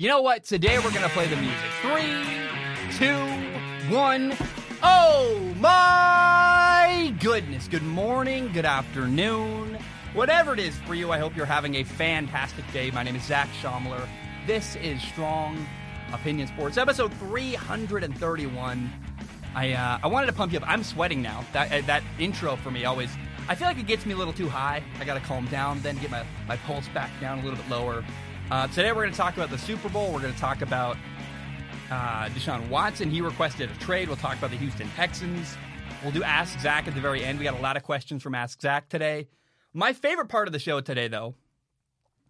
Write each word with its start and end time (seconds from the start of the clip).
You 0.00 0.06
know 0.06 0.22
what? 0.22 0.44
Today 0.44 0.78
we're 0.78 0.92
gonna 0.92 1.08
play 1.08 1.26
the 1.26 1.34
music. 1.34 1.58
Three, 1.82 2.22
two, 2.98 3.16
one. 3.92 4.32
Oh 4.80 5.52
my 5.58 7.12
goodness. 7.18 7.66
Good 7.66 7.82
morning, 7.82 8.52
good 8.52 8.64
afternoon. 8.64 9.76
Whatever 10.14 10.54
it 10.54 10.60
is 10.60 10.78
for 10.86 10.94
you, 10.94 11.10
I 11.10 11.18
hope 11.18 11.34
you're 11.34 11.46
having 11.46 11.74
a 11.74 11.82
fantastic 11.82 12.64
day. 12.72 12.92
My 12.92 13.02
name 13.02 13.16
is 13.16 13.24
Zac 13.24 13.48
Shomler. 13.60 14.06
This 14.46 14.76
is 14.76 15.02
Strong 15.02 15.66
Opinion 16.12 16.46
Sports, 16.46 16.78
episode 16.78 17.12
331. 17.14 18.92
I 19.56 19.72
uh, 19.72 19.98
I 20.00 20.06
wanted 20.06 20.28
to 20.28 20.32
pump 20.32 20.52
you 20.52 20.60
up. 20.60 20.70
I'm 20.70 20.84
sweating 20.84 21.22
now. 21.22 21.44
That 21.52 21.72
uh, 21.72 21.84
that 21.88 22.04
intro 22.20 22.54
for 22.54 22.70
me 22.70 22.84
always. 22.84 23.10
I 23.48 23.56
feel 23.56 23.66
like 23.66 23.78
it 23.78 23.88
gets 23.88 24.06
me 24.06 24.12
a 24.12 24.16
little 24.16 24.32
too 24.32 24.48
high. 24.48 24.80
I 25.00 25.04
got 25.04 25.14
to 25.14 25.20
calm 25.20 25.46
down, 25.46 25.80
then 25.80 25.96
get 25.98 26.10
my, 26.10 26.22
my 26.46 26.56
pulse 26.58 26.86
back 26.88 27.10
down 27.18 27.38
a 27.38 27.42
little 27.42 27.56
bit 27.56 27.68
lower. 27.68 28.04
Uh, 28.50 28.66
today 28.68 28.92
we're 28.92 29.02
going 29.02 29.10
to 29.10 29.16
talk 29.16 29.36
about 29.36 29.50
the 29.50 29.58
Super 29.58 29.90
Bowl. 29.90 30.10
We're 30.10 30.22
going 30.22 30.32
to 30.32 30.40
talk 30.40 30.62
about 30.62 30.96
uh, 31.90 32.28
Deshaun 32.30 32.66
Watson. 32.70 33.10
He 33.10 33.20
requested 33.20 33.70
a 33.70 33.74
trade. 33.74 34.08
We'll 34.08 34.16
talk 34.16 34.38
about 34.38 34.50
the 34.50 34.56
Houston 34.56 34.88
Texans. 34.96 35.54
We'll 36.02 36.12
do 36.12 36.22
Ask 36.22 36.58
Zac 36.60 36.88
at 36.88 36.94
the 36.94 37.00
very 37.00 37.22
end. 37.22 37.38
We 37.38 37.44
got 37.44 37.58
a 37.58 37.60
lot 37.60 37.76
of 37.76 37.82
questions 37.82 38.22
from 38.22 38.34
Ask 38.34 38.62
Zac 38.62 38.88
today. 38.88 39.28
My 39.74 39.92
favorite 39.92 40.30
part 40.30 40.48
of 40.48 40.52
the 40.52 40.58
show 40.58 40.80
today, 40.80 41.08
though, 41.08 41.34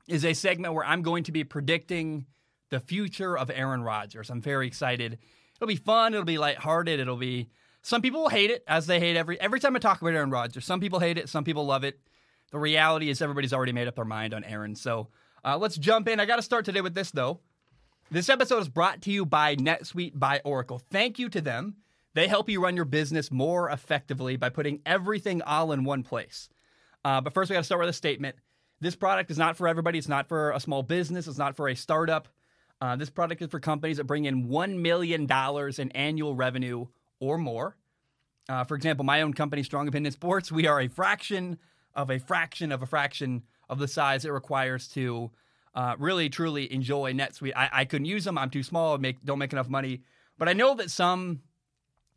is 0.08 0.24
a 0.24 0.34
segment 0.34 0.74
where 0.74 0.84
I'm 0.84 1.02
going 1.02 1.22
to 1.22 1.30
be 1.30 1.44
predicting 1.44 2.26
the 2.70 2.80
future 2.80 3.38
of 3.38 3.48
Aaron 3.54 3.84
Rodgers. 3.84 4.28
I'm 4.28 4.40
very 4.40 4.66
excited. 4.66 5.18
It'll 5.54 5.68
be 5.68 5.76
fun. 5.76 6.14
It'll 6.14 6.24
be 6.24 6.38
lighthearted. 6.38 6.98
It'll 6.98 7.16
be. 7.16 7.48
Some 7.82 8.02
people 8.02 8.22
will 8.22 8.28
hate 8.28 8.50
it, 8.50 8.64
as 8.66 8.88
they 8.88 8.98
hate 8.98 9.16
every 9.16 9.40
every 9.40 9.60
time 9.60 9.76
I 9.76 9.78
talk 9.78 10.00
about 10.00 10.14
Aaron 10.14 10.30
Rodgers. 10.30 10.64
Some 10.64 10.80
people 10.80 10.98
hate 10.98 11.16
it. 11.16 11.28
Some 11.28 11.44
people 11.44 11.64
love 11.64 11.84
it. 11.84 12.00
The 12.50 12.58
reality 12.58 13.08
is 13.08 13.22
everybody's 13.22 13.52
already 13.52 13.72
made 13.72 13.86
up 13.86 13.94
their 13.94 14.04
mind 14.04 14.34
on 14.34 14.42
Aaron. 14.42 14.74
So 14.74 15.08
uh, 15.44 15.58
let's 15.58 15.76
jump 15.76 16.08
in. 16.08 16.20
I 16.20 16.26
got 16.26 16.36
to 16.36 16.42
start 16.42 16.64
today 16.64 16.80
with 16.80 16.94
this, 16.94 17.10
though. 17.10 17.40
This 18.10 18.28
episode 18.28 18.60
is 18.60 18.68
brought 18.68 19.02
to 19.02 19.12
you 19.12 19.26
by 19.26 19.56
NetSuite 19.56 20.18
by 20.18 20.40
Oracle. 20.44 20.80
Thank 20.90 21.18
you 21.18 21.28
to 21.28 21.40
them. 21.40 21.76
They 22.14 22.26
help 22.26 22.48
you 22.48 22.62
run 22.62 22.74
your 22.74 22.84
business 22.84 23.30
more 23.30 23.70
effectively 23.70 24.36
by 24.36 24.48
putting 24.48 24.80
everything 24.86 25.42
all 25.42 25.72
in 25.72 25.84
one 25.84 26.02
place. 26.02 26.48
Uh, 27.04 27.20
but 27.20 27.32
first, 27.32 27.50
we 27.50 27.54
got 27.54 27.60
to 27.60 27.64
start 27.64 27.80
with 27.80 27.90
a 27.90 27.92
statement. 27.92 28.36
This 28.80 28.96
product 28.96 29.30
is 29.30 29.38
not 29.38 29.56
for 29.56 29.68
everybody. 29.68 29.98
It's 29.98 30.08
not 30.08 30.28
for 30.28 30.52
a 30.52 30.60
small 30.60 30.82
business. 30.82 31.26
It's 31.26 31.38
not 31.38 31.54
for 31.54 31.68
a 31.68 31.76
startup. 31.76 32.28
Uh, 32.80 32.96
this 32.96 33.10
product 33.10 33.42
is 33.42 33.48
for 33.48 33.60
companies 33.60 33.96
that 33.96 34.04
bring 34.04 34.24
in 34.24 34.48
$1 34.48 34.78
million 34.78 35.28
in 35.78 35.92
annual 35.92 36.34
revenue 36.34 36.86
or 37.20 37.38
more. 37.38 37.76
Uh, 38.48 38.64
for 38.64 38.74
example, 38.74 39.04
my 39.04 39.20
own 39.20 39.34
company, 39.34 39.62
Strong 39.62 39.88
Opinion 39.88 40.12
Sports, 40.12 40.50
we 40.50 40.66
are 40.66 40.80
a 40.80 40.88
fraction 40.88 41.58
of 41.94 42.10
a 42.10 42.18
fraction 42.18 42.72
of 42.72 42.82
a 42.82 42.86
fraction 42.86 43.42
of 43.68 43.78
the 43.78 43.88
size 43.88 44.24
it 44.24 44.32
requires 44.32 44.88
to 44.88 45.30
uh, 45.74 45.94
really 45.98 46.28
truly 46.28 46.72
enjoy 46.72 47.12
NetSuite. 47.12 47.52
I, 47.54 47.68
I 47.72 47.84
couldn't 47.84 48.06
use 48.06 48.24
them. 48.24 48.38
I'm 48.38 48.50
too 48.50 48.62
small. 48.62 48.98
Make 48.98 49.24
don't 49.24 49.38
make 49.38 49.52
enough 49.52 49.68
money. 49.68 50.02
But 50.38 50.48
I 50.48 50.52
know 50.52 50.74
that 50.74 50.90
some 50.90 51.40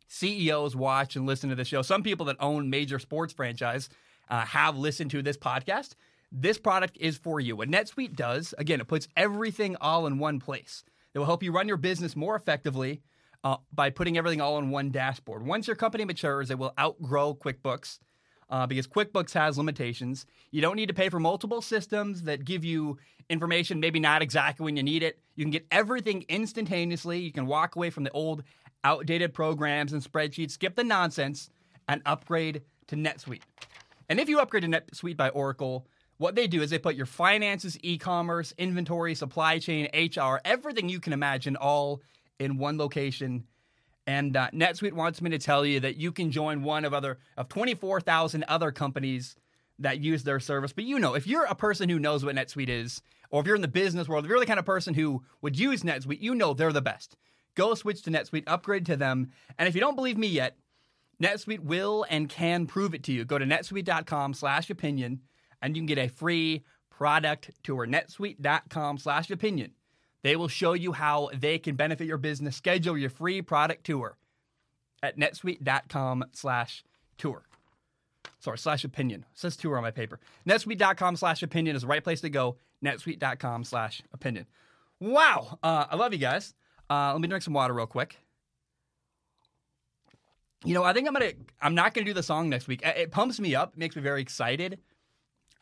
CEOs 0.08 0.76
watch 0.76 1.16
and 1.16 1.26
listen 1.26 1.50
to 1.50 1.56
the 1.56 1.64
show. 1.64 1.82
Some 1.82 2.02
people 2.02 2.26
that 2.26 2.36
own 2.40 2.70
major 2.70 2.98
sports 2.98 3.32
franchise 3.32 3.88
uh, 4.28 4.40
have 4.46 4.76
listened 4.76 5.10
to 5.12 5.22
this 5.22 5.36
podcast. 5.36 5.94
This 6.30 6.58
product 6.58 6.96
is 6.98 7.18
for 7.18 7.40
you. 7.40 7.56
What 7.56 7.68
NetSuite 7.68 8.16
does, 8.16 8.54
again, 8.58 8.80
it 8.80 8.88
puts 8.88 9.08
everything 9.16 9.76
all 9.80 10.06
in 10.06 10.18
one 10.18 10.40
place. 10.40 10.84
It 11.14 11.18
will 11.18 11.26
help 11.26 11.42
you 11.42 11.52
run 11.52 11.68
your 11.68 11.76
business 11.76 12.16
more 12.16 12.36
effectively 12.36 13.02
uh, 13.44 13.56
by 13.72 13.90
putting 13.90 14.16
everything 14.16 14.40
all 14.40 14.58
in 14.58 14.70
one 14.70 14.90
dashboard. 14.90 15.44
Once 15.44 15.66
your 15.66 15.76
company 15.76 16.04
matures, 16.04 16.50
it 16.50 16.58
will 16.58 16.72
outgrow 16.78 17.34
QuickBooks 17.34 17.98
uh, 18.52 18.66
because 18.66 18.86
QuickBooks 18.86 19.32
has 19.32 19.56
limitations. 19.56 20.26
You 20.50 20.60
don't 20.60 20.76
need 20.76 20.88
to 20.88 20.94
pay 20.94 21.08
for 21.08 21.18
multiple 21.18 21.62
systems 21.62 22.22
that 22.24 22.44
give 22.44 22.64
you 22.64 22.98
information, 23.30 23.80
maybe 23.80 23.98
not 23.98 24.20
exactly 24.20 24.64
when 24.64 24.76
you 24.76 24.82
need 24.82 25.02
it. 25.02 25.18
You 25.34 25.44
can 25.44 25.50
get 25.50 25.66
everything 25.70 26.26
instantaneously. 26.28 27.18
You 27.18 27.32
can 27.32 27.46
walk 27.46 27.76
away 27.76 27.88
from 27.88 28.04
the 28.04 28.10
old, 28.10 28.44
outdated 28.84 29.32
programs 29.32 29.94
and 29.94 30.02
spreadsheets, 30.02 30.52
skip 30.52 30.76
the 30.76 30.84
nonsense, 30.84 31.48
and 31.88 32.02
upgrade 32.04 32.60
to 32.88 32.96
NetSuite. 32.96 33.40
And 34.10 34.20
if 34.20 34.28
you 34.28 34.38
upgrade 34.38 34.64
to 34.64 34.68
NetSuite 34.68 35.16
by 35.16 35.30
Oracle, 35.30 35.86
what 36.18 36.34
they 36.34 36.46
do 36.46 36.60
is 36.60 36.68
they 36.68 36.78
put 36.78 36.94
your 36.94 37.06
finances, 37.06 37.78
e 37.82 37.96
commerce, 37.96 38.52
inventory, 38.58 39.14
supply 39.14 39.60
chain, 39.60 39.88
HR, 39.94 40.40
everything 40.44 40.90
you 40.90 41.00
can 41.00 41.14
imagine 41.14 41.56
all 41.56 42.02
in 42.38 42.58
one 42.58 42.76
location 42.76 43.44
and 44.06 44.36
uh, 44.36 44.50
NetSuite 44.52 44.92
wants 44.92 45.22
me 45.22 45.30
to 45.30 45.38
tell 45.38 45.64
you 45.64 45.80
that 45.80 45.96
you 45.96 46.12
can 46.12 46.30
join 46.30 46.62
one 46.62 46.84
of 46.84 46.92
other 46.92 47.18
of 47.36 47.48
24,000 47.48 48.44
other 48.48 48.72
companies 48.72 49.36
that 49.78 50.00
use 50.00 50.24
their 50.24 50.40
service. 50.40 50.72
But 50.72 50.84
you 50.84 50.98
know, 50.98 51.14
if 51.14 51.26
you're 51.26 51.44
a 51.44 51.54
person 51.54 51.88
who 51.88 51.98
knows 51.98 52.24
what 52.24 52.34
NetSuite 52.34 52.68
is, 52.68 53.02
or 53.30 53.40
if 53.40 53.46
you're 53.46 53.56
in 53.56 53.62
the 53.62 53.68
business 53.68 54.08
world, 54.08 54.24
if 54.24 54.28
you're 54.28 54.40
the 54.40 54.46
kind 54.46 54.58
of 54.58 54.66
person 54.66 54.94
who 54.94 55.22
would 55.40 55.58
use 55.58 55.82
NetSuite, 55.82 56.20
you 56.20 56.34
know 56.34 56.52
they're 56.52 56.72
the 56.72 56.82
best. 56.82 57.16
Go 57.54 57.74
switch 57.74 58.02
to 58.02 58.10
NetSuite, 58.10 58.44
upgrade 58.46 58.86
to 58.86 58.96
them. 58.96 59.30
And 59.58 59.68
if 59.68 59.74
you 59.74 59.80
don't 59.80 59.96
believe 59.96 60.18
me 60.18 60.26
yet, 60.26 60.56
NetSuite 61.22 61.60
will 61.60 62.04
and 62.10 62.28
can 62.28 62.66
prove 62.66 62.94
it 62.94 63.02
to 63.04 63.12
you. 63.12 63.24
Go 63.24 63.38
to 63.38 63.44
netsuite.com 63.44 64.34
slash 64.34 64.70
opinion 64.70 65.20
and 65.60 65.76
you 65.76 65.80
can 65.80 65.86
get 65.86 65.98
a 65.98 66.08
free 66.08 66.64
product 66.90 67.50
tour. 67.62 67.86
netsuite.com 67.86 68.98
slash 68.98 69.30
opinion. 69.30 69.72
They 70.22 70.36
will 70.36 70.48
show 70.48 70.72
you 70.72 70.92
how 70.92 71.30
they 71.34 71.58
can 71.58 71.74
benefit 71.74 72.06
your 72.06 72.18
business. 72.18 72.56
Schedule 72.56 72.96
your 72.96 73.10
free 73.10 73.42
product 73.42 73.84
tour 73.84 74.16
at 75.02 75.18
netsuite.com 75.18 76.24
slash 76.32 76.84
tour. 77.18 77.44
Sorry, 78.38 78.58
slash 78.58 78.84
opinion. 78.84 79.24
It 79.32 79.38
says 79.38 79.56
tour 79.56 79.76
on 79.76 79.82
my 79.82 79.90
paper. 79.90 80.20
netsuite.com 80.46 81.16
slash 81.16 81.42
opinion 81.42 81.76
is 81.76 81.82
the 81.82 81.88
right 81.88 82.02
place 82.02 82.20
to 82.22 82.30
go. 82.30 82.56
netsuite.com 82.84 83.64
slash 83.64 84.02
opinion. 84.12 84.46
Wow. 85.00 85.58
Uh, 85.62 85.86
I 85.90 85.96
love 85.96 86.12
you 86.12 86.18
guys. 86.18 86.54
Uh, 86.88 87.12
let 87.12 87.20
me 87.20 87.28
drink 87.28 87.42
some 87.42 87.54
water 87.54 87.74
real 87.74 87.86
quick. 87.86 88.16
You 90.64 90.74
know, 90.74 90.84
I 90.84 90.92
think 90.92 91.08
I'm 91.08 91.12
gonna. 91.12 91.32
I'm 91.60 91.74
not 91.74 91.92
gonna 91.92 92.04
do 92.04 92.12
the 92.12 92.22
song 92.22 92.48
next 92.48 92.68
week. 92.68 92.82
It 92.84 93.10
pumps 93.10 93.40
me 93.40 93.56
up, 93.56 93.76
makes 93.76 93.96
me 93.96 94.02
very 94.02 94.22
excited. 94.22 94.78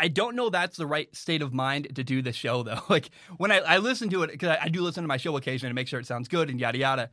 I 0.00 0.08
don't 0.08 0.34
know 0.34 0.48
that's 0.48 0.78
the 0.78 0.86
right 0.86 1.14
state 1.14 1.42
of 1.42 1.52
mind 1.52 1.94
to 1.94 2.02
do 2.02 2.22
the 2.22 2.32
show 2.32 2.62
though. 2.62 2.80
Like 2.88 3.10
when 3.36 3.52
I, 3.52 3.58
I 3.58 3.78
listen 3.78 4.08
to 4.10 4.22
it 4.22 4.30
because 4.32 4.48
I, 4.48 4.64
I, 4.64 4.68
do 4.68 4.82
listen 4.82 5.04
to 5.04 5.08
my 5.08 5.18
show 5.18 5.36
occasionally 5.36 5.70
to 5.70 5.74
make 5.74 5.88
sure 5.88 6.00
it 6.00 6.06
sounds 6.06 6.26
good 6.26 6.48
and 6.48 6.58
yada 6.58 6.78
yada. 6.78 7.10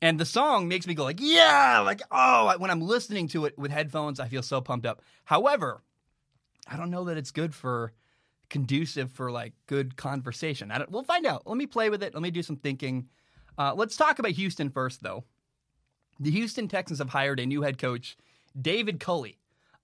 And 0.00 0.18
the 0.18 0.24
song 0.24 0.66
makes 0.66 0.86
me 0.86 0.94
go 0.94 1.04
like 1.04 1.18
yeah, 1.20 1.80
like 1.80 2.00
oh. 2.10 2.54
When 2.58 2.70
I'm 2.70 2.80
listening 2.80 3.28
to 3.28 3.44
it 3.44 3.58
with 3.58 3.70
headphones, 3.70 4.18
I 4.18 4.28
feel 4.28 4.42
so 4.42 4.62
pumped 4.62 4.86
up. 4.86 5.02
However, 5.24 5.82
I 6.66 6.76
don't 6.76 6.90
know 6.90 7.04
that 7.04 7.18
it's 7.18 7.30
good 7.30 7.54
for 7.54 7.92
conducive 8.48 9.12
for 9.12 9.30
like 9.30 9.52
good 9.66 9.96
conversation. 9.96 10.70
I 10.70 10.78
don't, 10.78 10.90
we'll 10.90 11.04
find 11.04 11.26
out. 11.26 11.46
Let 11.46 11.58
me 11.58 11.66
play 11.66 11.90
with 11.90 12.02
it. 12.02 12.14
Let 12.14 12.22
me 12.22 12.30
do 12.30 12.42
some 12.42 12.56
thinking. 12.56 13.08
Uh, 13.58 13.74
let's 13.74 13.96
talk 13.96 14.18
about 14.18 14.32
Houston 14.32 14.70
first 14.70 15.02
though. 15.02 15.24
The 16.18 16.30
Houston 16.30 16.66
Texans 16.66 16.98
have 16.98 17.10
hired 17.10 17.40
a 17.40 17.46
new 17.46 17.62
head 17.62 17.78
coach, 17.78 18.16
David 18.60 19.00
Culley 19.00 19.39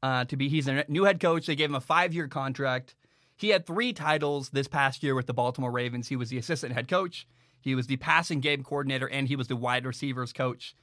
uh, 0.06 0.24
to 0.26 0.36
be. 0.36 0.48
He's 0.48 0.68
a 0.68 0.84
new 0.86 1.02
head 1.02 1.18
coach. 1.18 1.46
They 1.46 1.56
gave 1.56 1.68
him 1.68 1.74
a 1.74 1.80
five 1.80 2.14
year 2.14 2.28
contract. 2.28 2.94
He 3.36 3.48
had 3.48 3.66
three 3.66 3.92
titles 3.92 4.50
this 4.50 4.68
past 4.68 5.02
year 5.02 5.16
with 5.16 5.26
the 5.26 5.34
Baltimore 5.34 5.72
Ravens. 5.72 6.06
He 6.08 6.16
was 6.16 6.30
the 6.30 6.38
assistant 6.38 6.74
head 6.74 6.88
coach, 6.88 7.26
he 7.60 7.74
was 7.74 7.88
the 7.88 7.96
passing 7.96 8.38
game 8.40 8.62
coordinator, 8.62 9.08
and 9.08 9.26
he 9.26 9.34
was 9.34 9.48
the 9.48 9.56
wide 9.56 9.84
receivers 9.84 10.32
coach. 10.32 10.76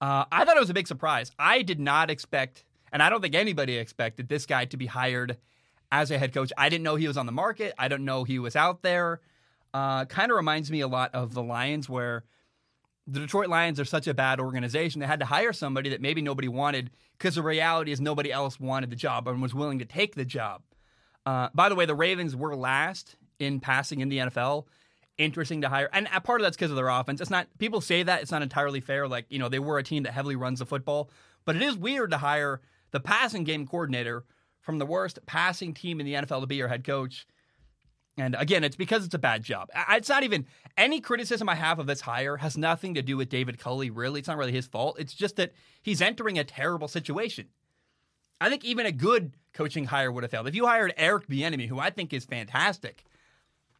Uh, 0.00 0.24
I 0.30 0.44
thought 0.44 0.56
it 0.56 0.60
was 0.60 0.70
a 0.70 0.74
big 0.74 0.86
surprise. 0.86 1.32
I 1.38 1.62
did 1.62 1.80
not 1.80 2.10
expect, 2.10 2.64
and 2.92 3.02
I 3.02 3.10
don't 3.10 3.20
think 3.20 3.34
anybody 3.34 3.76
expected 3.76 4.28
this 4.28 4.46
guy 4.46 4.64
to 4.66 4.76
be 4.76 4.86
hired 4.86 5.36
as 5.90 6.12
a 6.12 6.18
head 6.18 6.32
coach. 6.32 6.52
I 6.56 6.68
didn't 6.68 6.84
know 6.84 6.94
he 6.94 7.08
was 7.08 7.16
on 7.16 7.26
the 7.26 7.32
market. 7.32 7.74
I 7.76 7.88
don't 7.88 8.04
know 8.04 8.22
he 8.22 8.38
was 8.38 8.54
out 8.54 8.82
there. 8.82 9.20
Uh, 9.74 10.04
kind 10.04 10.30
of 10.30 10.36
reminds 10.36 10.70
me 10.70 10.80
a 10.80 10.88
lot 10.88 11.12
of 11.12 11.34
the 11.34 11.42
Lions, 11.42 11.88
where 11.88 12.22
the 13.10 13.20
Detroit 13.20 13.48
Lions 13.48 13.80
are 13.80 13.84
such 13.84 14.06
a 14.06 14.14
bad 14.14 14.38
organization. 14.38 15.00
They 15.00 15.06
had 15.06 15.20
to 15.20 15.26
hire 15.26 15.52
somebody 15.52 15.90
that 15.90 16.00
maybe 16.00 16.22
nobody 16.22 16.46
wanted 16.46 16.90
because 17.18 17.34
the 17.34 17.42
reality 17.42 17.90
is 17.90 18.00
nobody 18.00 18.30
else 18.30 18.60
wanted 18.60 18.90
the 18.90 18.96
job 18.96 19.26
and 19.26 19.42
was 19.42 19.52
willing 19.52 19.80
to 19.80 19.84
take 19.84 20.14
the 20.14 20.24
job. 20.24 20.62
Uh, 21.26 21.48
by 21.52 21.68
the 21.68 21.74
way, 21.74 21.86
the 21.86 21.94
Ravens 21.94 22.36
were 22.36 22.54
last 22.54 23.16
in 23.40 23.58
passing 23.58 24.00
in 24.00 24.08
the 24.08 24.18
NFL. 24.18 24.66
Interesting 25.18 25.60
to 25.62 25.68
hire, 25.68 25.90
and 25.92 26.08
part 26.24 26.40
of 26.40 26.44
that's 26.44 26.56
because 26.56 26.70
of 26.70 26.76
their 26.76 26.88
offense. 26.88 27.20
It's 27.20 27.30
not 27.30 27.46
people 27.58 27.82
say 27.82 28.02
that 28.02 28.22
it's 28.22 28.30
not 28.30 28.40
entirely 28.40 28.80
fair. 28.80 29.06
Like 29.06 29.26
you 29.28 29.38
know, 29.38 29.50
they 29.50 29.58
were 29.58 29.78
a 29.78 29.82
team 29.82 30.04
that 30.04 30.12
heavily 30.12 30.36
runs 30.36 30.60
the 30.60 30.66
football, 30.66 31.10
but 31.44 31.56
it 31.56 31.62
is 31.62 31.76
weird 31.76 32.12
to 32.12 32.16
hire 32.16 32.62
the 32.92 33.00
passing 33.00 33.44
game 33.44 33.66
coordinator 33.66 34.24
from 34.60 34.78
the 34.78 34.86
worst 34.86 35.18
passing 35.26 35.74
team 35.74 36.00
in 36.00 36.06
the 36.06 36.14
NFL 36.14 36.40
to 36.40 36.46
be 36.46 36.56
your 36.56 36.68
head 36.68 36.84
coach. 36.84 37.26
And 38.20 38.36
again, 38.38 38.64
it's 38.64 38.76
because 38.76 39.04
it's 39.06 39.14
a 39.14 39.18
bad 39.18 39.42
job. 39.42 39.70
It's 39.90 40.10
not 40.10 40.24
even 40.24 40.44
any 40.76 41.00
criticism 41.00 41.48
I 41.48 41.54
have 41.54 41.78
of 41.78 41.86
this 41.86 42.02
hire 42.02 42.36
has 42.36 42.58
nothing 42.58 42.94
to 42.94 43.02
do 43.02 43.16
with 43.16 43.30
David 43.30 43.58
Culley, 43.58 43.88
really. 43.88 44.20
It's 44.20 44.28
not 44.28 44.36
really 44.36 44.52
his 44.52 44.66
fault. 44.66 44.96
It's 44.98 45.14
just 45.14 45.36
that 45.36 45.52
he's 45.80 46.02
entering 46.02 46.38
a 46.38 46.44
terrible 46.44 46.86
situation. 46.86 47.46
I 48.38 48.50
think 48.50 48.62
even 48.64 48.84
a 48.84 48.92
good 48.92 49.32
coaching 49.54 49.86
hire 49.86 50.12
would 50.12 50.22
have 50.22 50.30
failed. 50.30 50.48
If 50.48 50.54
you 50.54 50.66
hired 50.66 50.92
Eric 50.98 51.28
Bieniemy, 51.28 51.66
who 51.68 51.78
I 51.78 51.88
think 51.88 52.12
is 52.12 52.26
fantastic, 52.26 53.04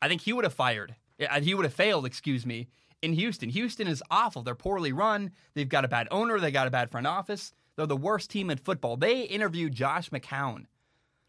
I 0.00 0.08
think 0.08 0.22
he 0.22 0.32
would 0.32 0.44
have 0.44 0.54
fired. 0.54 0.94
Uh, 1.20 1.40
he 1.40 1.54
would 1.54 1.66
have 1.66 1.74
failed, 1.74 2.06
excuse 2.06 2.46
me, 2.46 2.68
in 3.02 3.12
Houston. 3.12 3.50
Houston 3.50 3.86
is 3.86 4.02
awful. 4.10 4.42
They're 4.42 4.54
poorly 4.54 4.92
run. 4.92 5.32
They've 5.54 5.68
got 5.68 5.84
a 5.84 5.88
bad 5.88 6.08
owner. 6.10 6.40
They 6.40 6.50
got 6.50 6.66
a 6.66 6.70
bad 6.70 6.90
front 6.90 7.06
office. 7.06 7.52
They're 7.76 7.86
the 7.86 7.96
worst 7.96 8.30
team 8.30 8.48
in 8.48 8.56
football. 8.56 8.96
They 8.96 9.22
interviewed 9.22 9.74
Josh 9.74 10.08
McCown 10.08 10.64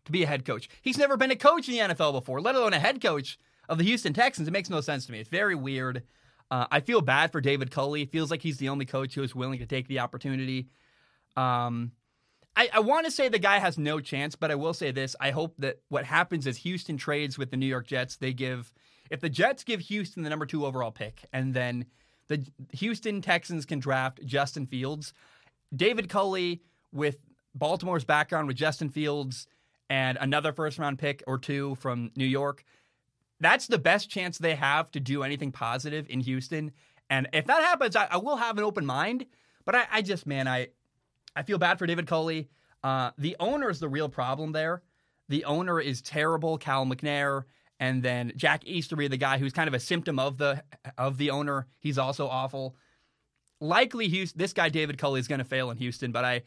to 0.06 0.12
be 0.12 0.24
a 0.24 0.28
head 0.28 0.46
coach. 0.46 0.70
He's 0.82 0.98
never 0.98 1.18
been 1.18 1.32
a 1.32 1.36
coach 1.36 1.68
in 1.68 1.76
the 1.76 1.94
NFL 1.94 2.14
before, 2.14 2.42
let 2.42 2.56
alone 2.56 2.74
a 2.74 2.80
head 2.80 3.02
coach 3.02 3.38
of 3.70 3.78
the 3.78 3.84
Houston 3.84 4.14
Texans, 4.14 4.48
it 4.48 4.52
makes 4.52 4.70
no 4.70 4.82
sense 4.82 5.06
to 5.06 5.12
me. 5.12 5.20
It's 5.20 5.30
very 5.30 5.56
weird. 5.56 6.04
Uh, 6.50 6.68
I 6.70 6.82
feel 6.82 7.02
bad 7.02 7.32
for 7.32 7.40
David 7.40 7.72
Culley. 7.72 8.02
It 8.02 8.12
feels 8.12 8.30
like 8.30 8.42
he's 8.42 8.58
the 8.58 8.70
only 8.70 8.86
coach 8.86 9.16
who 9.16 9.24
is 9.24 9.34
willing 9.34 9.60
to 9.60 9.66
take 9.66 9.88
the 9.88 10.00
opportunity. 10.00 10.68
Um, 11.38 11.94
I, 12.56 12.70
I 12.74 12.80
want 12.82 13.06
to 13.06 13.12
say 13.12 13.30
the 13.30 13.40
guy 13.40 13.60
has 13.60 13.78
no 13.78 14.02
chance, 14.02 14.36
but 14.36 14.52
I 14.52 14.56
will 14.56 14.74
say 14.74 14.92
this. 14.92 15.16
I 15.22 15.32
hope 15.32 15.56
that 15.60 15.80
what 15.88 16.04
happens 16.04 16.46
is 16.46 16.58
Houston 16.58 16.98
trades 16.98 17.38
with 17.38 17.50
the 17.50 17.58
New 17.58 17.66
York 17.66 17.88
Jets. 17.88 18.18
They 18.18 18.34
give, 18.34 18.74
if 19.10 19.22
the 19.22 19.30
Jets 19.30 19.64
give 19.64 19.80
Houston 19.80 20.24
the 20.24 20.30
number 20.30 20.46
two 20.46 20.66
overall 20.66 20.92
pick, 20.92 21.24
and 21.32 21.54
then 21.54 21.86
the 22.28 22.46
Houston 22.74 23.22
Texans 23.22 23.66
can 23.66 23.80
draft 23.80 24.20
Justin 24.26 24.66
Fields, 24.66 25.14
David 25.74 26.10
Culley 26.10 26.62
with 26.92 27.20
Baltimore's 27.56 28.04
background 28.04 28.48
with 28.50 28.58
Justin 28.58 28.90
Fields 28.90 29.48
and 29.92 30.18
another 30.22 30.54
first 30.54 30.80
round 30.80 30.98
pick 31.00 31.22
or 31.28 31.38
two 31.38 31.76
from 31.76 32.12
New 32.16 32.26
York, 32.26 32.64
that's 33.42 33.68
the 33.68 33.78
best 33.78 34.10
chance 34.10 34.38
they 34.38 34.56
have 34.56 34.90
to 34.92 35.02
do 35.02 35.22
anything 35.22 35.52
positive 35.52 36.06
in 36.10 36.22
Houston. 36.22 36.72
And 37.10 37.28
if 37.34 37.46
that 37.48 37.62
happens, 37.62 37.98
I, 37.98 38.08
I 38.10 38.16
will 38.16 38.38
have 38.38 38.58
an 38.58 38.64
open 38.64 38.86
mind. 38.86 39.26
But 39.66 39.76
I, 39.76 39.88
I, 39.92 40.02
just, 40.02 40.26
man, 40.26 40.48
I 40.48 40.70
I 41.36 41.44
feel 41.44 41.58
bad 41.58 41.78
for 41.78 41.86
David 41.86 42.08
Culley. 42.08 42.50
Uh, 42.82 43.12
the 43.18 43.36
owner 43.38 43.70
is 43.70 43.82
the 43.82 43.90
real 43.90 44.08
problem 44.08 44.54
there. 44.54 44.82
The 45.28 45.44
owner 45.44 45.80
is 45.82 46.02
terrible, 46.02 46.58
Cal 46.58 46.86
McNair, 46.86 47.44
and 47.78 48.02
then 48.02 48.32
Jack 48.38 48.66
Easterby, 48.66 49.10
the 49.10 49.18
guy 49.18 49.40
who's 49.40 49.54
kind 49.54 49.68
of 49.68 49.74
a 49.74 49.80
symptom 49.80 50.20
of 50.20 50.38
the 50.38 50.64
of 50.98 51.18
the 51.18 51.32
owner. 51.32 51.68
He's 51.80 51.98
also 51.98 52.30
awful. 52.30 52.78
Likely, 53.60 54.08
Houston, 54.08 54.40
this 54.40 54.54
guy 54.54 54.70
David 54.70 54.98
Culley 54.98 55.20
is 55.20 55.28
going 55.28 55.40
to 55.40 55.46
fail 55.46 55.70
in 55.70 55.78
Houston, 55.78 56.14
but 56.14 56.24
I 56.24 56.44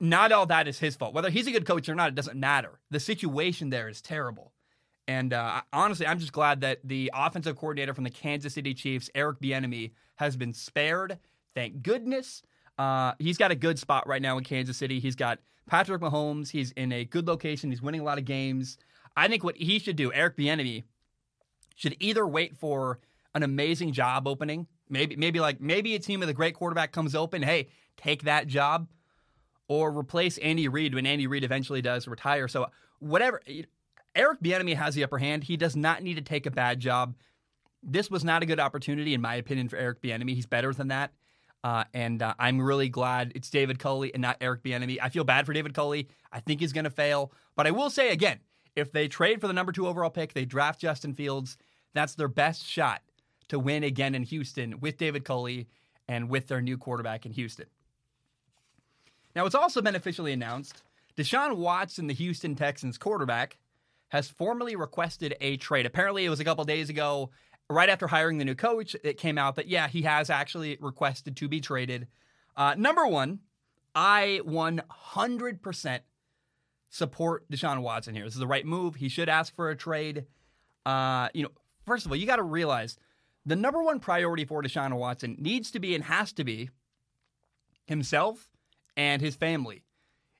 not 0.00 0.32
all 0.32 0.46
that 0.46 0.68
is 0.68 0.78
his 0.78 0.96
fault. 0.96 1.14
Whether 1.14 1.30
he's 1.30 1.46
a 1.46 1.52
good 1.52 1.66
coach 1.66 1.88
or 1.88 1.94
not, 1.94 2.08
it 2.08 2.14
doesn't 2.14 2.38
matter. 2.38 2.80
The 2.90 3.00
situation 3.00 3.70
there 3.70 3.88
is 3.88 4.02
terrible. 4.02 4.52
And 5.06 5.32
uh, 5.32 5.60
honestly, 5.72 6.06
I'm 6.06 6.18
just 6.18 6.32
glad 6.32 6.62
that 6.62 6.80
the 6.82 7.10
offensive 7.14 7.56
coordinator 7.56 7.94
from 7.94 8.04
the 8.04 8.10
Kansas 8.10 8.54
City 8.54 8.74
Chiefs, 8.74 9.10
Eric 9.14 9.40
Bieniemy, 9.40 9.92
has 10.16 10.36
been 10.36 10.52
spared. 10.54 11.18
Thank 11.54 11.82
goodness. 11.82 12.42
Uh, 12.78 13.12
he's 13.18 13.38
got 13.38 13.50
a 13.50 13.54
good 13.54 13.78
spot 13.78 14.06
right 14.06 14.22
now 14.22 14.38
in 14.38 14.44
Kansas 14.44 14.76
City. 14.76 14.98
He's 15.00 15.14
got 15.14 15.38
Patrick 15.66 16.00
Mahomes. 16.00 16.50
He's 16.50 16.72
in 16.72 16.92
a 16.92 17.04
good 17.04 17.26
location. 17.26 17.70
He's 17.70 17.82
winning 17.82 18.00
a 18.00 18.04
lot 18.04 18.18
of 18.18 18.24
games. 18.24 18.78
I 19.16 19.28
think 19.28 19.44
what 19.44 19.56
he 19.56 19.78
should 19.78 19.96
do, 19.96 20.12
Eric 20.12 20.36
Bieniemy, 20.36 20.84
should 21.76 21.96
either 22.00 22.26
wait 22.26 22.56
for 22.56 23.00
an 23.34 23.42
amazing 23.42 23.92
job 23.92 24.26
opening, 24.26 24.66
maybe 24.88 25.16
maybe 25.16 25.40
like 25.40 25.60
maybe 25.60 25.94
a 25.94 25.98
team 25.98 26.20
with 26.20 26.28
a 26.28 26.34
great 26.34 26.54
quarterback 26.54 26.92
comes 26.92 27.14
open. 27.14 27.42
Hey, 27.42 27.68
take 27.96 28.22
that 28.22 28.46
job, 28.46 28.88
or 29.68 29.96
replace 29.96 30.38
Andy 30.38 30.68
Reid 30.68 30.94
when 30.94 31.06
Andy 31.06 31.26
Reid 31.26 31.44
eventually 31.44 31.82
does 31.82 32.06
retire. 32.06 32.48
So 32.48 32.66
whatever. 32.98 33.40
Eric 34.14 34.40
Bieniemy 34.42 34.76
has 34.76 34.94
the 34.94 35.02
upper 35.02 35.18
hand. 35.18 35.44
He 35.44 35.56
does 35.56 35.74
not 35.74 36.02
need 36.02 36.14
to 36.14 36.22
take 36.22 36.46
a 36.46 36.50
bad 36.50 36.78
job. 36.78 37.16
This 37.82 38.10
was 38.10 38.24
not 38.24 38.42
a 38.42 38.46
good 38.46 38.60
opportunity, 38.60 39.12
in 39.12 39.20
my 39.20 39.34
opinion, 39.34 39.68
for 39.68 39.76
Eric 39.76 40.00
Bieniemy. 40.00 40.34
He's 40.34 40.46
better 40.46 40.72
than 40.72 40.88
that. 40.88 41.12
Uh, 41.64 41.84
and 41.94 42.22
uh, 42.22 42.34
I'm 42.38 42.60
really 42.60 42.88
glad 42.88 43.32
it's 43.34 43.50
David 43.50 43.78
Culley 43.78 44.12
and 44.12 44.20
not 44.20 44.36
Eric 44.40 44.62
Bieniemy. 44.62 44.98
I 45.02 45.08
feel 45.08 45.24
bad 45.24 45.46
for 45.46 45.52
David 45.52 45.74
Culley. 45.74 46.08
I 46.30 46.40
think 46.40 46.60
he's 46.60 46.72
going 46.72 46.84
to 46.84 46.90
fail. 46.90 47.32
But 47.56 47.66
I 47.66 47.70
will 47.70 47.90
say 47.90 48.10
again, 48.10 48.40
if 48.76 48.92
they 48.92 49.08
trade 49.08 49.40
for 49.40 49.46
the 49.46 49.52
number 49.52 49.72
two 49.72 49.88
overall 49.88 50.10
pick, 50.10 50.34
they 50.34 50.44
draft 50.44 50.80
Justin 50.80 51.14
Fields, 51.14 51.56
that's 51.94 52.14
their 52.14 52.28
best 52.28 52.66
shot 52.66 53.02
to 53.48 53.58
win 53.58 53.84
again 53.84 54.14
in 54.14 54.24
Houston 54.24 54.80
with 54.80 54.98
David 54.98 55.24
Culley 55.24 55.68
and 56.08 56.28
with 56.28 56.48
their 56.48 56.60
new 56.60 56.76
quarterback 56.76 57.24
in 57.24 57.32
Houston. 57.32 57.66
Now, 59.34 59.46
it's 59.46 59.54
also 59.54 59.82
been 59.82 59.96
officially 59.96 60.32
announced 60.32 60.82
Deshaun 61.16 61.56
Watson, 61.56 62.06
the 62.06 62.14
Houston 62.14 62.54
Texans 62.54 62.98
quarterback, 62.98 63.58
has 64.08 64.28
formally 64.28 64.76
requested 64.76 65.36
a 65.40 65.56
trade. 65.56 65.86
Apparently, 65.86 66.24
it 66.24 66.28
was 66.28 66.40
a 66.40 66.44
couple 66.44 66.64
days 66.64 66.88
ago 66.88 67.30
right 67.70 67.88
after 67.88 68.06
hiring 68.06 68.38
the 68.38 68.44
new 68.44 68.54
coach, 68.54 68.94
it 69.02 69.18
came 69.18 69.38
out 69.38 69.56
that, 69.56 69.68
yeah, 69.68 69.88
he 69.88 70.02
has 70.02 70.30
actually 70.30 70.76
requested 70.80 71.36
to 71.36 71.48
be 71.48 71.60
traded. 71.60 72.06
Uh, 72.56 72.74
number 72.76 73.06
one, 73.06 73.40
I 73.94 74.40
100% 74.44 76.00
support 76.90 77.50
Deshaun 77.50 77.82
Watson 77.82 78.14
here. 78.14 78.24
This 78.24 78.34
is 78.34 78.40
the 78.40 78.46
right 78.46 78.66
move. 78.66 78.96
He 78.96 79.08
should 79.08 79.28
ask 79.28 79.54
for 79.54 79.70
a 79.70 79.76
trade. 79.76 80.26
Uh, 80.84 81.28
you 81.34 81.42
know, 81.42 81.50
first 81.86 82.06
of 82.06 82.12
all, 82.12 82.16
you 82.16 82.26
got 82.26 82.36
to 82.36 82.42
realize 82.42 82.98
the 83.46 83.56
number 83.56 83.82
one 83.82 83.98
priority 83.98 84.44
for 84.44 84.62
Deshaun 84.62 84.92
Watson 84.94 85.36
needs 85.38 85.70
to 85.72 85.80
be 85.80 85.94
and 85.94 86.04
has 86.04 86.32
to 86.34 86.44
be 86.44 86.70
himself 87.86 88.50
and 88.96 89.20
his 89.20 89.36
family. 89.36 89.82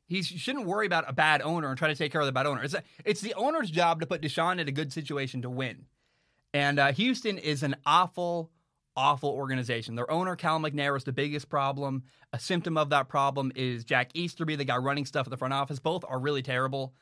He 0.07 0.23
shouldn't 0.23 0.67
worry 0.67 0.87
about 0.87 1.09
a 1.09 1.13
bad 1.13 1.41
owner 1.43 1.69
and 1.69 1.79
try 1.79 1.89
to 1.89 1.95
take 1.95 2.13
care 2.13 2.21
of 2.21 2.27
the 2.27 2.33
bad 2.33 2.47
owner. 2.47 2.63
It's, 2.63 2.75
a, 2.75 2.83
it's 3.05 3.21
the 3.21 3.35
owner's 3.35 3.71
job 3.71 4.01
to 4.01 4.07
put 4.07 4.21
Deshaun 4.21 4.59
in 4.59 4.69
a 4.69 4.73
good 4.73 4.93
situation 4.93 5.43
to 5.43 5.51
win. 5.51 5.87
And 6.53 6.79
uh, 6.79 6.93
Houston 6.93 7.39
is 7.39 7.63
an 7.63 7.75
awful, 7.87 8.51
awful 8.97 9.31
organization. 9.31 9.95
Their 9.95 10.11
owner, 10.11 10.37
Cal 10.37 10.61
McNair, 10.61 10.97
is 10.97 11.05
the 11.05 11.13
biggest 11.13 11.49
problem. 11.49 12.05
A 12.33 12.39
symptom 12.39 12.77
of 12.77 12.91
that 12.91 13.09
problem 13.09 13.51
is 13.57 13.85
Jack 13.85 14.11
Easterby, 14.15 14.57
the 14.57 14.65
guy 14.65 14.77
running 14.77 15.07
stuff 15.07 15.27
at 15.27 15.31
the 15.31 15.37
front 15.37 15.55
office. 15.55 15.79
Both 15.79 16.05
are 16.07 16.19
really 16.19 16.43
terrible. 16.43 16.95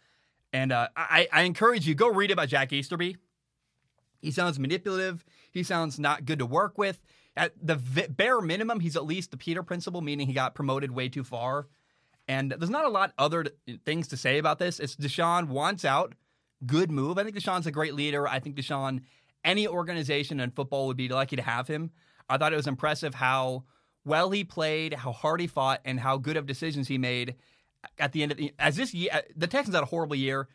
And 0.52 0.70
uh, 0.70 0.88
I, 0.96 1.28
I 1.32 1.42
encourage 1.42 1.86
you, 1.86 1.94
go 1.94 2.08
read 2.08 2.30
about 2.30 2.48
Jack 2.48 2.72
Easterby. 2.72 3.16
He 4.20 4.30
sounds 4.30 4.58
manipulative. 4.58 5.24
He 5.50 5.64
sounds 5.64 5.98
not 5.98 6.24
good 6.24 6.38
to 6.38 6.46
work 6.46 6.78
with. 6.78 7.02
At 7.36 7.52
the 7.60 7.76
bare 8.10 8.40
minimum, 8.40 8.80
he's 8.80 8.96
at 8.96 9.06
least 9.06 9.30
the 9.30 9.36
Peter 9.36 9.62
principle, 9.62 10.02
meaning 10.02 10.26
he 10.26 10.34
got 10.34 10.54
promoted 10.54 10.90
way 10.90 11.08
too 11.08 11.24
far. 11.24 11.68
And 12.28 12.52
there's 12.52 12.70
not 12.70 12.84
a 12.84 12.90
lot 12.90 13.12
other 13.18 13.46
things 13.84 14.08
to 14.08 14.16
say 14.16 14.38
about 14.38 14.58
this. 14.58 14.78
It's 14.78 14.96
Deshaun 14.96 15.48
wants 15.48 15.84
out. 15.84 16.14
Good 16.66 16.90
move. 16.90 17.18
I 17.18 17.24
think 17.24 17.36
Deshaun's 17.36 17.66
a 17.66 17.72
great 17.72 17.94
leader. 17.94 18.28
I 18.28 18.38
think 18.38 18.56
Deshaun 18.56 19.00
any 19.44 19.66
organization 19.66 20.40
in 20.40 20.50
football 20.50 20.86
would 20.86 20.96
be 20.96 21.08
lucky 21.08 21.36
to 21.36 21.42
have 21.42 21.66
him. 21.68 21.90
I 22.28 22.38
thought 22.38 22.52
it 22.52 22.56
was 22.56 22.66
impressive 22.66 23.14
how 23.14 23.64
well 24.04 24.30
he 24.30 24.44
played, 24.44 24.94
how 24.94 25.12
hard 25.12 25.40
he 25.40 25.46
fought, 25.46 25.80
and 25.84 25.98
how 25.98 26.16
good 26.16 26.36
of 26.36 26.46
decisions 26.46 26.88
he 26.88 26.98
made 26.98 27.36
at 27.98 28.12
the 28.12 28.22
end 28.22 28.32
of 28.32 28.38
the 28.38 28.52
as 28.58 28.76
this 28.76 28.94
year. 28.94 29.10
Uh, 29.12 29.20
the 29.36 29.46
Texans 29.46 29.74
had 29.74 29.82
a 29.82 29.86
horrible 29.86 30.16
year, 30.16 30.48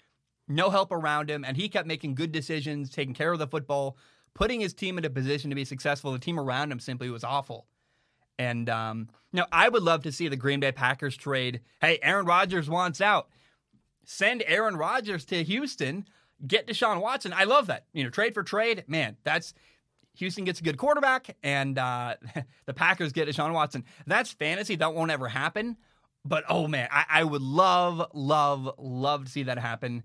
no 0.47 0.69
help 0.69 0.91
around 0.91 1.29
him, 1.29 1.43
and 1.43 1.57
he 1.57 1.69
kept 1.69 1.87
making 1.87 2.15
good 2.15 2.31
decisions, 2.31 2.89
taking 2.89 3.13
care 3.13 3.33
of 3.33 3.39
the 3.39 3.47
football, 3.47 3.97
putting 4.37 4.61
his 4.61 4.73
team 4.73 4.97
in 4.97 5.03
a 5.03 5.09
position 5.09 5.49
to 5.49 5.55
be 5.55 5.65
successful. 5.65 6.13
The 6.13 6.19
team 6.19 6.39
around 6.39 6.71
him 6.71 6.79
simply 6.79 7.09
was 7.09 7.23
awful. 7.23 7.65
And 8.39 8.69
um, 8.69 9.09
you 9.33 9.39
know, 9.39 9.47
I 9.51 9.67
would 9.67 9.83
love 9.83 10.03
to 10.03 10.11
see 10.11 10.27
the 10.27 10.35
Green 10.35 10.59
Bay 10.59 10.71
Packers 10.71 11.17
trade. 11.17 11.61
Hey, 11.81 11.99
Aaron 12.01 12.25
Rodgers 12.25 12.69
wants 12.69 13.01
out. 13.01 13.27
Send 14.05 14.43
Aaron 14.47 14.77
Rodgers 14.77 15.25
to 15.25 15.43
Houston 15.43 16.05
get 16.45 16.67
Deshaun 16.67 17.01
Watson. 17.01 17.33
I 17.33 17.45
love 17.45 17.67
that. 17.67 17.85
You 17.93 18.03
know, 18.03 18.09
trade 18.09 18.33
for 18.33 18.43
trade, 18.43 18.83
man, 18.87 19.17
that's 19.23 19.53
Houston 20.15 20.43
gets 20.45 20.59
a 20.59 20.63
good 20.63 20.77
quarterback 20.77 21.35
and 21.43 21.77
uh, 21.77 22.15
the 22.65 22.73
Packers 22.73 23.11
get 23.11 23.27
Deshaun 23.27 23.53
Watson. 23.53 23.85
That's 24.05 24.31
fantasy. 24.31 24.75
That 24.75 24.93
won't 24.93 25.11
ever 25.11 25.27
happen. 25.27 25.77
But 26.25 26.43
oh 26.49 26.67
man, 26.67 26.89
I, 26.91 27.05
I 27.09 27.23
would 27.23 27.41
love, 27.41 28.11
love, 28.13 28.69
love 28.77 29.25
to 29.25 29.31
see 29.31 29.43
that 29.43 29.57
happen. 29.57 30.03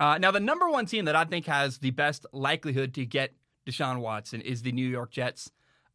Uh, 0.00 0.18
now, 0.18 0.30
the 0.30 0.40
number 0.40 0.68
one 0.68 0.86
team 0.86 1.04
that 1.04 1.16
I 1.16 1.24
think 1.24 1.46
has 1.46 1.78
the 1.78 1.90
best 1.90 2.26
likelihood 2.32 2.94
to 2.94 3.06
get 3.06 3.34
Deshaun 3.66 4.00
Watson 4.00 4.40
is 4.40 4.62
the 4.62 4.72
New 4.72 4.86
York 4.86 5.10
Jets. 5.10 5.50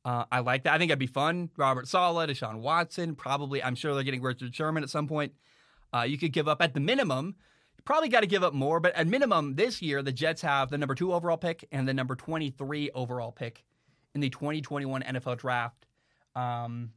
Uh, 0.06 0.24
I 0.32 0.40
like 0.40 0.64
that. 0.64 0.74
I 0.74 0.78
think 0.78 0.90
it'd 0.90 1.00
be 1.00 1.08
fun. 1.08 1.50
Robert 1.58 1.88
Saleh, 1.88 2.30
Deshaun 2.30 2.60
Watson, 2.60 3.16
probably. 3.16 3.62
I'm 3.62 3.76
sure 3.76 3.94
they're 3.94 4.04
getting 4.04 4.22
Richard 4.22 4.56
Sherman 4.56 4.84
at 4.84 4.90
some 4.90 5.08
point. 5.08 5.34
Uh, 5.94 6.04
you 6.04 6.18
could 6.18 6.32
give 6.32 6.48
up 6.48 6.62
at 6.62 6.74
the 6.74 6.80
minimum 6.80 7.36
You 7.78 7.84
probably 7.84 8.10
got 8.10 8.22
to 8.22 8.28
give 8.28 8.44
up 8.44 8.54
more, 8.54 8.80
but 8.80 8.96
at 8.96 9.08
minimum 9.08 9.56
this 9.56 9.82
year, 9.82 10.02
the 10.02 10.12
Jets 10.12 10.42
have 10.42 10.70
the 10.70 10.78
number 10.78 10.96
two 10.96 11.14
overall 11.14 11.38
pick 11.38 11.68
and 11.72 11.88
the 11.88 11.94
number 11.94 12.16
23 12.16 12.92
overall 12.92 13.32
pick 13.32 13.66
in 14.16 14.22
the 14.22 14.30
2021 14.30 15.04
NFL 15.04 15.38
draft. 15.38 15.86
Um, 16.36 16.92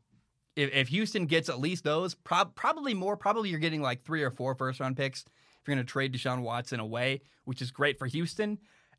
if, 0.55 0.73
if, 0.73 0.89
Houston 0.89 1.27
gets 1.27 1.49
at 1.49 1.59
least 1.59 1.83
those, 1.83 2.15
prob- 2.15 2.55
probably 2.55 2.95
more, 2.95 3.17
probably 3.17 3.49
you're 3.49 3.59
getting 3.59 3.81
like 3.81 4.05
three 4.05 4.23
or 4.23 4.31
four 4.31 4.55
first 4.55 4.81
round 4.81 4.97
picks 4.97 5.25
you're 5.71 5.77
going 5.77 5.87
to 5.87 5.91
trade 5.91 6.13
Deshaun 6.13 6.43
Watson 6.43 6.81
away, 6.81 7.23
which 7.45 7.63
is 7.63 7.71
great 7.71 7.99
for 7.99 8.07
Houston. 8.07 8.59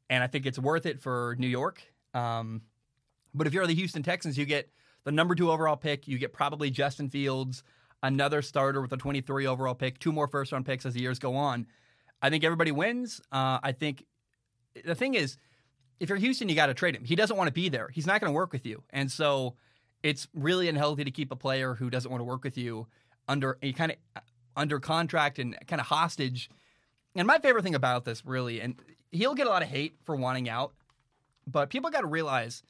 And 0.10 0.24
I 0.24 0.28
think 0.28 0.46
it's 0.46 0.60
worth 0.60 0.86
it 0.86 1.02
for 1.02 1.36
New 1.38 1.48
York. 1.48 1.84
Um, 2.14 2.62
but 3.34 3.48
if 3.48 3.54
you're 3.54 3.68
the 3.68 3.76
Houston 3.76 4.04
Texans, 4.04 4.38
you 4.38 4.46
get 4.46 4.70
the 5.04 5.12
number 5.12 5.36
two 5.36 5.52
overall 5.52 5.76
pick. 5.76 6.08
You 6.08 6.18
get 6.18 6.34
probably 6.34 6.70
Justin 6.70 7.10
Fields, 7.10 7.64
another 8.04 8.42
starter 8.42 8.82
with 8.82 8.92
a 8.94 8.98
23 8.98 9.48
overall 9.48 9.76
pick, 9.76 10.00
two 10.00 10.12
more 10.12 10.28
first 10.28 10.52
round 10.52 10.66
picks 10.66 10.86
as 10.86 10.94
the 10.94 11.02
years 11.02 11.20
go 11.20 11.36
on. 11.36 11.68
I 12.22 12.30
think 12.30 12.44
everybody 12.44 12.72
wins. 12.72 13.22
Uh, 13.32 13.60
I 13.64 13.72
think 13.72 14.06
the 14.86 14.96
thing 14.96 15.16
is, 15.16 15.38
if 16.00 16.10
you're 16.10 16.18
Houston, 16.18 16.50
you 16.50 16.56
got 16.56 16.68
to 16.68 16.74
trade 16.74 16.96
him. 16.96 17.04
He 17.04 17.16
doesn't 17.16 17.38
want 17.38 17.48
to 17.48 17.54
be 17.54 17.70
there. 17.70 17.90
He's 17.90 18.08
not 18.08 18.22
going 18.22 18.32
to 18.32 18.36
work 18.36 18.52
with 18.52 18.66
you, 18.66 18.84
and 18.90 19.12
so 19.12 19.56
it's 20.04 20.28
really 20.34 20.68
unhealthy 20.68 21.04
to 21.04 21.12
keep 21.12 21.32
a 21.32 21.36
player 21.36 21.76
who 21.76 21.90
doesn't 21.90 22.10
want 22.10 22.22
to 22.22 22.26
work 22.26 22.44
with 22.44 22.58
you 22.58 22.88
under 23.28 23.58
a 23.62 23.72
kind 23.74 23.92
of 23.92 24.24
under 24.56 24.80
contract 24.80 25.40
and 25.40 25.56
kind 25.68 25.80
of 25.80 25.88
hostage. 25.88 26.50
And 27.16 27.28
my 27.28 27.40
favorite 27.40 27.64
thing 27.64 27.76
about 27.76 28.06
this, 28.06 28.26
really, 28.26 28.62
and 28.62 28.76
he'll 29.12 29.36
get 29.36 29.48
a 29.48 29.50
lot 29.50 29.62
of 29.62 29.68
hate 29.68 29.96
for 30.06 30.16
wanting 30.16 30.50
out, 30.50 30.74
but 31.46 31.70
people 31.70 31.90
got 31.90 32.02
to 32.02 32.08
realize 32.08 32.64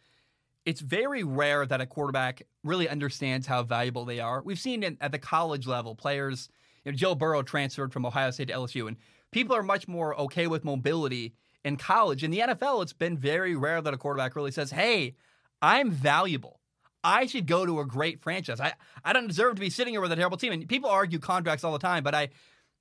it's 0.65 0.81
very 0.81 1.23
rare 1.23 1.65
that 1.65 1.81
a 1.81 1.85
quarterback 1.85 2.43
really 2.63 2.87
understands 2.87 3.47
how 3.47 3.63
valuable 3.63 4.05
they 4.05 4.19
are. 4.19 4.41
We've 4.41 4.59
seen 4.59 4.83
it 4.83 4.97
at 5.01 5.11
the 5.11 5.19
college 5.19 5.67
level 5.67 5.95
players. 5.95 6.49
You 6.85 6.91
know, 6.91 6.97
Joe 6.97 7.15
Burrow 7.15 7.43
transferred 7.43 7.93
from 7.93 8.05
Ohio 8.05 8.31
State 8.31 8.47
to 8.47 8.53
LSU, 8.53 8.87
and 8.87 8.97
people 9.31 9.55
are 9.55 9.63
much 9.63 9.87
more 9.87 10.19
okay 10.19 10.47
with 10.47 10.63
mobility 10.63 11.33
in 11.63 11.77
college. 11.77 12.23
In 12.23 12.31
the 12.31 12.39
NFL, 12.39 12.81
it's 12.83 12.93
been 12.93 13.17
very 13.17 13.55
rare 13.55 13.81
that 13.81 13.93
a 13.93 13.97
quarterback 13.97 14.35
really 14.35 14.51
says, 14.51 14.71
Hey, 14.71 15.15
I'm 15.61 15.91
valuable. 15.91 16.59
I 17.03 17.25
should 17.25 17.47
go 17.47 17.65
to 17.65 17.79
a 17.79 17.85
great 17.85 18.21
franchise. 18.21 18.59
I, 18.59 18.73
I 19.03 19.13
don't 19.13 19.27
deserve 19.27 19.55
to 19.55 19.61
be 19.61 19.71
sitting 19.71 19.93
here 19.93 20.01
with 20.01 20.11
a 20.11 20.15
terrible 20.15 20.37
team. 20.37 20.53
And 20.53 20.67
people 20.67 20.89
argue 20.89 21.17
contracts 21.17 21.63
all 21.63 21.73
the 21.73 21.79
time, 21.79 22.03
but 22.03 22.13
I 22.13 22.29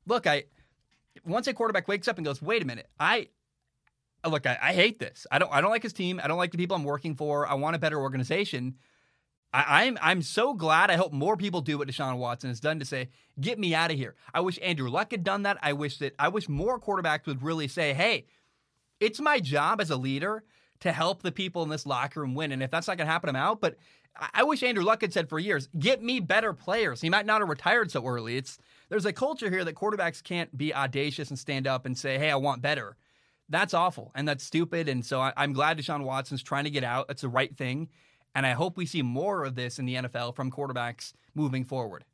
look, 0.06 0.26
I 0.26 0.44
once 1.24 1.46
a 1.46 1.54
quarterback 1.54 1.88
wakes 1.88 2.08
up 2.08 2.16
and 2.18 2.24
goes, 2.24 2.40
wait 2.42 2.62
a 2.62 2.66
minute, 2.66 2.88
I 2.98 3.28
look, 4.28 4.46
I, 4.46 4.58
I 4.60 4.72
hate 4.72 4.98
this. 4.98 5.26
I 5.30 5.38
don't 5.38 5.52
I 5.52 5.60
don't 5.60 5.70
like 5.70 5.82
his 5.82 5.92
team. 5.92 6.20
I 6.22 6.28
don't 6.28 6.38
like 6.38 6.52
the 6.52 6.58
people 6.58 6.76
I'm 6.76 6.84
working 6.84 7.14
for. 7.14 7.46
I 7.46 7.54
want 7.54 7.76
a 7.76 7.78
better 7.78 7.98
organization. 7.98 8.76
I, 9.52 9.84
am 9.84 9.98
I'm, 10.00 10.10
I'm 10.10 10.22
so 10.22 10.54
glad. 10.54 10.90
I 10.90 10.96
hope 10.96 11.12
more 11.12 11.36
people 11.36 11.60
do 11.60 11.76
what 11.76 11.88
Deshaun 11.88 12.18
Watson 12.18 12.50
has 12.50 12.60
done 12.60 12.78
to 12.78 12.84
say, 12.84 13.08
"Get 13.40 13.58
me 13.58 13.74
out 13.74 13.90
of 13.90 13.96
here." 13.96 14.14
I 14.32 14.40
wish 14.40 14.58
Andrew 14.62 14.88
Luck 14.88 15.10
had 15.10 15.24
done 15.24 15.42
that. 15.42 15.58
I 15.60 15.72
wish 15.72 15.98
that 15.98 16.14
I 16.18 16.28
wish 16.28 16.48
more 16.48 16.78
quarterbacks 16.78 17.26
would 17.26 17.42
really 17.42 17.66
say, 17.66 17.92
"Hey, 17.92 18.26
it's 19.00 19.20
my 19.20 19.40
job 19.40 19.80
as 19.80 19.90
a 19.90 19.96
leader 19.96 20.44
to 20.80 20.92
help 20.92 21.22
the 21.22 21.32
people 21.32 21.62
in 21.62 21.68
this 21.68 21.84
locker 21.84 22.20
room 22.20 22.34
win." 22.34 22.52
And 22.52 22.62
if 22.62 22.70
that's 22.70 22.86
not 22.86 22.96
going 22.96 23.06
to 23.06 23.12
happen, 23.12 23.28
I'm 23.28 23.36
out. 23.36 23.60
But 23.60 23.76
I, 24.16 24.42
wish 24.42 24.62
Andrew 24.62 24.84
Luck 24.84 25.00
had 25.00 25.12
said 25.12 25.28
for 25.28 25.38
years, 25.38 25.68
"Get 25.78 26.02
me 26.02 26.20
better 26.20 26.52
players." 26.52 27.00
He 27.00 27.08
might 27.08 27.26
not 27.26 27.40
have 27.40 27.48
retired 27.48 27.90
so 27.90 28.06
early. 28.06 28.36
It's 28.36 28.58
there's 28.88 29.06
a 29.06 29.12
culture 29.12 29.50
here 29.50 29.64
that 29.64 29.74
quarterbacks 29.74 30.22
can't 30.22 30.56
be 30.56 30.74
audacious 30.74 31.30
and 31.30 31.38
stand 31.38 31.66
up 31.66 31.86
and 31.86 31.96
say, 31.96 32.18
"Hey, 32.18 32.30
I 32.30 32.36
want 32.36 32.60
better." 32.60 32.96
That's 33.50 33.74
awful 33.74 34.12
and 34.14 34.28
that's 34.28 34.44
stupid. 34.44 34.88
And 34.88 35.04
so 35.04 35.20
I, 35.20 35.32
I'm 35.36 35.52
glad 35.52 35.76
Deshaun 35.76 36.04
Watson's 36.04 36.42
trying 36.42 36.64
to 36.64 36.70
get 36.70 36.84
out. 36.84 37.08
That's 37.08 37.22
the 37.22 37.28
right 37.28 37.54
thing. 37.56 37.88
And 38.34 38.46
I 38.46 38.52
hope 38.52 38.76
we 38.76 38.86
see 38.86 39.02
more 39.02 39.44
of 39.44 39.56
this 39.56 39.80
in 39.80 39.86
the 39.86 39.96
NFL 39.96 40.36
from 40.36 40.52
quarterbacks 40.52 41.12
moving 41.34 41.64
forward. 41.64 42.04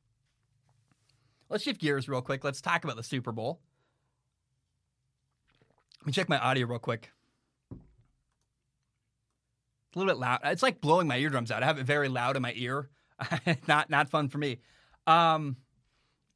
Let's 1.50 1.62
shift 1.62 1.81
gears 1.81 2.09
real 2.09 2.23
quick. 2.23 2.43
Let's 2.43 2.62
talk 2.62 2.85
about 2.85 2.97
the 2.97 3.03
Super 3.03 3.33
Bowl. 3.33 3.61
Let 6.00 6.07
me 6.07 6.12
check 6.12 6.29
my 6.29 6.38
audio 6.38 6.67
real 6.67 6.79
quick. 6.79 7.11
A 9.97 9.99
little 9.99 10.12
bit 10.12 10.21
loud. 10.21 10.41
It's 10.45 10.62
like 10.62 10.83
blowing 10.83 11.09
my 11.09 11.17
eardrums 11.17 11.50
out. 11.50 11.62
I 11.62 11.67
have 11.67 11.79
it 11.79 11.87
very 11.87 12.09
loud 12.09 12.37
in 12.37 12.43
my 12.43 12.53
ear. 12.55 12.91
not 13.67 13.88
not 13.88 14.11
fun 14.11 14.29
for 14.29 14.37
me. 14.37 14.59
Um, 15.07 15.57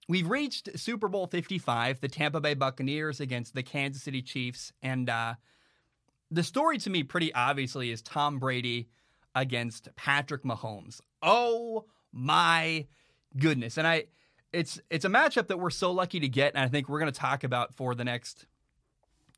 we've 0.09 0.29
reached 0.29 0.79
Super 0.79 1.09
Bowl 1.09 1.27
55, 1.27 2.01
the 2.01 2.09
Tampa 2.09 2.41
Bay 2.41 2.55
Buccaneers 2.55 3.21
against 3.21 3.55
the 3.55 3.63
Kansas 3.63 4.03
City 4.03 4.23
Chiefs, 4.23 4.73
and 4.83 5.11
uh, 5.11 5.35
the 6.31 6.43
story 6.43 6.79
to 6.79 6.91
me, 6.91 7.03
pretty 7.03 7.35
obviously, 7.35 7.91
is 7.91 8.01
Tom 8.01 8.39
Brady 8.39 8.89
against 9.35 9.95
Patrick 9.95 10.43
Mahomes. 10.43 11.01
Oh 11.23 11.85
my 12.13 12.87
goodness. 13.37 13.77
And 13.77 13.87
I 13.87 14.05
it's 14.53 14.81
it's 14.89 15.05
a 15.05 15.09
matchup 15.09 15.49
that 15.49 15.59
we're 15.59 15.71
so 15.71 15.93
lucky 15.93 16.21
to 16.21 16.29
get 16.29 16.55
and 16.55 16.65
I 16.65 16.69
think 16.69 16.89
we're 16.89 16.99
going 16.99 17.13
to 17.13 17.19
talk 17.19 17.45
about 17.45 17.75
for 17.75 17.95
the 17.95 18.05
next 18.05 18.47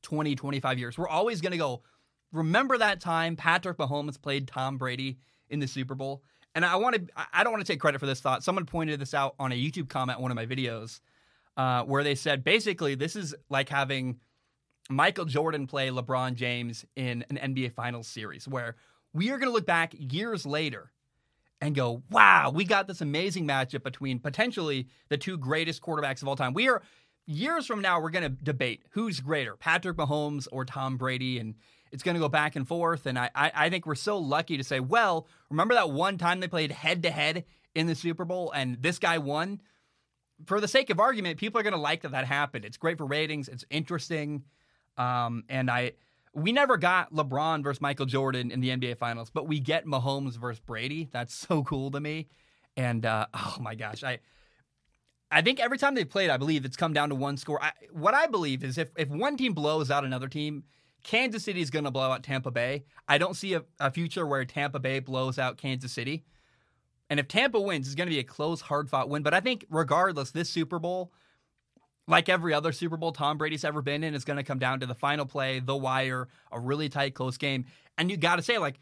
20 0.03 0.37
25 0.37 0.79
years. 0.79 0.97
We're 0.97 1.09
always 1.09 1.41
going 1.41 1.53
to 1.53 1.59
go 1.59 1.83
remember 2.33 2.79
that 2.79 3.01
time 3.01 3.37
Patrick 3.37 3.79
Mahomes 3.79 4.21
played 4.21 4.49
Tom 4.49 4.79
Brady 4.79 5.19
in 5.49 5.61
the 5.61 5.67
Super 5.67 5.95
Bowl. 5.95 6.23
And 6.55 6.65
I 6.65 6.77
want 6.77 6.97
to 6.97 7.27
I 7.33 7.45
don't 7.45 7.53
want 7.53 7.65
to 7.65 7.73
take 7.73 7.81
credit 7.81 7.99
for 7.99 8.07
this 8.07 8.21
thought. 8.21 8.45
Someone 8.45 8.67
pointed 8.67 9.01
this 9.01 9.15
out 9.15 9.35
on 9.39 9.53
a 9.53 9.55
YouTube 9.55 9.89
comment 9.89 10.21
one 10.21 10.31
of 10.31 10.35
my 10.35 10.47
videos 10.47 11.01
uh, 11.57 11.83
where 11.85 12.05
they 12.05 12.15
said 12.15 12.45
basically 12.45 12.95
this 12.95 13.17
is 13.17 13.35
like 13.49 13.69
having 13.69 14.19
Michael 14.91 15.25
Jordan 15.25 15.67
play 15.67 15.89
LeBron 15.89 16.35
James 16.35 16.85
in 16.97 17.25
an 17.31 17.55
NBA 17.55 17.73
Finals 17.73 18.09
series 18.09 18.49
where 18.49 18.77
we 19.15 19.31
are 19.31 19.39
going 19.39 19.49
to 19.49 19.53
look 19.53 19.67
back 19.67 19.95
years 19.97 20.45
later 20.45 20.91
and 21.61 21.75
go, 21.75 22.03
wow, 22.11 22.51
we 22.53 22.65
got 22.65 22.89
this 22.89 23.01
amazing 23.01 23.47
matchup 23.47 23.85
between 23.85 24.19
potentially 24.19 24.89
the 25.09 25.17
two 25.17 25.39
greatest 25.39 25.81
quarterbacks 25.81 26.21
of 26.21 26.29
all 26.29 26.35
time. 26.35 26.55
We 26.55 26.69
are 26.69 26.83
years 27.27 27.67
from 27.67 27.81
now, 27.81 28.01
we're 28.01 28.11
going 28.11 28.25
to 28.25 28.37
debate 28.43 28.83
who's 28.91 29.21
greater, 29.21 29.57
Patrick 29.57 29.97
Mahomes 29.97 30.49
or 30.51 30.65
Tom 30.65 30.97
Brady, 30.97 31.39
and 31.39 31.55
it's 31.93 32.03
going 32.03 32.15
to 32.15 32.21
go 32.21 32.29
back 32.29 32.57
and 32.57 32.67
forth. 32.67 33.07
And 33.07 33.19
I, 33.19 33.31
I, 33.35 33.53
I 33.55 33.71
think 33.71 33.87
we're 33.87 33.95
so 33.95 34.19
lucky 34.19 34.57
to 34.57 34.65
say, 34.65 34.81
well, 34.81 35.27
remember 35.51 35.75
that 35.75 35.91
one 35.91 36.19
time 36.19 36.41
they 36.41 36.49
played 36.49 36.73
head 36.73 37.03
to 37.05 37.11
head 37.11 37.45
in 37.75 37.87
the 37.87 37.95
Super 37.95 38.25
Bowl 38.25 38.51
and 38.53 38.83
this 38.83 38.99
guy 38.99 39.19
won? 39.19 39.61
For 40.47 40.61
the 40.61 40.69
sake 40.69 40.91
of 40.91 40.99
argument, 40.99 41.39
people 41.39 41.61
are 41.61 41.63
going 41.63 41.75
to 41.75 41.79
like 41.79 42.03
that 42.03 42.13
that 42.13 42.25
happened. 42.25 42.65
It's 42.65 42.77
great 42.77 42.99
for 42.99 43.07
ratings. 43.07 43.49
It's 43.49 43.65
interesting, 43.71 44.43
um, 44.97 45.45
and 45.49 45.71
I 45.71 45.93
we 46.35 46.51
never 46.51 46.77
got 46.77 47.13
LeBron 47.13 47.63
versus 47.63 47.81
Michael 47.81 48.07
Jordan 48.07 48.51
in 48.51 48.61
the 48.61 48.71
NBA 48.71 48.97
Finals, 48.97 49.31
but 49.31 49.47
we 49.47 49.61
get 49.61 49.85
Mahomes 49.85 50.37
versus 50.39 50.61
Brady. 50.61 51.09
That's 51.13 51.35
so 51.35 51.63
cool 51.63 51.91
to 51.93 52.01
me. 52.01 52.29
And 52.77 53.07
uh, 53.07 53.27
oh 53.35 53.59
my 53.61 53.77
gosh, 53.77 54.03
I 54.03 54.19
I 55.31 55.43
think 55.43 55.61
every 55.61 55.79
time 55.79 55.95
they 55.95 56.05
played, 56.05 56.29
I 56.29 56.37
believe 56.37 56.65
it's 56.65 56.77
come 56.77 56.93
down 56.93 57.09
to 57.11 57.15
one 57.15 57.37
score. 57.37 57.63
I, 57.63 57.73
what 57.93 58.15
I 58.15 58.27
believe 58.27 58.65
is 58.65 58.79
if 58.79 58.91
if 58.97 59.09
one 59.09 59.37
team 59.37 59.55
blows 59.55 59.91
out 59.91 60.05
another 60.05 60.29
team, 60.29 60.65
Kansas 61.03 61.45
City 61.45 61.61
is 61.61 61.71
going 61.71 61.85
to 61.85 61.91
blow 61.91 62.13
out 62.13 62.23
Tampa 62.23 62.51
Bay. 62.51 62.85
I 63.09 63.19
don't 63.19 63.35
see 63.35 63.55
a, 63.55 63.65
a 63.81 63.91
future 63.91 64.27
where 64.27 64.45
Tampa 64.45 64.79
Bay 64.79 65.01
blows 65.01 65.39
out 65.39 65.59
Kansas 65.59 65.93
City. 65.93 66.25
And 67.11 67.19
if 67.21 67.29
Tampa 67.29 67.61
wins, 67.61 67.87
it's 67.87 67.95
going 67.95 68.09
to 68.09 68.15
be 68.15 68.21
a 68.21 68.25
close, 68.25 68.61
hard 68.61 68.89
fought 68.89 69.09
win. 69.09 69.23
But 69.23 69.35
I 69.35 69.41
think 69.41 69.67
regardless, 69.69 70.31
this 70.31 70.49
Super 70.49 70.79
Bowl 70.79 71.13
like 72.09 72.29
every 72.29 72.53
other 72.53 72.73
Super 72.73 72.97
Bowl 72.97 73.13
Tom 73.13 73.39
Brady's 73.39 73.65
ever 73.65 73.83
been 73.83 74.05
in, 74.05 74.15
is 74.15 74.25
going 74.25 74.37
to 74.37 74.43
come 74.43 74.59
down 74.59 74.81
to 74.81 74.87
the 74.87 74.95
final 74.95 75.27
play, 75.27 75.61
the 75.61 75.77
wire, 75.77 76.29
a 76.51 76.59
really 76.59 76.89
tight, 76.89 77.15
close 77.15 77.37
game. 77.37 77.65
And 77.97 78.11
you 78.11 78.17
got 78.17 78.37
to 78.37 78.43
say, 78.43 78.59
like, 78.59 78.79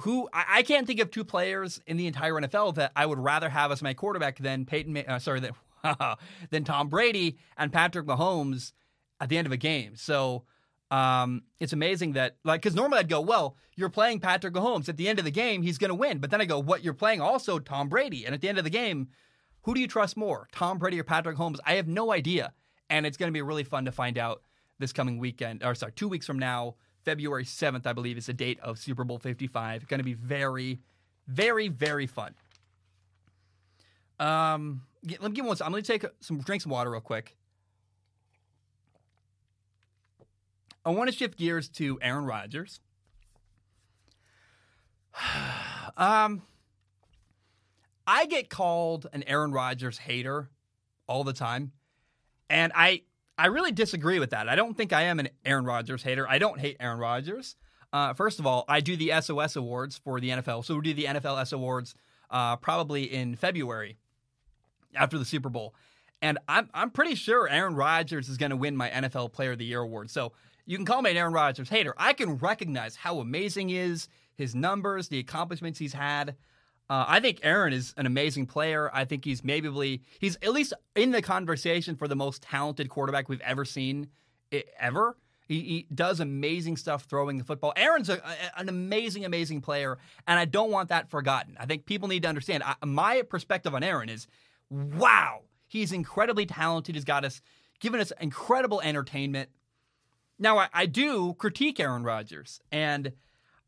who 0.00 0.28
I, 0.32 0.44
I, 0.48 0.62
can't 0.62 0.86
think 0.86 1.00
of 1.00 1.10
two 1.10 1.24
players 1.24 1.80
in 1.86 1.96
the 1.96 2.08
entire 2.08 2.34
NFL 2.34 2.74
that 2.74 2.90
I 2.96 3.06
would 3.06 3.18
rather 3.18 3.48
have 3.48 3.70
as 3.70 3.80
my 3.80 3.94
quarterback 3.94 4.38
than 4.38 4.66
Peyton, 4.66 4.96
uh, 4.96 5.20
sorry, 5.20 5.40
than, 5.40 5.52
than 6.50 6.64
Tom 6.64 6.88
Brady 6.88 7.38
and 7.56 7.72
Patrick 7.72 8.06
Mahomes 8.06 8.72
at 9.20 9.28
the 9.28 9.38
end 9.38 9.46
of 9.46 9.52
a 9.52 9.56
game. 9.56 9.94
So 9.94 10.44
um, 10.94 11.42
it's 11.58 11.72
amazing 11.72 12.12
that, 12.12 12.36
like, 12.44 12.62
because 12.62 12.76
normally 12.76 13.00
I'd 13.00 13.08
go, 13.08 13.20
well, 13.20 13.56
you're 13.74 13.88
playing 13.88 14.20
Patrick 14.20 14.54
Mahomes. 14.54 14.88
At 14.88 14.96
the 14.96 15.08
end 15.08 15.18
of 15.18 15.24
the 15.24 15.32
game, 15.32 15.62
he's 15.62 15.76
going 15.76 15.88
to 15.88 15.94
win. 15.94 16.18
But 16.18 16.30
then 16.30 16.40
I 16.40 16.44
go, 16.44 16.60
what? 16.60 16.84
You're 16.84 16.94
playing 16.94 17.20
also 17.20 17.58
Tom 17.58 17.88
Brady. 17.88 18.24
And 18.24 18.32
at 18.32 18.40
the 18.40 18.48
end 18.48 18.58
of 18.58 18.64
the 18.64 18.70
game, 18.70 19.08
who 19.62 19.74
do 19.74 19.80
you 19.80 19.88
trust 19.88 20.16
more, 20.16 20.46
Tom 20.52 20.78
Brady 20.78 21.00
or 21.00 21.02
Patrick 21.02 21.36
Mahomes? 21.36 21.58
I 21.66 21.74
have 21.74 21.88
no 21.88 22.12
idea. 22.12 22.52
And 22.88 23.06
it's 23.06 23.16
going 23.16 23.28
to 23.28 23.32
be 23.32 23.42
really 23.42 23.64
fun 23.64 23.86
to 23.86 23.92
find 23.92 24.16
out 24.18 24.42
this 24.78 24.92
coming 24.92 25.18
weekend, 25.18 25.64
or 25.64 25.74
sorry, 25.74 25.92
two 25.92 26.08
weeks 26.08 26.26
from 26.26 26.38
now, 26.38 26.76
February 27.04 27.44
7th, 27.44 27.86
I 27.86 27.92
believe, 27.92 28.16
is 28.16 28.26
the 28.26 28.32
date 28.32 28.60
of 28.60 28.78
Super 28.78 29.02
Bowl 29.02 29.18
55. 29.18 29.88
Going 29.88 29.98
to 29.98 30.04
be 30.04 30.14
very, 30.14 30.80
very, 31.26 31.68
very 31.68 32.06
fun. 32.06 32.34
Um, 34.20 34.82
let 35.08 35.22
me 35.22 35.30
give 35.30 35.44
one. 35.44 35.56
I'm 35.60 35.72
going 35.72 35.82
to 35.82 35.92
take 35.92 36.04
some 36.20 36.40
drink 36.40 36.62
some 36.62 36.70
water 36.70 36.90
real 36.90 37.00
quick. 37.00 37.36
I 40.84 40.90
want 40.90 41.10
to 41.10 41.16
shift 41.16 41.38
gears 41.38 41.68
to 41.70 41.98
Aaron 42.02 42.24
Rodgers. 42.24 42.80
um, 45.96 46.42
I 48.06 48.26
get 48.26 48.50
called 48.50 49.06
an 49.12 49.22
Aaron 49.24 49.52
Rodgers 49.52 49.98
hater 49.98 50.50
all 51.06 51.24
the 51.24 51.32
time. 51.32 51.72
And 52.50 52.72
I 52.74 53.02
I 53.36 53.46
really 53.46 53.72
disagree 53.72 54.20
with 54.20 54.30
that. 54.30 54.48
I 54.48 54.54
don't 54.54 54.76
think 54.76 54.92
I 54.92 55.02
am 55.02 55.18
an 55.18 55.28
Aaron 55.44 55.64
Rodgers 55.64 56.02
hater. 56.02 56.28
I 56.28 56.38
don't 56.38 56.60
hate 56.60 56.76
Aaron 56.78 56.98
Rodgers. 56.98 57.56
Uh, 57.92 58.12
first 58.12 58.38
of 58.38 58.46
all, 58.46 58.64
I 58.68 58.80
do 58.80 58.96
the 58.96 59.12
SOS 59.20 59.56
awards 59.56 59.98
for 59.98 60.20
the 60.20 60.30
NFL. 60.30 60.64
So 60.64 60.76
we 60.76 60.82
do 60.82 60.94
the 60.94 61.04
NFL 61.04 61.40
S 61.40 61.52
awards 61.52 61.94
uh, 62.30 62.56
probably 62.56 63.04
in 63.04 63.34
February 63.34 63.96
after 64.94 65.18
the 65.18 65.24
Super 65.24 65.48
Bowl. 65.48 65.74
And 66.22 66.38
I'm 66.48 66.68
I'm 66.74 66.90
pretty 66.90 67.14
sure 67.14 67.48
Aaron 67.48 67.74
Rodgers 67.74 68.28
is 68.28 68.36
going 68.36 68.50
to 68.50 68.56
win 68.56 68.76
my 68.76 68.90
NFL 68.90 69.32
Player 69.32 69.52
of 69.52 69.58
the 69.58 69.64
Year 69.64 69.80
award. 69.80 70.10
So 70.10 70.32
you 70.66 70.76
can 70.76 70.86
call 70.86 71.02
me 71.02 71.10
an 71.10 71.16
Aaron 71.16 71.32
Rodgers 71.32 71.68
hater. 71.68 71.94
I 71.96 72.12
can 72.12 72.38
recognize 72.38 72.96
how 72.96 73.18
amazing 73.18 73.68
he 73.68 73.78
is, 73.78 74.08
his 74.34 74.54
numbers, 74.54 75.08
the 75.08 75.18
accomplishments 75.18 75.78
he's 75.78 75.92
had. 75.92 76.36
Uh, 76.90 77.04
I 77.08 77.20
think 77.20 77.40
Aaron 77.42 77.72
is 77.72 77.94
an 77.96 78.06
amazing 78.06 78.46
player. 78.46 78.90
I 78.92 79.04
think 79.04 79.24
he's 79.24 79.42
maybe 79.42 80.02
he's 80.20 80.36
at 80.42 80.52
least 80.52 80.74
in 80.94 81.12
the 81.12 81.22
conversation 81.22 81.96
for 81.96 82.08
the 82.08 82.16
most 82.16 82.42
talented 82.42 82.88
quarterback 82.90 83.28
we've 83.28 83.40
ever 83.40 83.64
seen 83.64 84.08
ever. 84.78 85.16
He, 85.46 85.60
he 85.60 85.86
does 85.94 86.20
amazing 86.20 86.76
stuff 86.76 87.04
throwing 87.04 87.36
the 87.36 87.44
football. 87.44 87.72
Aaron's 87.76 88.08
a, 88.08 88.14
a, 88.14 88.60
an 88.60 88.68
amazing, 88.68 89.24
amazing 89.24 89.60
player, 89.60 89.98
and 90.26 90.38
I 90.38 90.46
don't 90.46 90.70
want 90.70 90.88
that 90.88 91.10
forgotten. 91.10 91.56
I 91.60 91.66
think 91.66 91.84
people 91.84 92.08
need 92.08 92.22
to 92.22 92.28
understand. 92.28 92.62
I, 92.62 92.74
my 92.84 93.22
perspective 93.22 93.74
on 93.74 93.82
Aaron 93.82 94.08
is, 94.08 94.26
wow, 94.70 95.40
he's 95.66 95.92
incredibly 95.92 96.46
talented. 96.46 96.94
He's 96.94 97.04
got 97.04 97.24
us, 97.24 97.42
given 97.80 98.00
us 98.00 98.10
incredible 98.20 98.80
entertainment. 98.80 99.50
Now, 100.44 100.58
I, 100.58 100.68
I 100.74 100.84
do 100.84 101.32
critique 101.32 101.80
Aaron 101.80 102.04
Rodgers, 102.04 102.60
and 102.70 103.12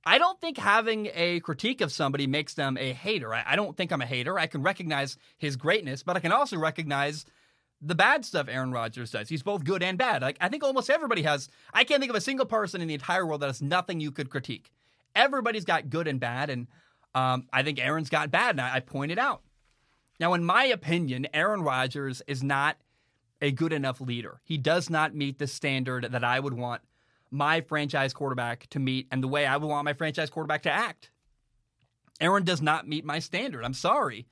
I 0.04 0.18
don't 0.18 0.38
think 0.42 0.58
having 0.58 1.08
a 1.14 1.40
critique 1.40 1.80
of 1.80 1.90
somebody 1.90 2.26
makes 2.26 2.52
them 2.52 2.76
a 2.76 2.92
hater. 2.92 3.32
I, 3.32 3.44
I, 3.46 3.56
don't 3.56 3.74
think 3.74 3.92
I'm 3.92 4.02
a 4.02 4.06
hater. 4.06 4.38
I 4.38 4.46
can 4.46 4.62
recognize 4.62 5.16
his 5.38 5.56
greatness, 5.56 6.02
but 6.02 6.18
I 6.18 6.20
can 6.20 6.32
also 6.32 6.58
recognize 6.58 7.24
the 7.80 7.94
bad 7.94 8.26
stuff 8.26 8.48
Aaron 8.50 8.72
Rodgers 8.72 9.10
does. 9.10 9.30
He's 9.30 9.42
both 9.42 9.64
good 9.64 9.82
and 9.82 9.96
bad. 9.96 10.20
Like 10.20 10.36
I 10.38 10.50
think 10.50 10.62
almost 10.64 10.90
everybody 10.90 11.22
has. 11.22 11.48
I 11.72 11.84
can't 11.84 11.98
think 11.98 12.10
of 12.10 12.16
a 12.16 12.20
single 12.20 12.44
person 12.44 12.82
in 12.82 12.88
the 12.88 12.94
entire 12.94 13.26
world 13.26 13.40
that 13.40 13.46
has 13.46 13.62
nothing 13.62 14.00
you 14.00 14.10
could 14.10 14.28
critique. 14.28 14.70
Everybody's 15.14 15.64
got 15.64 15.88
good 15.88 16.06
and 16.06 16.20
bad, 16.20 16.50
and 16.50 16.66
um, 17.14 17.46
I 17.54 17.62
think 17.62 17.80
Aaron's 17.80 18.10
got 18.10 18.30
bad, 18.30 18.50
and 18.50 18.60
I, 18.60 18.74
I 18.74 18.80
pointed 18.80 19.18
out. 19.18 19.40
Now, 20.20 20.34
in 20.34 20.44
my 20.44 20.66
opinion, 20.66 21.26
Aaron 21.32 21.62
Rodgers 21.62 22.20
is 22.26 22.42
not 22.42 22.76
a 23.40 23.50
good 23.50 23.72
enough 23.72 24.00
leader. 24.00 24.40
He 24.44 24.58
does 24.58 24.88
not 24.88 25.14
meet 25.14 25.38
the 25.38 25.46
standard 25.46 26.08
that 26.10 26.24
I 26.24 26.40
would 26.40 26.54
want 26.54 26.82
my 27.30 27.60
franchise 27.60 28.12
quarterback 28.12 28.66
to 28.70 28.78
meet 28.78 29.08
and 29.10 29.22
the 29.22 29.28
way 29.28 29.46
I 29.46 29.56
would 29.56 29.68
want 29.68 29.84
my 29.84 29.92
franchise 29.92 30.30
quarterback 30.30 30.62
to 30.62 30.70
act. 30.70 31.10
Aaron 32.20 32.44
does 32.44 32.62
not 32.62 32.88
meet 32.88 33.04
my 33.04 33.18
standard. 33.18 33.64
I'm 33.64 33.74
sorry. 33.74 34.26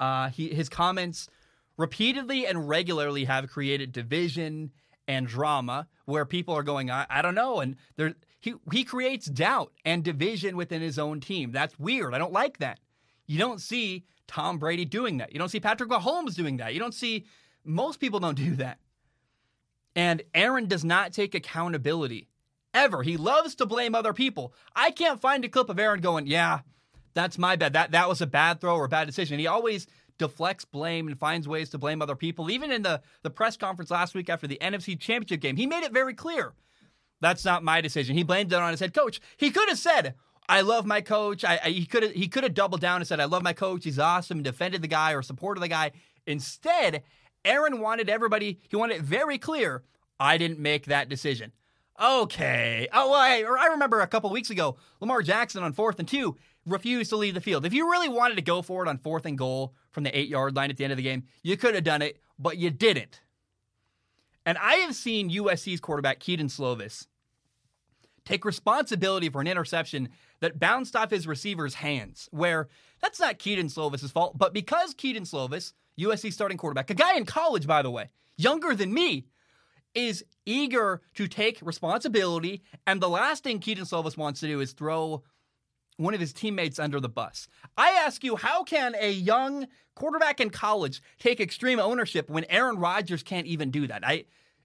Uh, 0.00 0.28
he, 0.30 0.48
his 0.48 0.68
comments 0.68 1.28
repeatedly 1.76 2.46
and 2.46 2.68
regularly 2.68 3.24
have 3.24 3.48
created 3.48 3.92
division 3.92 4.72
and 5.06 5.26
drama 5.26 5.86
where 6.04 6.24
people 6.24 6.54
are 6.54 6.62
going, 6.62 6.90
I, 6.90 7.06
I 7.08 7.22
don't 7.22 7.34
know. 7.34 7.60
And 7.60 7.76
there, 7.96 8.14
he, 8.40 8.54
he 8.72 8.84
creates 8.84 9.26
doubt 9.26 9.72
and 9.84 10.02
division 10.02 10.56
within 10.56 10.82
his 10.82 10.98
own 10.98 11.20
team. 11.20 11.52
That's 11.52 11.78
weird. 11.78 12.14
I 12.14 12.18
don't 12.18 12.32
like 12.32 12.58
that. 12.58 12.80
You 13.26 13.38
don't 13.38 13.60
see 13.60 14.04
Tom 14.26 14.58
Brady 14.58 14.84
doing 14.84 15.18
that. 15.18 15.32
You 15.32 15.38
don't 15.38 15.48
see 15.48 15.60
Patrick 15.60 15.90
Mahomes 15.90 16.34
doing 16.34 16.58
that. 16.58 16.74
You 16.74 16.80
don't 16.80 16.94
see, 16.94 17.26
most 17.68 18.00
people 18.00 18.18
don't 18.18 18.36
do 18.36 18.56
that. 18.56 18.78
And 19.94 20.22
Aaron 20.34 20.66
does 20.66 20.84
not 20.84 21.12
take 21.12 21.34
accountability 21.34 22.28
ever. 22.72 23.02
He 23.02 23.16
loves 23.16 23.54
to 23.56 23.66
blame 23.66 23.94
other 23.94 24.12
people. 24.12 24.52
I 24.74 24.90
can't 24.90 25.20
find 25.20 25.44
a 25.44 25.48
clip 25.48 25.68
of 25.68 25.78
Aaron 25.78 26.00
going, 26.00 26.26
yeah, 26.26 26.60
that's 27.14 27.38
my 27.38 27.56
bad. 27.56 27.72
That 27.72 27.90
that 27.92 28.08
was 28.08 28.20
a 28.20 28.26
bad 28.26 28.60
throw 28.60 28.76
or 28.76 28.84
a 28.84 28.88
bad 28.88 29.06
decision. 29.06 29.38
He 29.38 29.46
always 29.46 29.86
deflects 30.18 30.64
blame 30.64 31.08
and 31.08 31.18
finds 31.18 31.48
ways 31.48 31.70
to 31.70 31.78
blame 31.78 32.02
other 32.02 32.16
people. 32.16 32.50
Even 32.50 32.70
in 32.72 32.82
the, 32.82 33.00
the 33.22 33.30
press 33.30 33.56
conference 33.56 33.90
last 33.90 34.14
week 34.14 34.28
after 34.28 34.46
the 34.46 34.58
NFC 34.60 34.98
Championship 34.98 35.40
game, 35.40 35.56
he 35.56 35.66
made 35.66 35.84
it 35.84 35.92
very 35.92 36.14
clear. 36.14 36.54
That's 37.20 37.44
not 37.44 37.64
my 37.64 37.80
decision. 37.80 38.16
He 38.16 38.22
blamed 38.22 38.52
it 38.52 38.56
on 38.56 38.70
his 38.70 38.80
head 38.80 38.94
coach. 38.94 39.20
He 39.36 39.50
could 39.50 39.68
have 39.68 39.78
said, 39.78 40.14
I 40.48 40.60
love 40.60 40.86
my 40.86 41.00
coach. 41.00 41.44
I, 41.44 41.60
I 41.64 41.70
he 41.70 41.84
could 41.84 42.02
have 42.02 42.12
he 42.12 42.28
could 42.28 42.44
have 42.44 42.54
doubled 42.54 42.80
down 42.80 43.00
and 43.00 43.06
said, 43.06 43.20
I 43.20 43.24
love 43.24 43.42
my 43.42 43.52
coach. 43.52 43.84
He's 43.84 43.98
awesome, 43.98 44.38
and 44.38 44.44
defended 44.44 44.82
the 44.82 44.88
guy 44.88 45.12
or 45.12 45.22
supported 45.22 45.60
the 45.60 45.68
guy. 45.68 45.92
Instead, 46.26 47.02
Aaron 47.48 47.80
wanted 47.80 48.10
everybody, 48.10 48.60
he 48.68 48.76
wanted 48.76 48.96
it 48.96 49.02
very 49.02 49.38
clear, 49.38 49.82
I 50.20 50.36
didn't 50.36 50.58
make 50.58 50.86
that 50.86 51.08
decision. 51.08 51.52
Okay. 52.00 52.86
Oh, 52.92 53.10
well, 53.10 53.20
I, 53.20 53.38
I 53.38 53.66
remember 53.68 54.00
a 54.00 54.06
couple 54.06 54.30
weeks 54.30 54.50
ago, 54.50 54.76
Lamar 55.00 55.22
Jackson 55.22 55.62
on 55.62 55.72
fourth 55.72 55.98
and 55.98 56.06
two 56.06 56.36
refused 56.66 57.10
to 57.10 57.16
leave 57.16 57.34
the 57.34 57.40
field. 57.40 57.64
If 57.64 57.72
you 57.72 57.90
really 57.90 58.08
wanted 58.08 58.36
to 58.36 58.42
go 58.42 58.62
for 58.62 58.84
it 58.84 58.88
on 58.88 58.98
fourth 58.98 59.24
and 59.24 59.36
goal 59.36 59.74
from 59.90 60.04
the 60.04 60.16
eight 60.16 60.28
yard 60.28 60.54
line 60.54 60.70
at 60.70 60.76
the 60.76 60.84
end 60.84 60.92
of 60.92 60.96
the 60.96 61.02
game, 61.02 61.24
you 61.42 61.56
could 61.56 61.74
have 61.74 61.84
done 61.84 62.02
it, 62.02 62.20
but 62.38 62.58
you 62.58 62.70
didn't. 62.70 63.22
And 64.46 64.56
I 64.58 64.74
have 64.76 64.94
seen 64.94 65.30
USC's 65.30 65.80
quarterback, 65.80 66.20
Kedon 66.20 66.48
Slovis, 66.48 67.06
take 68.24 68.44
responsibility 68.44 69.28
for 69.28 69.40
an 69.40 69.46
interception 69.46 70.10
that 70.40 70.60
bounced 70.60 70.94
off 70.94 71.10
his 71.10 71.26
receiver's 71.26 71.74
hands, 71.74 72.28
where 72.30 72.68
that's 73.02 73.18
not 73.18 73.38
Kedon 73.38 73.66
Slovis' 73.66 74.12
fault, 74.12 74.38
but 74.38 74.54
because 74.54 74.94
Kedon 74.94 75.24
Slovis, 75.24 75.72
USC 75.98 76.32
starting 76.32 76.58
quarterback, 76.58 76.90
a 76.90 76.94
guy 76.94 77.16
in 77.16 77.24
college, 77.24 77.66
by 77.66 77.82
the 77.82 77.90
way, 77.90 78.08
younger 78.36 78.74
than 78.74 78.92
me, 78.92 79.26
is 79.94 80.24
eager 80.46 81.02
to 81.14 81.26
take 81.26 81.58
responsibility. 81.62 82.62
And 82.86 83.00
the 83.00 83.08
last 83.08 83.42
thing 83.42 83.58
Kedon 83.58 83.84
Slovis 83.84 84.16
wants 84.16 84.40
to 84.40 84.46
do 84.46 84.60
is 84.60 84.72
throw 84.72 85.22
one 85.96 86.14
of 86.14 86.20
his 86.20 86.32
teammates 86.32 86.78
under 86.78 87.00
the 87.00 87.08
bus. 87.08 87.48
I 87.76 87.90
ask 87.90 88.22
you, 88.22 88.36
how 88.36 88.62
can 88.62 88.94
a 88.98 89.10
young 89.10 89.66
quarterback 89.94 90.40
in 90.40 90.50
college 90.50 91.02
take 91.18 91.40
extreme 91.40 91.80
ownership 91.80 92.30
when 92.30 92.44
Aaron 92.44 92.78
Rodgers 92.78 93.22
can't 93.22 93.46
even 93.46 93.70
do 93.70 93.86
that? 93.88 94.06
I 94.06 94.24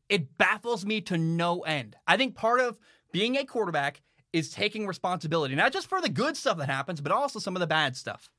it 0.10 0.38
baffles 0.38 0.86
me 0.86 1.02
to 1.02 1.18
no 1.18 1.62
end. 1.62 1.96
I 2.06 2.18
think 2.18 2.36
part 2.36 2.60
of 2.60 2.78
being 3.12 3.36
a 3.38 3.46
quarterback 3.46 4.02
is 4.32 4.52
taking 4.52 4.86
responsibility, 4.86 5.56
not 5.56 5.74
just 5.74 5.88
for 5.88 6.02
the 6.02 6.10
good 6.10 6.36
stuff 6.36 6.58
that 6.58 6.70
happens, 6.70 7.02
but 7.02 7.12
also 7.12 7.40
some 7.40 7.56
of 7.56 7.62
the 7.62 7.68
bad 7.68 7.96
stuff. 7.96 8.30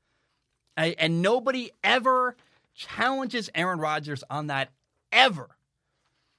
I, 0.77 0.95
and 0.99 1.21
nobody 1.21 1.71
ever 1.83 2.35
challenges 2.75 3.49
Aaron 3.55 3.79
Rodgers 3.79 4.23
on 4.29 4.47
that 4.47 4.69
ever. 5.11 5.57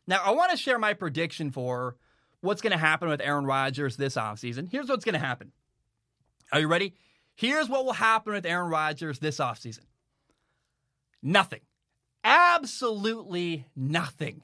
Now, 0.07 0.21
I 0.25 0.31
want 0.31 0.53
to 0.53 0.57
share 0.57 0.79
my 0.79 0.95
prediction 0.95 1.51
for 1.51 1.97
what's 2.41 2.63
going 2.63 2.73
to 2.73 2.79
happen 2.79 3.09
with 3.09 3.21
Aaron 3.21 3.47
Rodgers 3.47 3.97
this 3.97 4.15
offseason. 4.15 4.71
Here's 4.71 4.89
what's 4.89 5.05
going 5.05 5.15
to 5.15 5.19
happen. 5.19 5.53
Are 6.53 6.61
you 6.61 6.69
ready? 6.69 6.95
Here's 7.35 7.69
what 7.69 7.85
will 7.85 7.93
happen 7.93 8.33
with 8.33 8.47
Aaron 8.47 8.71
Rodgers 8.71 9.19
this 9.19 9.39
offseason 9.39 9.81
nothing. 11.23 11.61
Absolutely 12.23 13.67
nothing 13.75 14.43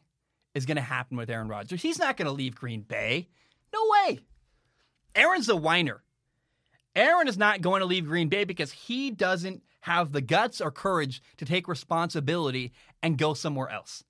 is 0.54 0.66
going 0.66 0.76
to 0.76 0.82
happen 0.82 1.16
with 1.16 1.30
Aaron 1.30 1.48
Rodgers. 1.48 1.82
He's 1.82 1.98
not 1.98 2.16
going 2.16 2.26
to 2.26 2.32
leave 2.32 2.54
Green 2.54 2.82
Bay. 2.82 3.28
No 3.72 3.80
way. 3.90 4.20
Aaron's 5.14 5.48
a 5.48 5.56
whiner. 5.56 6.02
Aaron 6.94 7.28
is 7.28 7.38
not 7.38 7.60
going 7.60 7.80
to 7.80 7.86
leave 7.86 8.06
Green 8.06 8.28
Bay 8.28 8.44
because 8.44 8.72
he 8.72 9.10
doesn't 9.10 9.62
have 9.82 10.12
the 10.12 10.20
guts 10.20 10.60
or 10.60 10.70
courage 10.70 11.22
to 11.36 11.44
take 11.44 11.68
responsibility 11.68 12.72
and 13.02 13.18
go 13.18 13.34
somewhere 13.34 13.68
else. 13.68 14.04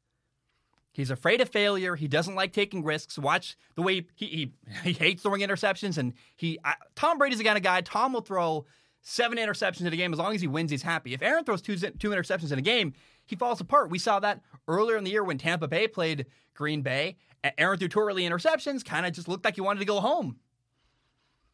He's 0.92 1.10
afraid 1.10 1.40
of 1.40 1.48
failure. 1.48 1.96
He 1.96 2.08
doesn't 2.08 2.34
like 2.34 2.52
taking 2.52 2.84
risks. 2.84 3.18
Watch 3.18 3.56
the 3.74 3.82
way 3.82 4.06
he 4.14 4.26
he, 4.26 4.52
he 4.84 4.92
hates 4.92 5.22
throwing 5.22 5.40
interceptions. 5.40 5.96
And 5.96 6.12
he 6.36 6.58
I, 6.64 6.74
Tom 6.94 7.18
Brady's 7.18 7.38
the 7.38 7.44
kind 7.44 7.56
of 7.56 7.62
guy. 7.62 7.80
Tom 7.80 8.12
will 8.12 8.20
throw 8.20 8.66
seven 9.00 9.38
interceptions 9.38 9.80
in 9.80 9.92
a 9.92 9.96
game 9.96 10.12
as 10.12 10.18
long 10.18 10.34
as 10.34 10.42
he 10.42 10.46
wins. 10.46 10.70
He's 10.70 10.82
happy. 10.82 11.14
If 11.14 11.22
Aaron 11.22 11.44
throws 11.44 11.62
two 11.62 11.76
two 11.76 12.10
interceptions 12.10 12.52
in 12.52 12.58
a 12.58 12.62
game, 12.62 12.92
he 13.24 13.34
falls 13.34 13.60
apart. 13.60 13.90
We 13.90 13.98
saw 13.98 14.20
that 14.20 14.42
earlier 14.68 14.98
in 14.98 15.04
the 15.04 15.10
year 15.10 15.24
when 15.24 15.38
Tampa 15.38 15.68
Bay 15.68 15.88
played 15.88 16.26
Green 16.54 16.82
Bay. 16.82 17.16
Aaron 17.56 17.78
threw 17.78 17.88
two 17.88 18.00
early 18.00 18.24
interceptions. 18.24 18.84
Kind 18.84 19.06
of 19.06 19.12
just 19.12 19.26
looked 19.26 19.46
like 19.46 19.54
he 19.54 19.62
wanted 19.62 19.80
to 19.80 19.86
go 19.86 20.00
home. 20.00 20.36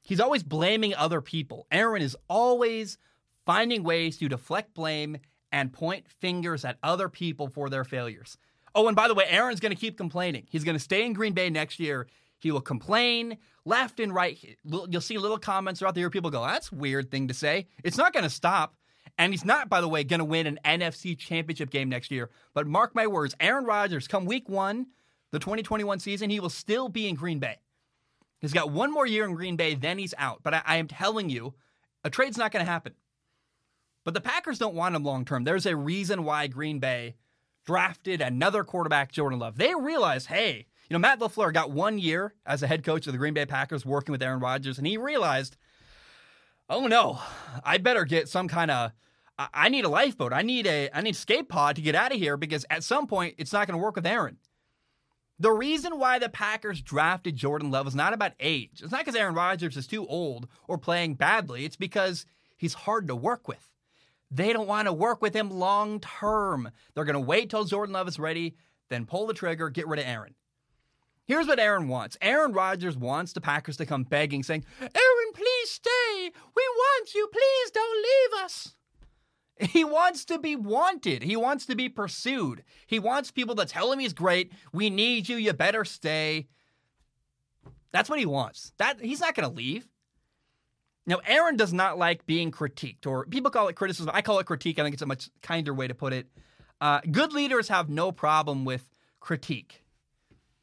He's 0.03 0.21
always 0.21 0.43
blaming 0.43 0.95
other 0.95 1.21
people. 1.21 1.67
Aaron 1.71 2.03
is 2.03 2.17
always 2.29 2.99
finding 3.49 3.83
ways 3.83 4.19
to 4.19 4.29
deflect 4.29 4.75
blame 4.75 5.17
and 5.53 5.73
point 5.73 6.07
fingers 6.07 6.67
at 6.67 6.77
other 6.83 7.09
people 7.09 7.49
for 7.49 7.71
their 7.71 7.83
failures. 7.83 8.37
Oh, 8.75 8.89
and 8.89 8.95
by 8.95 9.09
the 9.09 9.15
way, 9.15 9.25
Aaron's 9.27 9.59
going 9.59 9.75
to 9.75 9.81
keep 9.81 9.97
complaining. 9.97 10.47
He's 10.51 10.65
going 10.65 10.77
to 10.77 10.85
stay 10.85 11.07
in 11.07 11.15
Green 11.15 11.33
Bay 11.33 11.49
next 11.49 11.81
year. 11.81 12.07
He 12.41 12.53
will 12.53 12.61
complain 12.61 13.39
left 13.65 14.01
and 14.01 14.15
right. 14.15 14.39
You'll 14.65 15.01
see 15.01 15.17
little 15.17 15.39
comments 15.39 15.79
throughout 15.79 15.95
the 15.95 16.01
year. 16.01 16.11
People 16.11 16.29
go, 16.29 16.43
that's 16.43 16.71
weird 16.71 17.11
thing 17.11 17.29
to 17.29 17.35
say. 17.35 17.69
It's 17.83 17.97
not 17.97 18.13
going 18.13 18.25
to 18.25 18.31
stop. 18.31 18.75
And 19.17 19.33
he's 19.33 19.47
not, 19.47 19.71
by 19.71 19.81
the 19.81 19.89
way, 19.89 20.05
going 20.05 20.19
to 20.19 20.27
win 20.27 20.47
an 20.47 20.59
NFC 20.63 21.17
championship 21.17 21.71
game 21.71 21.89
next 21.89 22.11
year. 22.11 22.29
But 22.53 22.67
mark 22.67 22.95
my 22.95 23.07
words, 23.07 23.35
Aaron 23.41 23.65
Rodgers, 23.65 24.07
come 24.07 24.27
week 24.27 24.51
one, 24.51 24.89
the 25.33 25.39
2021 25.39 26.01
season, 26.01 26.29
he 26.29 26.39
will 26.39 26.51
still 26.51 26.91
be 26.91 27.09
in 27.09 27.15
Green 27.15 27.39
Bay. 27.39 27.57
He's 28.43 28.53
got 28.53 28.71
one 28.71 28.93
more 28.93 29.07
year 29.07 29.25
in 29.25 29.33
Green 29.33 29.57
Bay, 29.57 29.75
then 29.75 29.97
he's 29.97 30.13
out. 30.19 30.41
But 30.43 30.53
I, 30.53 30.63
I 30.67 30.77
am 30.77 30.87
telling 30.87 31.31
you, 31.31 31.55
a 32.05 32.11
trade's 32.11 32.37
not 32.37 32.53
going 32.53 32.65
to 32.65 32.71
happen. 32.71 32.93
But 34.09 34.15
the 34.15 34.23
Packers 34.23 34.59
don't 34.59 34.75
want 34.75 34.97
him 34.97 35.05
long 35.05 35.27
term. 35.27 35.45
There's 35.45 35.67
a 35.67 35.77
reason 35.77 36.25
why 36.25 36.47
Green 36.47 36.79
Bay 36.79 37.17
drafted 37.67 38.23
another 38.23 38.65
quarterback, 38.65 39.13
Jordan 39.13 39.39
Love. 39.39 39.59
They 39.59 39.75
realized, 39.75 40.29
hey, 40.29 40.65
you 40.89 40.95
know, 40.95 40.99
Matt 40.99 41.21
LaFleur 41.21 41.53
got 41.53 41.73
one 41.73 41.99
year 41.99 42.33
as 42.47 42.63
a 42.63 42.67
head 42.67 42.83
coach 42.85 43.07
of 43.07 43.13
the 43.13 43.19
Green 43.19 43.35
Bay 43.35 43.45
Packers 43.45 43.85
working 43.85 44.13
with 44.13 44.23
Aaron 44.23 44.41
Rodgers, 44.41 44.79
and 44.79 44.87
he 44.87 44.97
realized, 44.97 45.59
oh 46.71 46.87
no, 46.87 47.21
I 47.63 47.77
better 47.77 48.07
get 48.07 48.31
some 48.31 48.49
kind 48.49 48.71
of 48.71 48.93
I 49.39 49.69
need 49.69 49.85
a 49.85 49.91
lifeboat. 49.91 50.33
I 50.33 50.41
need 50.41 50.67
a 50.67 50.89
I 50.95 51.03
need 51.03 51.15
a 51.15 51.19
skate 51.19 51.51
pod 51.51 51.77
to 51.77 51.83
get 51.83 51.95
out 51.95 52.11
of 52.11 52.19
here 52.19 52.39
because 52.39 52.65
at 52.71 52.85
some 52.85 53.07
point 53.09 53.35
it's 53.37 53.53
not 53.53 53.67
going 53.67 53.79
to 53.79 53.85
work 53.85 53.97
with 53.97 54.07
Aaron. 54.07 54.39
The 55.39 55.53
reason 55.53 55.99
why 55.99 56.19
the 56.19 56.31
Packers 56.31 56.81
drafted 56.81 57.37
Jordan 57.37 57.71
Love 57.71 57.87
is 57.87 57.95
not 57.95 58.15
about 58.15 58.33
age. 58.41 58.81
It's 58.83 58.91
not 58.91 59.05
because 59.05 59.21
Aaron 59.21 59.35
Rodgers 59.35 59.77
is 59.77 59.87
too 59.87 60.07
old 60.07 60.49
or 60.67 60.79
playing 60.79 61.17
badly. 61.17 61.67
It's 61.67 61.77
because 61.77 62.25
he's 62.57 62.73
hard 62.73 63.07
to 63.09 63.15
work 63.15 63.47
with. 63.47 63.69
They 64.31 64.53
don't 64.53 64.69
want 64.69 64.87
to 64.87 64.93
work 64.93 65.23
with 65.23 65.35
him 65.35 65.51
long 65.51 66.01
term. 66.01 66.71
They're 66.95 67.05
going 67.05 67.15
to 67.15 67.21
wait 67.21 67.51
till 67.51 67.65
Jordan 67.65 67.95
Love 67.95 68.09
is 68.09 68.19
ready, 68.19 68.57
then 68.91 69.07
pull 69.07 69.27
the 69.27 69.35
trigger, 69.35 69.71
get 69.71 69.89
rid 69.89 70.01
of 70.01 70.07
Aaron. 70.07 70.35
Here's 71.25 71.47
what 71.47 71.61
Aaron 71.61 71.89
wants 71.89 72.17
Aaron 72.23 72.53
Rodgers 72.53 72.97
wants 72.97 73.33
the 73.33 73.41
Packers 73.41 73.77
to 73.77 73.87
come 73.87 74.05
begging, 74.05 74.43
saying, 74.43 74.65
Aaron, 74.81 75.33
please 75.35 75.71
stay. 75.71 76.31
We 76.57 76.63
want 76.77 77.15
you. 77.15 77.29
Please 77.31 77.71
don't 77.71 78.03
leave 78.03 78.45
us. 78.45 78.75
He 79.61 79.85
wants 79.85 80.25
to 80.27 80.39
be 80.39 80.57
wanted. 80.57 81.23
He 81.23 81.37
wants 81.37 81.67
to 81.67 81.75
be 81.75 81.89
pursued. 81.89 82.63
He 82.87 82.99
wants 82.99 83.31
people 83.31 83.57
to 83.57 83.67
tell 83.67 83.91
him 83.93 83.99
he's 83.99 84.13
great. 84.13 84.53
We 84.73 84.89
need 84.89 85.29
you. 85.29 85.37
You 85.37 85.53
better 85.53 85.85
stay. 85.85 86.47
That's 87.91 88.09
what 88.09 88.21
he 88.21 88.27
wants. 88.27 88.73
That 88.79 89.01
he's 89.01 89.21
not 89.21 89.35
going 89.35 89.49
to 89.49 89.55
leave. 89.55 89.89
Now, 91.09 91.21
Aaron 91.27 91.57
does 91.57 91.73
not 91.73 91.99
like 91.99 92.27
being 92.27 92.53
critiqued, 92.53 93.07
or 93.07 93.25
people 93.25 93.51
call 93.51 93.69
it 93.69 93.77
criticism. 93.77 94.11
I 94.13 94.21
call 94.21 94.41
it 94.41 94.47
critique. 94.47 94.79
I 94.79 94.83
think 94.83 94.93
it's 94.93 95.03
a 95.03 95.07
much 95.07 95.31
kinder 95.41 95.73
way 95.73 95.89
to 95.89 95.95
put 95.95 96.13
it. 96.13 96.27
Uh, 96.83 97.01
good 97.11 97.33
leaders 97.33 97.69
have 97.69 97.89
no 97.89 98.13
problem 98.13 98.67
with 98.67 98.87
critique. 99.19 99.83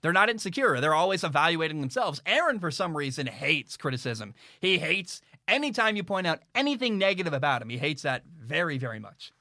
They're 0.01 0.13
not 0.13 0.29
insecure. 0.29 0.79
They're 0.79 0.93
always 0.93 1.23
evaluating 1.23 1.81
themselves. 1.81 2.21
Aaron, 2.27 2.59
for 2.59 2.69
some 2.69 2.95
reason, 2.95 3.25
hates 3.25 3.75
criticism. 3.75 4.35
He 4.61 4.77
hates 4.77 5.19
anytime 5.47 5.95
you 5.95 6.03
point 6.03 6.27
out 6.27 6.43
anything 6.53 6.99
negative 6.99 7.33
about 7.33 7.63
him. 7.63 7.69
He 7.69 7.79
hates 7.79 8.03
that 8.03 8.23
very, 8.27 8.77
very 8.77 8.99
much. 8.99 9.31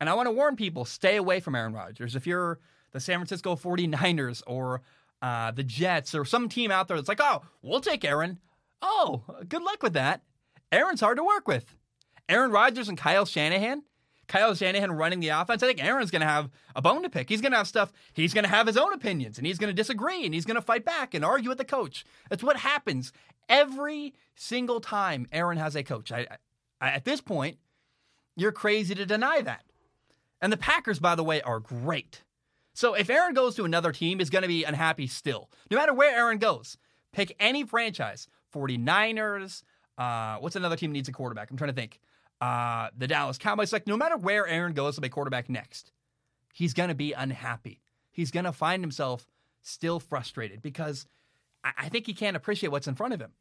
And 0.00 0.08
I 0.08 0.14
want 0.14 0.26
to 0.26 0.32
warn 0.32 0.56
people 0.56 0.86
stay 0.86 1.16
away 1.16 1.40
from 1.40 1.54
Aaron 1.54 1.74
Rodgers. 1.74 2.16
If 2.16 2.26
you're 2.26 2.60
the 2.92 3.00
San 3.00 3.18
Francisco 3.18 3.56
49ers 3.56 4.42
or 4.46 4.80
uh, 5.20 5.50
the 5.50 5.62
Jets 5.62 6.14
or 6.14 6.24
some 6.24 6.48
team 6.48 6.70
out 6.70 6.88
there 6.88 6.96
that's 6.96 7.10
like, 7.10 7.20
oh, 7.20 7.42
we'll 7.60 7.82
take 7.82 8.06
Aaron. 8.06 8.38
Oh, 8.86 9.24
good 9.48 9.62
luck 9.62 9.82
with 9.82 9.94
that. 9.94 10.20
Aaron's 10.70 11.00
hard 11.00 11.16
to 11.16 11.24
work 11.24 11.48
with. 11.48 11.74
Aaron 12.28 12.50
Rodgers 12.50 12.88
and 12.88 12.98
Kyle 12.98 13.24
Shanahan, 13.24 13.82
Kyle 14.28 14.54
Shanahan 14.54 14.92
running 14.92 15.20
the 15.20 15.30
offense, 15.30 15.62
I 15.62 15.66
think 15.66 15.82
Aaron's 15.82 16.10
going 16.10 16.20
to 16.20 16.28
have 16.28 16.50
a 16.76 16.82
bone 16.82 17.02
to 17.02 17.08
pick. 17.08 17.30
He's 17.30 17.40
going 17.40 17.52
to 17.52 17.58
have 17.58 17.66
stuff, 17.66 17.92
he's 18.12 18.34
going 18.34 18.44
to 18.44 18.50
have 18.50 18.66
his 18.66 18.76
own 18.76 18.92
opinions 18.92 19.38
and 19.38 19.46
he's 19.46 19.58
going 19.58 19.70
to 19.70 19.74
disagree 19.74 20.26
and 20.26 20.34
he's 20.34 20.44
going 20.44 20.56
to 20.56 20.62
fight 20.62 20.84
back 20.84 21.14
and 21.14 21.24
argue 21.24 21.48
with 21.48 21.58
the 21.58 21.64
coach. 21.64 22.04
That's 22.28 22.42
what 22.42 22.58
happens 22.58 23.10
every 23.48 24.12
single 24.34 24.80
time 24.80 25.26
Aaron 25.32 25.56
has 25.56 25.76
a 25.76 25.82
coach. 25.82 26.12
I, 26.12 26.26
I, 26.78 26.90
at 26.90 27.06
this 27.06 27.22
point, 27.22 27.56
you're 28.36 28.52
crazy 28.52 28.94
to 28.94 29.06
deny 29.06 29.40
that. 29.40 29.64
And 30.42 30.52
the 30.52 30.58
Packers, 30.58 30.98
by 30.98 31.14
the 31.14 31.24
way, 31.24 31.40
are 31.40 31.60
great. 31.60 32.22
So 32.74 32.92
if 32.92 33.08
Aaron 33.08 33.32
goes 33.32 33.54
to 33.56 33.64
another 33.64 33.92
team, 33.92 34.20
is 34.20 34.28
going 34.28 34.42
to 34.42 34.48
be 34.48 34.64
unhappy 34.64 35.06
still. 35.06 35.48
No 35.70 35.78
matter 35.78 35.94
where 35.94 36.14
Aaron 36.14 36.38
goes, 36.38 36.76
pick 37.12 37.34
any 37.40 37.64
franchise 37.64 38.28
49ers. 38.54 39.62
Uh, 39.98 40.36
what's 40.38 40.56
another 40.56 40.76
team 40.76 40.92
needs 40.92 41.08
a 41.08 41.12
quarterback? 41.12 41.50
I'm 41.50 41.56
trying 41.56 41.70
to 41.70 41.74
think. 41.74 42.00
Uh, 42.40 42.88
the 42.96 43.06
Dallas 43.06 43.38
Cowboys. 43.38 43.72
Like, 43.72 43.86
no 43.86 43.96
matter 43.96 44.16
where 44.16 44.46
Aaron 44.46 44.72
goes 44.72 44.96
to 44.96 45.00
be 45.00 45.08
quarterback 45.08 45.48
next, 45.48 45.92
he's 46.52 46.74
going 46.74 46.88
to 46.88 46.94
be 46.94 47.12
unhappy. 47.12 47.80
He's 48.10 48.30
going 48.30 48.44
to 48.44 48.52
find 48.52 48.82
himself 48.82 49.26
still 49.62 49.98
frustrated 50.00 50.62
because 50.62 51.06
I, 51.62 51.72
I 51.78 51.88
think 51.88 52.06
he 52.06 52.14
can't 52.14 52.36
appreciate 52.36 52.70
what's 52.70 52.86
in 52.88 52.94
front 52.94 53.14
of 53.14 53.20
him. 53.20 53.32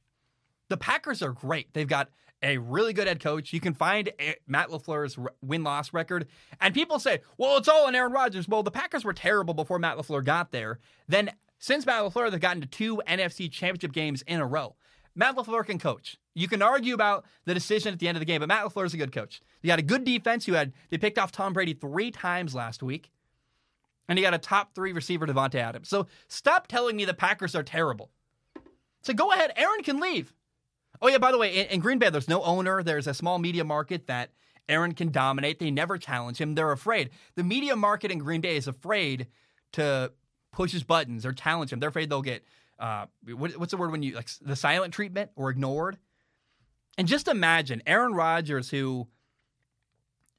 The 0.70 0.78
Packers 0.78 1.22
are 1.22 1.34
great. 1.34 1.74
They've 1.74 1.88
got 1.88 2.10
a 2.42 2.58
really 2.58 2.94
good 2.94 3.08
head 3.08 3.22
coach. 3.22 3.54
You 3.54 3.60
can 3.60 3.74
find 3.74 4.12
Matt 4.48 4.70
LaFleur's 4.70 5.18
win 5.42 5.64
loss 5.64 5.94
record. 5.94 6.28
And 6.60 6.74
people 6.74 7.00
say, 7.00 7.22
well, 7.38 7.58
it's 7.58 7.68
all 7.68 7.88
on 7.88 7.96
Aaron 7.96 8.12
Rodgers. 8.12 8.48
Well, 8.48 8.64
the 8.64 8.72
Packers 8.72 9.06
were 9.06 9.14
terrible 9.14 9.54
before 9.54 9.80
Matt 9.80 9.98
LaFleur 9.98 10.24
got 10.24 10.52
there. 10.52 10.80
Then, 11.08 11.32
since 11.60 11.86
Matt 11.86 12.04
LaFleur, 12.04 12.30
they've 12.32 12.40
gotten 12.40 12.62
to 12.62 12.68
two 12.68 13.02
NFC 13.08 13.50
championship 13.50 13.94
games 13.94 14.22
in 14.24 14.42
a 14.42 14.46
row. 14.46 14.76
Matt 15.16 15.36
LaFleur 15.36 15.66
can 15.66 15.80
coach. 15.80 16.18
You 16.34 16.48
can 16.48 16.62
argue 16.62 16.94
about 16.94 17.26
the 17.46 17.54
decision 17.54 17.94
at 17.94 18.00
the 18.00 18.08
end 18.08 18.18
of 18.18 18.20
the 18.20 18.26
game, 18.26 18.40
but 18.40 18.48
Matt 18.48 18.66
LaFleur 18.66 18.86
is 18.86 18.94
a 18.94 18.98
good 18.98 19.12
coach. 19.12 19.42
You 19.62 19.68
got 19.68 19.80
a 19.80 19.84
good 19.84 20.04
defense. 20.04 20.48
You 20.48 20.56
had 20.56 20.74
they 20.90 20.98
picked 20.98 21.20
off 21.20 21.32
Tom 21.32 21.54
Brady 21.54 21.74
three 21.74 22.12
times 22.12 22.56
last 22.56 22.82
week. 22.82 23.12
And 24.10 24.20
you 24.20 24.26
got 24.26 24.34
a 24.34 24.40
top 24.40 24.76
three 24.76 24.92
receiver, 24.92 25.26
Davante 25.26 25.56
Adams. 25.56 25.88
So 25.88 26.08
stop 26.28 26.68
telling 26.68 26.96
me 26.96 27.06
the 27.06 27.14
Packers 27.14 27.56
are 27.56 27.64
terrible. 27.64 28.10
So 29.02 29.14
go 29.14 29.32
ahead. 29.32 29.54
Aaron 29.56 29.84
can 29.84 30.00
leave. 30.00 30.34
Oh, 31.02 31.08
yeah, 31.08 31.18
by 31.18 31.32
the 31.32 31.38
way, 31.38 31.56
in, 31.56 31.68
in, 31.68 31.80
Green 31.80 32.00
Bay, 32.00 32.10
there's 32.10 32.28
no 32.28 32.44
owner. 32.44 32.84
There's 32.84 33.08
a 33.08 33.14
small 33.14 33.40
media 33.40 33.64
market 33.64 34.08
that 34.08 34.32
Aaron 34.70 34.94
can 34.94 35.12
dominate. 35.12 35.60
They 35.60 35.72
never 35.72 35.98
challenge 35.98 36.38
him. 36.38 36.56
They're 36.56 36.72
afraid. 36.72 37.10
The 37.36 37.44
media 37.44 37.76
market 37.76 38.12
in 38.12 38.20
Green 38.20 38.42
Bay 38.42 38.56
is 38.56 38.68
afraid 38.68 39.28
to 39.74 40.12
push 40.52 40.72
his 40.72 40.84
buttons 40.84 41.26
or 41.26 41.34
challenge 41.34 41.74
him. 41.74 41.80
They're 41.80 41.90
afraid 41.90 42.10
they'll 42.10 42.22
get, 42.22 42.46
uh, 42.84 43.06
what, 43.34 43.58
what's 43.58 43.72
the 43.72 43.78
word 43.78 43.92
when 43.92 44.04
you, 44.04 44.14
like 44.14 44.30
the 44.42 44.58
silent 44.58 44.94
treatment 44.94 45.32
or 45.38 45.50
ignored? 45.50 45.98
And 46.98 47.08
just 47.08 47.30
imagine 47.30 47.82
Aaron 47.88 48.14
Rodgers, 48.14 48.70
who 48.70 49.08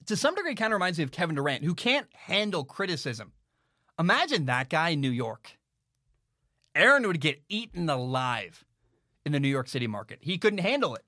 to 0.04 0.14
some 0.14 0.34
degree 0.34 0.54
kind 0.54 0.70
of 0.70 0.76
reminds 0.76 0.98
me 0.98 1.04
of 1.04 1.10
Kevin 1.10 1.36
Durant, 1.36 1.64
who 1.64 1.74
can't 1.74 2.06
handle 2.12 2.62
criticism. 2.62 3.32
Imagine 3.98 4.44
that 4.44 4.68
guy 4.68 4.90
in 4.90 5.00
New 5.00 5.10
York. 5.10 5.58
Aaron 6.74 7.06
would 7.06 7.20
get 7.20 7.42
eaten 7.48 7.88
alive 7.88 8.62
in 9.24 9.32
the 9.32 9.40
New 9.40 9.48
York 9.48 9.68
City 9.68 9.86
market. 9.86 10.18
He 10.20 10.36
couldn't 10.36 10.58
handle 10.58 10.94
it. 10.94 11.04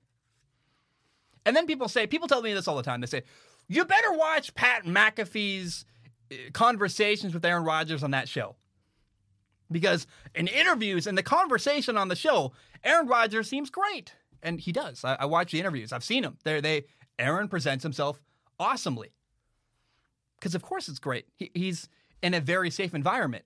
And 1.45 1.55
then 1.55 1.67
people 1.67 1.87
say, 1.87 2.07
people 2.07 2.27
tell 2.27 2.41
me 2.41 2.53
this 2.53 2.67
all 2.67 2.77
the 2.77 2.83
time. 2.83 2.99
They 2.99 3.07
say, 3.07 3.21
you 3.67 3.85
better 3.85 4.11
watch 4.13 4.55
Pat 4.55 4.85
McAfee's 4.85 5.85
uh, 6.31 6.35
conversations 6.53 7.35
with 7.35 7.45
Aaron 7.45 7.63
Rodgers 7.63 8.03
on 8.03 8.11
that 8.11 8.27
show. 8.27 8.55
Because 9.71 10.07
in 10.33 10.47
interviews 10.47 11.07
and 11.07 11.17
the 11.17 11.23
conversation 11.23 11.97
on 11.97 12.07
the 12.07 12.15
show, 12.15 12.53
Aaron 12.83 13.07
Rodgers 13.07 13.49
seems 13.49 13.69
great. 13.69 14.13
And 14.41 14.59
he 14.59 14.71
does. 14.71 15.03
I, 15.03 15.17
I 15.19 15.25
watch 15.25 15.51
the 15.51 15.59
interviews. 15.59 15.91
I've 15.91 16.03
seen 16.03 16.23
him. 16.23 16.37
There, 16.43 16.61
they 16.61 16.85
Aaron 17.19 17.47
presents 17.47 17.83
himself 17.83 18.21
awesomely. 18.59 19.11
Because 20.39 20.55
of 20.55 20.61
course 20.61 20.87
it's 20.87 20.99
great. 20.99 21.25
He, 21.35 21.51
he's 21.53 21.89
in 22.21 22.33
a 22.33 22.39
very 22.39 22.69
safe 22.69 22.93
environment. 22.93 23.45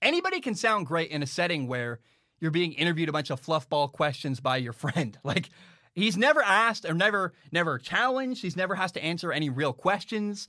Anybody 0.00 0.40
can 0.40 0.54
sound 0.54 0.86
great 0.86 1.10
in 1.10 1.22
a 1.22 1.26
setting 1.26 1.66
where 1.66 1.98
you're 2.40 2.52
being 2.52 2.72
interviewed 2.72 3.08
a 3.08 3.12
bunch 3.12 3.30
of 3.30 3.42
fluffball 3.42 3.90
questions 3.90 4.40
by 4.40 4.56
your 4.58 4.72
friend. 4.84 5.18
Like 5.24 5.50
he's 5.92 6.16
never 6.16 6.42
asked 6.42 6.84
or 6.84 6.94
never 6.94 7.32
never 7.52 7.78
challenged. 7.78 8.42
He's 8.42 8.56
never 8.56 8.76
has 8.76 8.92
to 8.92 9.02
answer 9.02 9.32
any 9.32 9.50
real 9.50 9.72
questions. 9.72 10.48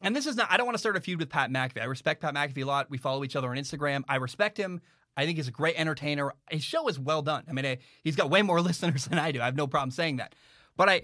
And 0.00 0.16
this 0.16 0.26
is 0.26 0.36
not 0.36 0.50
I 0.50 0.56
don't 0.56 0.66
want 0.66 0.74
to 0.74 0.80
start 0.80 0.96
a 0.96 1.00
feud 1.00 1.18
with 1.18 1.28
Pat 1.28 1.50
McAfee. 1.50 1.80
I 1.80 1.84
respect 1.84 2.22
Pat 2.22 2.34
McAfee 2.34 2.62
a 2.62 2.66
lot. 2.66 2.90
We 2.90 2.98
follow 2.98 3.24
each 3.24 3.36
other 3.36 3.50
on 3.50 3.56
Instagram. 3.56 4.02
I 4.08 4.16
respect 4.16 4.56
him. 4.56 4.80
I 5.16 5.26
think 5.26 5.36
he's 5.36 5.48
a 5.48 5.52
great 5.52 5.78
entertainer. 5.78 6.32
His 6.50 6.62
show 6.62 6.88
is 6.88 6.98
well 6.98 7.20
done. 7.20 7.44
I 7.48 7.52
mean, 7.52 7.66
I, 7.66 7.78
he's 8.02 8.16
got 8.16 8.30
way 8.30 8.42
more 8.42 8.60
listeners 8.62 9.06
than 9.06 9.18
I 9.18 9.32
do. 9.32 9.40
I 9.40 9.44
have 9.44 9.56
no 9.56 9.66
problem 9.66 9.90
saying 9.90 10.16
that. 10.16 10.34
But 10.76 10.88
I 10.88 11.02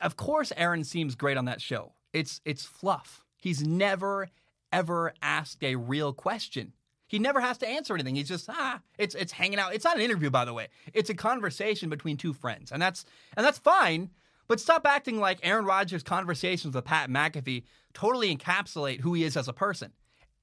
of 0.00 0.16
course 0.16 0.52
Aaron 0.56 0.84
seems 0.84 1.14
great 1.14 1.36
on 1.36 1.46
that 1.46 1.60
show. 1.60 1.92
It's 2.12 2.40
it's 2.44 2.64
fluff. 2.64 3.24
He's 3.36 3.66
never 3.66 4.28
ever 4.72 5.14
asked 5.22 5.62
a 5.62 5.76
real 5.76 6.12
question. 6.12 6.72
He 7.06 7.18
never 7.18 7.40
has 7.40 7.58
to 7.58 7.68
answer 7.68 7.94
anything. 7.94 8.16
He's 8.16 8.28
just 8.28 8.48
ah, 8.48 8.80
it's 8.98 9.14
it's 9.14 9.32
hanging 9.32 9.58
out. 9.58 9.74
It's 9.74 9.84
not 9.84 9.96
an 9.96 10.02
interview, 10.02 10.30
by 10.30 10.44
the 10.44 10.54
way. 10.54 10.68
It's 10.92 11.10
a 11.10 11.14
conversation 11.14 11.88
between 11.88 12.16
two 12.16 12.32
friends, 12.32 12.72
and 12.72 12.80
that's 12.80 13.04
and 13.36 13.44
that's 13.44 13.58
fine. 13.58 14.10
But 14.46 14.60
stop 14.60 14.86
acting 14.86 15.20
like 15.20 15.38
Aaron 15.42 15.64
Rodgers' 15.64 16.02
conversations 16.02 16.74
with 16.74 16.84
Pat 16.84 17.08
McAfee 17.08 17.64
totally 17.94 18.36
encapsulate 18.36 19.00
who 19.00 19.14
he 19.14 19.24
is 19.24 19.36
as 19.36 19.48
a 19.48 19.52
person. 19.52 19.92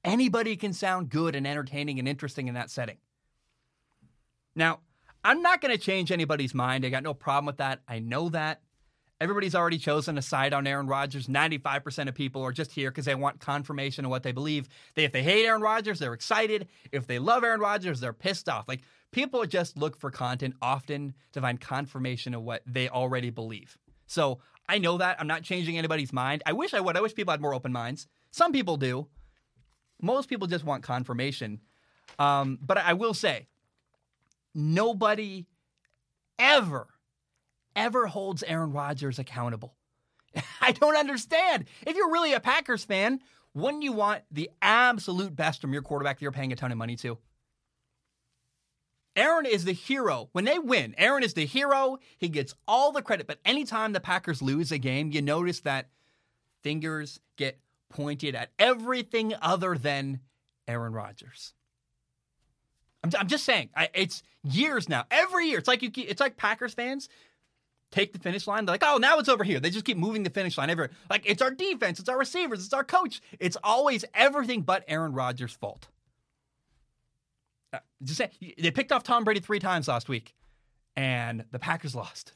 Anybody 0.04 0.56
can 0.56 0.74
sound 0.74 1.10
good 1.10 1.36
and 1.36 1.46
entertaining 1.46 2.00
and 2.00 2.08
interesting 2.08 2.48
in 2.48 2.56
that 2.56 2.72
setting. 2.72 2.98
Now, 4.56 4.80
I'm 5.24 5.42
not 5.42 5.62
going 5.62 5.72
to 5.76 5.78
change 5.78 6.12
anybody's 6.12 6.56
mind. 6.56 6.86
I 6.86 6.90
got 6.90 7.04
no 7.04 7.14
problem 7.14 7.46
with 7.46 7.58
that. 7.58 7.82
I 7.88 8.00
know 8.00 8.30
that. 8.30 8.62
Everybody's 9.20 9.54
already 9.54 9.78
chosen 9.78 10.18
a 10.18 10.22
side 10.22 10.52
on 10.52 10.66
Aaron 10.66 10.88
Rodgers. 10.88 11.28
95% 11.28 12.08
of 12.08 12.16
people 12.16 12.42
are 12.42 12.52
just 12.52 12.72
here 12.72 12.90
because 12.90 13.06
they 13.06 13.14
want 13.14 13.40
confirmation 13.40 14.04
of 14.04 14.10
what 14.10 14.24
they 14.24 14.32
believe. 14.32 14.68
They, 14.96 15.04
if 15.04 15.12
they 15.12 15.22
hate 15.22 15.46
Aaron 15.46 15.62
Rodgers, 15.62 16.00
they're 16.00 16.16
excited. 16.16 16.68
If 16.92 17.06
they 17.06 17.20
love 17.20 17.44
Aaron 17.44 17.60
Rodgers, 17.60 18.00
they're 18.00 18.14
pissed 18.14 18.50
off. 18.50 18.68
Like 18.68 18.82
people 19.12 19.46
just 19.46 19.78
look 19.78 19.96
for 19.96 20.10
content 20.10 20.56
often 20.60 21.14
to 21.34 21.42
find 21.42 21.62
confirmation 21.62 22.34
of 22.34 22.42
what 22.42 22.64
they 22.66 22.90
already 22.90 23.30
believe. 23.30 23.78
So 24.08 24.40
I 24.72 24.78
know 24.78 24.98
that. 24.98 25.20
I'm 25.20 25.28
not 25.28 25.44
changing 25.44 25.78
anybody's 25.78 26.14
mind. 26.14 26.44
I 26.46 26.54
wish 26.54 26.74
I 26.74 26.80
would. 26.80 26.96
I 26.96 27.02
wish 27.02 27.14
people 27.14 27.32
had 27.32 27.42
more 27.42 27.54
open 27.54 27.72
minds. 27.72 28.08
Some 28.32 28.52
people 28.54 28.78
do. 28.78 29.08
Most 30.02 30.30
people 30.30 30.48
just 30.48 30.64
want 30.64 30.84
confirmation. 30.84 31.60
Um, 32.18 32.58
but 32.62 32.78
I 32.78 32.94
will 32.94 33.14
say, 33.14 33.48
nobody 34.56 35.46
ever 36.40 36.88
ever 37.76 38.08
holds 38.08 38.44
Aaron 38.44 38.72
Rodgers 38.72 39.20
accountable. 39.20 39.76
I 40.62 40.72
don't 40.72 40.98
understand. 40.98 41.66
If 41.86 41.96
you're 41.96 42.12
really 42.12 42.34
a 42.34 42.40
Packers 42.40 42.84
fan, 42.84 43.20
wouldn't 43.54 43.84
you 43.84 43.92
want 43.92 44.24
the 44.32 44.50
absolute 44.62 45.36
best 45.36 45.62
from 45.62 45.74
your 45.74 45.82
quarterback 45.82 46.18
that 46.18 46.22
you're 46.22 46.32
paying 46.32 46.52
a 46.52 46.56
ton 46.56 46.72
of 46.72 46.78
money 46.78 46.96
to? 46.98 47.18
Aaron 49.16 49.46
is 49.46 49.66
the 49.66 49.74
hero. 49.74 50.30
When 50.32 50.46
they 50.46 50.60
win, 50.60 50.96
Aaron 50.98 51.24
is 51.24 51.34
the 51.34 51.46
hero. 51.46 51.98
He 52.18 52.30
gets 52.30 52.54
all 52.68 52.92
the 52.92 53.02
credit. 53.02 53.28
But 53.28 53.40
anytime 53.46 53.94
the 53.94 54.00
Packers 54.00 54.42
lose 54.42 54.72
a 54.72 54.78
game, 54.78 55.12
you 55.12 55.22
notice 55.22 55.62
that 55.62 55.90
fingers 56.64 57.20
get 57.36 57.60
pointed 57.90 58.36
at 58.36 58.52
everything 58.58 59.34
other 59.42 59.76
than 59.76 60.22
Aaron 60.68 60.94
Rodgers. 60.94 61.54
I'm, 63.04 63.12
I'm 63.20 63.28
just 63.28 63.44
saying, 63.44 63.70
I, 63.76 63.90
it's 63.94 64.24
years 64.44 64.88
now. 64.88 65.06
Every 65.12 65.48
year, 65.48 65.58
it's 65.58 65.68
like 65.68 65.82
you. 65.82 65.92
It's 65.96 66.22
like 66.22 66.38
Packers 66.38 66.74
fans 66.74 67.10
take 67.92 68.14
the 68.14 68.20
finish 68.20 68.48
line. 68.48 68.66
They're 68.66 68.74
like, 68.74 68.84
oh, 68.86 68.98
now 68.98 69.20
it's 69.20 69.30
over 69.30 69.44
here. 69.44 69.60
They 69.60 69.70
just 69.70 69.86
keep 69.86 69.98
moving 69.98 70.24
the 70.24 70.30
finish 70.30 70.58
line 70.58 70.70
everywhere. 70.70 70.96
Like, 71.10 71.24
it's 71.26 71.42
our 71.42 71.52
defense, 71.52 72.00
it's 72.00 72.10
our 72.10 72.18
receivers, 72.18 72.64
it's 72.64 72.74
our 72.74 72.86
coach. 72.86 73.22
It's 73.40 73.58
always 73.64 74.06
everything 74.14 74.62
but 74.62 74.86
Aaron 74.88 75.14
Rodgers' 75.14 75.52
fault. 75.52 75.90
Uh, 77.74 77.80
just 78.04 78.18
say, 78.18 78.30
they 78.58 78.72
picked 78.72 78.92
off 78.92 79.04
Tom 79.04 79.24
Brady 79.24 79.40
three 79.40 79.60
times 79.60 79.88
last 79.88 80.10
week, 80.10 80.34
and 80.96 81.46
the 81.52 81.60
Packers 81.60 81.96
lost. 81.96 82.34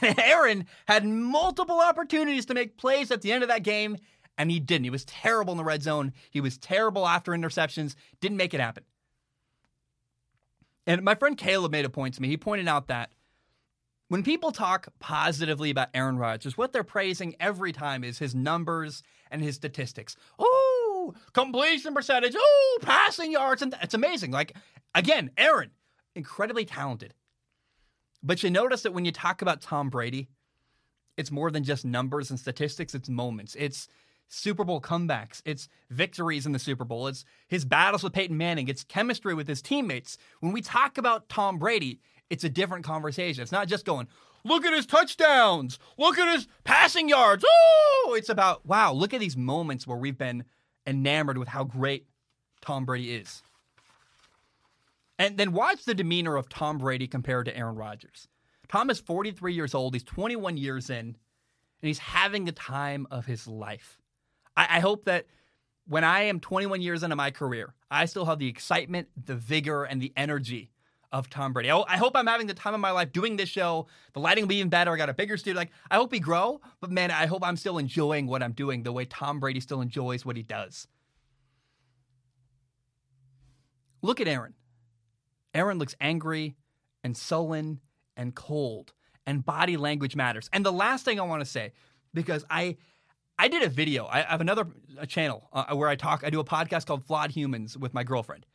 And 0.00 0.18
Aaron 0.22 0.66
had 0.86 1.04
multiple 1.04 1.80
opportunities 1.80 2.46
to 2.46 2.54
make 2.54 2.78
plays 2.78 3.10
at 3.10 3.22
the 3.22 3.32
end 3.32 3.42
of 3.42 3.48
that 3.48 3.62
game, 3.62 3.98
and 4.38 4.50
he 4.50 4.60
didn't. 4.60 4.84
He 4.84 4.90
was 4.90 5.04
terrible 5.04 5.52
in 5.52 5.58
the 5.58 5.64
red 5.64 5.82
zone. 5.82 6.12
He 6.30 6.40
was 6.40 6.56
terrible 6.58 7.06
after 7.06 7.32
interceptions, 7.32 7.94
didn't 8.20 8.38
make 8.38 8.54
it 8.54 8.60
happen. 8.60 8.84
And 10.86 11.02
my 11.02 11.14
friend 11.14 11.36
Caleb 11.36 11.72
made 11.72 11.84
a 11.84 11.90
point 11.90 12.14
to 12.14 12.22
me. 12.22 12.28
He 12.28 12.36
pointed 12.36 12.68
out 12.68 12.88
that 12.88 13.12
when 14.08 14.22
people 14.22 14.52
talk 14.52 14.88
positively 15.00 15.70
about 15.70 15.88
Aaron 15.94 16.18
Rodgers, 16.18 16.58
what 16.58 16.72
they're 16.72 16.84
praising 16.84 17.34
every 17.40 17.72
time 17.72 18.04
is 18.04 18.18
his 18.18 18.34
numbers 18.34 19.02
and 19.30 19.42
his 19.42 19.56
statistics. 19.56 20.14
Oh, 20.38 20.53
completion 21.32 21.94
percentage. 21.94 22.34
Oh, 22.36 22.78
passing 22.82 23.32
yards. 23.32 23.62
And 23.62 23.74
it's 23.82 23.94
amazing. 23.94 24.30
Like, 24.30 24.56
again, 24.94 25.30
Aaron, 25.36 25.70
incredibly 26.14 26.64
talented. 26.64 27.14
But 28.22 28.42
you 28.42 28.50
notice 28.50 28.82
that 28.82 28.94
when 28.94 29.04
you 29.04 29.12
talk 29.12 29.42
about 29.42 29.60
Tom 29.60 29.90
Brady, 29.90 30.28
it's 31.16 31.30
more 31.30 31.50
than 31.50 31.64
just 31.64 31.84
numbers 31.84 32.30
and 32.30 32.40
statistics, 32.40 32.94
it's 32.94 33.08
moments. 33.08 33.54
It's 33.58 33.88
Super 34.28 34.64
Bowl 34.64 34.80
comebacks. 34.80 35.42
It's 35.44 35.68
victories 35.90 36.46
in 36.46 36.52
the 36.52 36.58
Super 36.58 36.84
Bowl. 36.84 37.06
It's 37.06 37.24
his 37.46 37.64
battles 37.64 38.02
with 38.02 38.14
Peyton 38.14 38.36
Manning. 38.36 38.68
It's 38.68 38.82
chemistry 38.82 39.34
with 39.34 39.46
his 39.46 39.62
teammates. 39.62 40.16
When 40.40 40.52
we 40.52 40.62
talk 40.62 40.98
about 40.98 41.28
Tom 41.28 41.58
Brady, 41.58 42.00
it's 42.30 42.44
a 42.44 42.48
different 42.48 42.84
conversation. 42.84 43.42
It's 43.42 43.52
not 43.52 43.68
just 43.68 43.84
going, 43.84 44.08
look 44.42 44.64
at 44.64 44.72
his 44.72 44.86
touchdowns. 44.86 45.78
Look 45.98 46.18
at 46.18 46.34
his 46.34 46.48
passing 46.64 47.08
yards. 47.08 47.44
Oh, 47.46 48.14
it's 48.16 48.30
about, 48.30 48.64
wow, 48.66 48.92
look 48.92 49.14
at 49.14 49.20
these 49.20 49.36
moments 49.36 49.86
where 49.86 49.98
we've 49.98 50.18
been 50.18 50.44
enamored 50.86 51.38
with 51.38 51.48
how 51.48 51.64
great 51.64 52.06
Tom 52.60 52.84
Brady 52.84 53.14
is. 53.14 53.42
And 55.18 55.36
then 55.38 55.52
watch 55.52 55.84
the 55.84 55.94
demeanor 55.94 56.36
of 56.36 56.48
Tom 56.48 56.78
Brady 56.78 57.06
compared 57.06 57.46
to 57.46 57.56
Aaron 57.56 57.76
Rodgers. 57.76 58.28
Tom 58.68 58.90
is 58.90 58.98
43 58.98 59.54
years 59.54 59.74
old. 59.74 59.94
He's 59.94 60.02
21 60.02 60.56
years 60.56 60.90
in, 60.90 60.98
and 60.98 61.16
he's 61.80 61.98
having 61.98 62.44
the 62.44 62.52
time 62.52 63.06
of 63.10 63.26
his 63.26 63.46
life. 63.46 63.98
I, 64.56 64.78
I 64.78 64.80
hope 64.80 65.04
that 65.04 65.26
when 65.86 66.02
I 66.02 66.22
am 66.22 66.40
21 66.40 66.80
years 66.80 67.02
into 67.02 67.16
my 67.16 67.30
career, 67.30 67.74
I 67.90 68.06
still 68.06 68.24
have 68.24 68.38
the 68.38 68.48
excitement, 68.48 69.08
the 69.22 69.36
vigor, 69.36 69.84
and 69.84 70.00
the 70.00 70.12
energy 70.16 70.70
of 71.14 71.30
Tom 71.30 71.52
Brady. 71.52 71.70
I, 71.70 71.78
I 71.78 71.96
hope 71.96 72.16
I'm 72.16 72.26
having 72.26 72.48
the 72.48 72.54
time 72.54 72.74
of 72.74 72.80
my 72.80 72.90
life 72.90 73.12
doing 73.12 73.36
this 73.36 73.48
show. 73.48 73.86
The 74.14 74.20
lighting 74.20 74.42
will 74.42 74.48
be 74.48 74.56
even 74.56 74.68
better. 74.68 74.92
I 74.92 74.96
got 74.96 75.08
a 75.08 75.14
bigger 75.14 75.36
studio. 75.36 75.56
Like 75.56 75.70
I 75.88 75.94
hope 75.94 76.10
we 76.10 76.18
grow, 76.18 76.60
but 76.80 76.90
man, 76.90 77.12
I 77.12 77.26
hope 77.26 77.44
I'm 77.44 77.56
still 77.56 77.78
enjoying 77.78 78.26
what 78.26 78.42
I'm 78.42 78.52
doing 78.52 78.82
the 78.82 78.92
way 78.92 79.04
Tom 79.04 79.38
Brady 79.38 79.60
still 79.60 79.80
enjoys 79.80 80.26
what 80.26 80.36
he 80.36 80.42
does. 80.42 80.88
Look 84.02 84.20
at 84.20 84.26
Aaron. 84.26 84.54
Aaron 85.54 85.78
looks 85.78 85.94
angry 86.00 86.56
and 87.04 87.16
sullen 87.16 87.80
and 88.16 88.34
cold, 88.34 88.92
and 89.24 89.44
body 89.44 89.76
language 89.76 90.16
matters. 90.16 90.50
And 90.52 90.66
the 90.66 90.72
last 90.72 91.04
thing 91.04 91.20
I 91.20 91.22
want 91.22 91.42
to 91.42 91.46
say, 91.46 91.72
because 92.12 92.44
I 92.50 92.76
I 93.38 93.46
did 93.46 93.62
a 93.62 93.68
video. 93.68 94.06
I 94.06 94.22
have 94.22 94.40
another 94.40 94.66
channel 95.06 95.48
uh, 95.52 95.76
where 95.76 95.88
I 95.88 95.94
talk. 95.94 96.24
I 96.24 96.30
do 96.30 96.40
a 96.40 96.44
podcast 96.44 96.86
called 96.86 97.04
Flawed 97.04 97.30
Humans 97.30 97.78
with 97.78 97.94
my 97.94 98.02
girlfriend. 98.02 98.46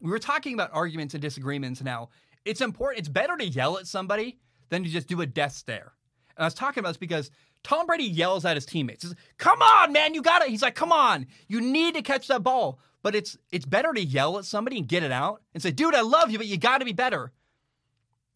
We 0.00 0.10
were 0.10 0.18
talking 0.18 0.54
about 0.54 0.70
arguments 0.72 1.14
and 1.14 1.22
disagreements. 1.22 1.82
Now 1.82 2.10
it's 2.44 2.60
important. 2.60 3.00
It's 3.00 3.08
better 3.08 3.36
to 3.36 3.46
yell 3.46 3.78
at 3.78 3.86
somebody 3.86 4.38
than 4.68 4.84
to 4.84 4.90
just 4.90 5.08
do 5.08 5.20
a 5.20 5.26
death 5.26 5.52
stare. 5.52 5.92
And 6.36 6.44
I 6.44 6.46
was 6.46 6.54
talking 6.54 6.80
about 6.80 6.90
this 6.90 6.96
because 6.98 7.30
Tom 7.62 7.86
Brady 7.86 8.04
yells 8.04 8.44
at 8.44 8.56
his 8.56 8.66
teammates. 8.66 9.02
Says, 9.02 9.14
"Come 9.38 9.60
on, 9.60 9.92
man, 9.92 10.14
you 10.14 10.22
got 10.22 10.42
it." 10.42 10.48
He's 10.48 10.62
like, 10.62 10.74
"Come 10.74 10.92
on, 10.92 11.26
you 11.48 11.60
need 11.60 11.94
to 11.94 12.02
catch 12.02 12.28
that 12.28 12.42
ball." 12.42 12.78
But 13.02 13.14
it's 13.14 13.36
it's 13.50 13.66
better 13.66 13.92
to 13.92 14.00
yell 14.00 14.38
at 14.38 14.44
somebody 14.44 14.78
and 14.78 14.88
get 14.88 15.02
it 15.02 15.12
out 15.12 15.42
and 15.54 15.62
say, 15.62 15.70
"Dude, 15.70 15.94
I 15.94 16.02
love 16.02 16.30
you, 16.30 16.38
but 16.38 16.46
you 16.46 16.56
got 16.56 16.78
to 16.78 16.84
be 16.84 16.92
better." 16.92 17.32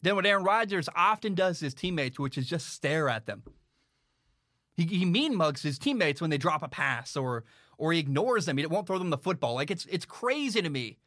Than 0.01 0.15
what 0.15 0.25
Aaron 0.25 0.43
Rodgers 0.43 0.89
often 0.97 1.33
does 1.33 1.59
to 1.59 1.65
his 1.65 1.73
teammates, 1.73 2.19
which 2.19 2.37
is 2.37 2.45
just 2.45 2.67
stare 2.67 3.07
at 3.07 3.25
them. 3.25 3.43
He, 4.75 4.83
he 4.83 5.05
mean 5.05 5.33
mugs 5.33 5.61
his 5.61 5.79
teammates 5.79 6.19
when 6.19 6.29
they 6.29 6.37
drop 6.37 6.61
a 6.61 6.67
pass 6.67 7.15
or 7.15 7.45
or 7.77 7.93
he 7.93 7.99
ignores 7.99 8.45
them. 8.45 8.57
He 8.57 8.65
won't 8.65 8.85
throw 8.85 8.99
them 8.99 9.11
the 9.11 9.17
football. 9.17 9.55
Like 9.55 9.71
it's 9.71 9.85
it's 9.85 10.05
crazy 10.05 10.61
to 10.61 10.69
me 10.69 10.97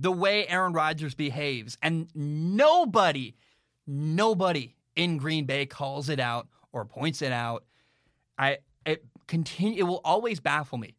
the 0.00 0.12
way 0.12 0.46
Aaron 0.48 0.72
Rodgers 0.72 1.14
behaves, 1.14 1.76
and 1.82 2.08
nobody, 2.14 3.34
nobody 3.86 4.74
in 4.96 5.18
Green 5.18 5.44
Bay 5.44 5.66
calls 5.66 6.08
it 6.08 6.18
out 6.18 6.48
or 6.72 6.84
points 6.84 7.22
it 7.22 7.32
out. 7.32 7.64
I 8.38 8.58
it 8.86 9.04
continue. 9.26 9.80
It 9.80 9.88
will 9.88 10.00
always 10.04 10.40
baffle 10.40 10.78
me 10.78 10.96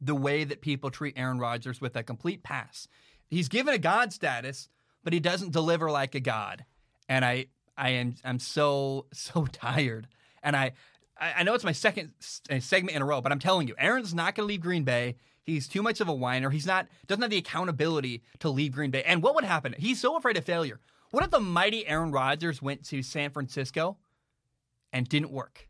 the 0.00 0.14
way 0.14 0.44
that 0.44 0.60
people 0.60 0.90
treat 0.90 1.18
Aaron 1.18 1.38
Rodgers 1.38 1.80
with 1.80 1.94
a 1.94 2.02
complete 2.02 2.42
pass. 2.42 2.88
He's 3.28 3.48
given 3.48 3.74
a 3.74 3.78
God 3.78 4.12
status, 4.12 4.68
but 5.04 5.12
he 5.12 5.20
doesn't 5.20 5.52
deliver 5.52 5.90
like 5.90 6.14
a 6.14 6.20
God, 6.20 6.64
and 7.08 7.24
I 7.24 7.46
I 7.76 7.90
am 7.90 8.16
I'm 8.24 8.38
so 8.40 9.06
so 9.12 9.46
tired 9.46 10.08
and 10.42 10.56
I, 10.56 10.72
I 11.18 11.42
know 11.42 11.54
it's 11.54 11.64
my 11.64 11.72
second 11.72 12.12
segment 12.18 12.96
in 12.96 13.02
a 13.02 13.04
row, 13.04 13.20
but 13.20 13.30
I'm 13.30 13.38
telling 13.38 13.68
you, 13.68 13.74
Aaron's 13.78 14.14
not 14.14 14.34
going 14.34 14.46
to 14.46 14.48
leave 14.48 14.62
Green 14.62 14.84
Bay. 14.84 15.16
He's 15.50 15.68
too 15.68 15.82
much 15.82 16.00
of 16.00 16.08
a 16.08 16.14
whiner. 16.14 16.50
He's 16.50 16.66
not 16.66 16.86
doesn't 17.06 17.22
have 17.22 17.30
the 17.30 17.38
accountability 17.38 18.22
to 18.38 18.48
leave 18.48 18.72
Green 18.72 18.90
Bay. 18.90 19.02
And 19.02 19.22
what 19.22 19.34
would 19.34 19.44
happen? 19.44 19.74
He's 19.76 20.00
so 20.00 20.16
afraid 20.16 20.36
of 20.36 20.44
failure. 20.44 20.80
What 21.10 21.24
if 21.24 21.30
the 21.30 21.40
mighty 21.40 21.86
Aaron 21.86 22.12
Rodgers 22.12 22.62
went 22.62 22.84
to 22.86 23.02
San 23.02 23.30
Francisco 23.30 23.96
and 24.92 25.08
didn't 25.08 25.32
work? 25.32 25.68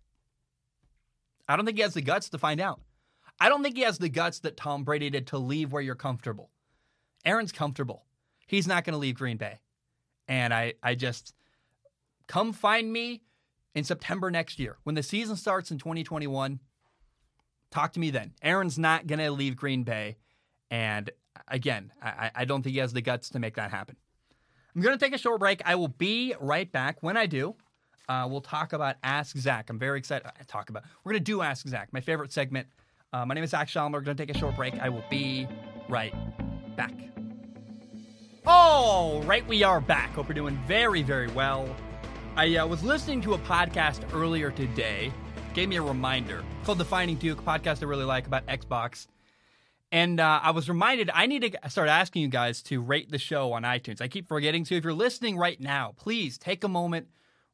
I 1.49 1.57
don't 1.57 1.64
think 1.64 1.79
he 1.79 1.83
has 1.83 1.95
the 1.95 2.03
guts 2.03 2.29
to 2.29 2.38
find 2.38 2.61
out. 2.61 2.81
I 3.40 3.49
don't 3.49 3.62
think 3.62 3.77
he 3.77 3.83
has 3.83 3.99
the 3.99 4.11
guts 4.11 4.40
that 4.40 4.59
Tom 4.59 4.85
Brady 4.85 5.09
did 5.09 5.27
to 5.29 5.38
leave 5.38 5.73
where 5.73 5.83
you're 5.83 5.95
comfortable. 5.95 6.51
Aaron's 7.25 7.53
comfortable. 7.53 8.05
He's 8.47 8.66
not 8.66 8.85
going 8.85 8.93
to 8.93 8.99
leave 8.99 9.16
Green 9.16 9.38
Bay. 9.38 9.61
And 10.29 10.53
I 10.53 10.75
I 10.83 10.95
just 10.95 11.35
come 12.29 12.53
find 12.53 12.93
me 12.93 13.23
in 13.75 13.85
September 13.85 14.31
next 14.31 14.59
year. 14.59 14.77
When 14.83 14.95
the 14.95 15.03
season 15.03 15.37
starts 15.37 15.71
in 15.71 15.79
2021, 15.79 16.61
talk 17.70 17.92
to 17.94 18.00
me 18.00 18.11
then. 18.11 18.33
Aaron's 18.42 18.78
not 18.78 19.06
going 19.06 19.18
to 19.18 19.30
leave 19.30 19.56
Green 19.56 19.83
Bay. 19.83 20.16
And 20.70 21.11
again, 21.48 21.92
I, 22.02 22.30
I, 22.35 22.44
don't 22.44 22.62
think 22.62 22.74
he 22.74 22.80
has 22.80 22.92
the 22.92 23.00
guts 23.00 23.30
to 23.30 23.38
make 23.38 23.56
that 23.56 23.70
happen. 23.70 23.96
I'm 24.74 24.83
going 24.83 24.96
to 24.96 25.04
take 25.04 25.14
a 25.14 25.18
short 25.18 25.40
break. 25.40 25.62
I 25.64 25.74
will 25.74 25.88
be 25.88 26.35
right 26.40 26.70
back. 26.70 27.02
When 27.02 27.16
I 27.16 27.26
do, 27.26 27.56
uh, 28.09 28.26
we'll 28.30 28.40
talk 28.40 28.72
about 28.72 28.96
Ask 29.02 29.37
Zac. 29.37 29.70
I'm 29.70 29.78
very 29.78 29.98
excited. 29.98 30.30
to 30.38 30.46
talk 30.46 30.70
about. 30.70 30.85
We're 31.04 31.12
going 31.12 31.24
to 31.24 31.24
do 31.24 31.42
Ask 31.42 31.66
Zac, 31.66 31.92
my 31.92 32.00
favorite 32.00 32.33
segment. 32.33 32.68
Uh, 33.12 33.26
my 33.26 33.35
name 33.35 33.42
is 33.42 33.50
Zac 33.50 33.68
Shomler. 33.68 33.94
We're 33.94 34.00
going 34.02 34.16
to 34.16 34.26
take 34.26 34.35
a 34.35 34.38
short 34.38 34.56
break. 34.56 34.78
I 34.78 34.88
will 34.88 35.04
be 35.11 35.48
right 35.88 36.14
back. 36.76 36.92
All 38.46 39.22
right, 39.22 39.46
we 39.46 39.62
are 39.62 39.80
back. 39.80 40.14
Hope 40.14 40.28
you're 40.28 40.35
doing 40.35 40.59
very, 40.66 41.02
very 41.02 41.28
well. 41.28 41.68
I 42.37 42.56
uh, 42.56 42.66
was 42.66 42.83
listening 42.83 43.20
to 43.22 43.35
a 43.35 43.38
podcast 43.38 44.02
earlier 44.14 44.50
today, 44.50 45.12
gave 45.55 45.69
me 45.69 45.77
a 45.77 45.83
reminder 45.83 46.45
called 46.65 46.79
The 46.79 46.85
Finding 46.85 47.17
Duke, 47.17 47.45
podcast 47.45 47.83
I 47.83 47.87
really 47.87 48.05
like 48.05 48.27
about 48.27 48.47
Xbox. 48.47 49.09
And 49.93 50.21
uh, 50.21 50.41
I 50.43 50.53
was 50.53 50.69
reminded 50.69 51.11
I 51.13 51.27
need 51.27 51.43
to 51.43 51.71
start 51.71 51.89
asking 51.89 52.23
you 52.23 52.29
guys 52.29 52.63
to 52.65 52.81
rate 52.81 53.11
the 53.11 53.19
show 53.19 53.53
on 53.53 53.65
iTunes. 53.65 54.01
I 54.01 54.07
keep 54.07 54.29
forgetting 54.29 54.65
to. 54.67 54.77
If 54.77 54.85
you're 54.85 54.93
listening 54.93 55.37
right 55.37 55.61
now, 55.61 55.95
please 55.97 56.39
take 56.39 56.63
a 56.63 56.69
moment, 56.69 57.09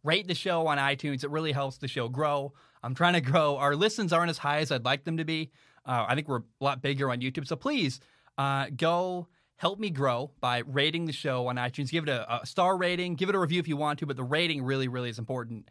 rate 0.05 0.29
the 0.29 0.35
show 0.35 0.67
on 0.67 0.77
iTunes. 0.77 1.25
It 1.25 1.31
really 1.31 1.53
helps 1.53 1.79
the 1.79 1.89
show 1.89 2.09
grow. 2.09 2.53
I'm 2.83 2.95
trying 2.95 3.15
to 3.15 3.23
grow. 3.23 3.57
Our 3.57 3.75
listens 3.75 4.13
aren't 4.13 4.31
as 4.31 4.39
high 4.39 4.59
as 4.59 4.71
I'd 4.71 4.85
like 4.85 5.05
them 5.05 5.17
to 5.17 5.25
be. 5.25 5.51
Uh, 5.87 6.05
I 6.07 6.15
think 6.15 6.29
we're 6.29 6.41
a 6.41 6.65
lot 6.65 6.83
bigger 6.83 7.11
on 7.11 7.21
YouTube. 7.21 7.47
So 7.47 7.57
please 7.57 8.01
uh, 8.37 8.67
go 8.77 9.29
help 9.57 9.79
me 9.79 9.89
grow 9.89 10.31
by 10.41 10.59
rating 10.67 11.07
the 11.07 11.13
show 11.13 11.47
on 11.47 11.57
iTunes. 11.57 11.91
Give 11.91 12.05
it 12.05 12.11
a, 12.11 12.43
a, 12.43 12.47
star 12.47 12.77
rating, 12.77 13.15
give 13.15 13.31
it 13.31 13.35
a 13.35 13.39
review 13.39 13.59
if 13.59 13.69
you 13.69 13.79
want 13.79 14.01
to, 14.01 14.07
but 14.07 14.17
the 14.17 14.25
rating 14.25 14.63
really, 14.63 14.89
really 14.89 15.09
is 15.09 15.19
important. 15.19 15.71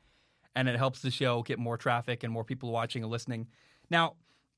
And 0.56 0.70
it 0.70 0.78
helps 0.78 1.02
the 1.02 1.12
show 1.12 1.44
get 1.44 1.60
more 1.60 1.78
traffic 1.78 2.24
and 2.24 2.32
more 2.32 2.44
people 2.44 2.72
watching 2.72 3.04
and 3.04 3.12
listening. 3.12 3.48
Now, 3.90 4.16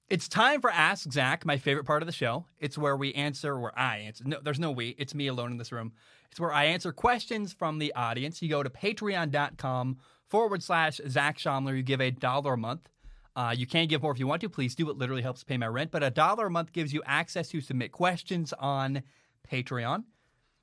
it's 0.10 0.30
time 0.30 0.62
for 0.62 0.70
Ask 0.70 1.12
Zac, 1.12 1.46
my 1.46 1.58
favorite 1.58 1.84
part 1.84 2.02
of 2.02 2.06
the 2.06 2.14
show. 2.14 2.46
It's 2.60 2.78
where 2.78 2.96
we 2.96 3.14
answer, 3.14 3.60
where 3.60 3.78
I 3.78 3.98
answer. 3.98 4.24
No, 4.26 4.40
there's 4.42 4.60
no 4.60 4.72
we, 4.72 4.96
it's 4.98 5.14
me 5.14 5.28
alone 5.28 5.52
in 5.52 5.58
this 5.58 5.72
room. 5.72 5.92
It's 6.32 6.40
where 6.40 6.54
I 6.54 6.66
answer 6.66 6.94
questions 6.94 7.52
from 7.52 7.80
the 7.80 7.94
audience. 7.94 8.42
You 8.42 8.50
go 8.50 8.64
to 8.64 8.70
patreon.com 8.70 9.98
forward 10.28 10.64
slash 10.64 11.02
Zac 11.10 11.38
Shomler. 11.38 11.76
You 11.76 11.84
give 11.84 12.00
a 12.00 12.12
dollar 12.12 12.54
a 12.54 12.58
month. 12.58 12.88
Uh, 13.36 13.54
you 13.56 13.68
can 13.68 13.88
give 13.88 14.02
more 14.02 14.12
if 14.12 14.20
you 14.20 14.28
want 14.28 14.42
to. 14.42 14.50
Please 14.50 14.76
do. 14.76 14.90
It 14.90 14.98
literally 14.98 15.22
helps 15.22 15.44
pay 15.44 15.58
my 15.58 15.68
rent. 15.68 15.92
But 15.92 16.04
a 16.04 16.10
dollar 16.10 16.48
a 16.48 16.52
month 16.52 16.74
gives 16.74 16.94
you 16.94 17.04
access 17.06 17.50
to 17.50 17.62
submit 17.62 17.92
questions 17.92 18.54
on 18.58 19.04
Patreon. 19.52 20.06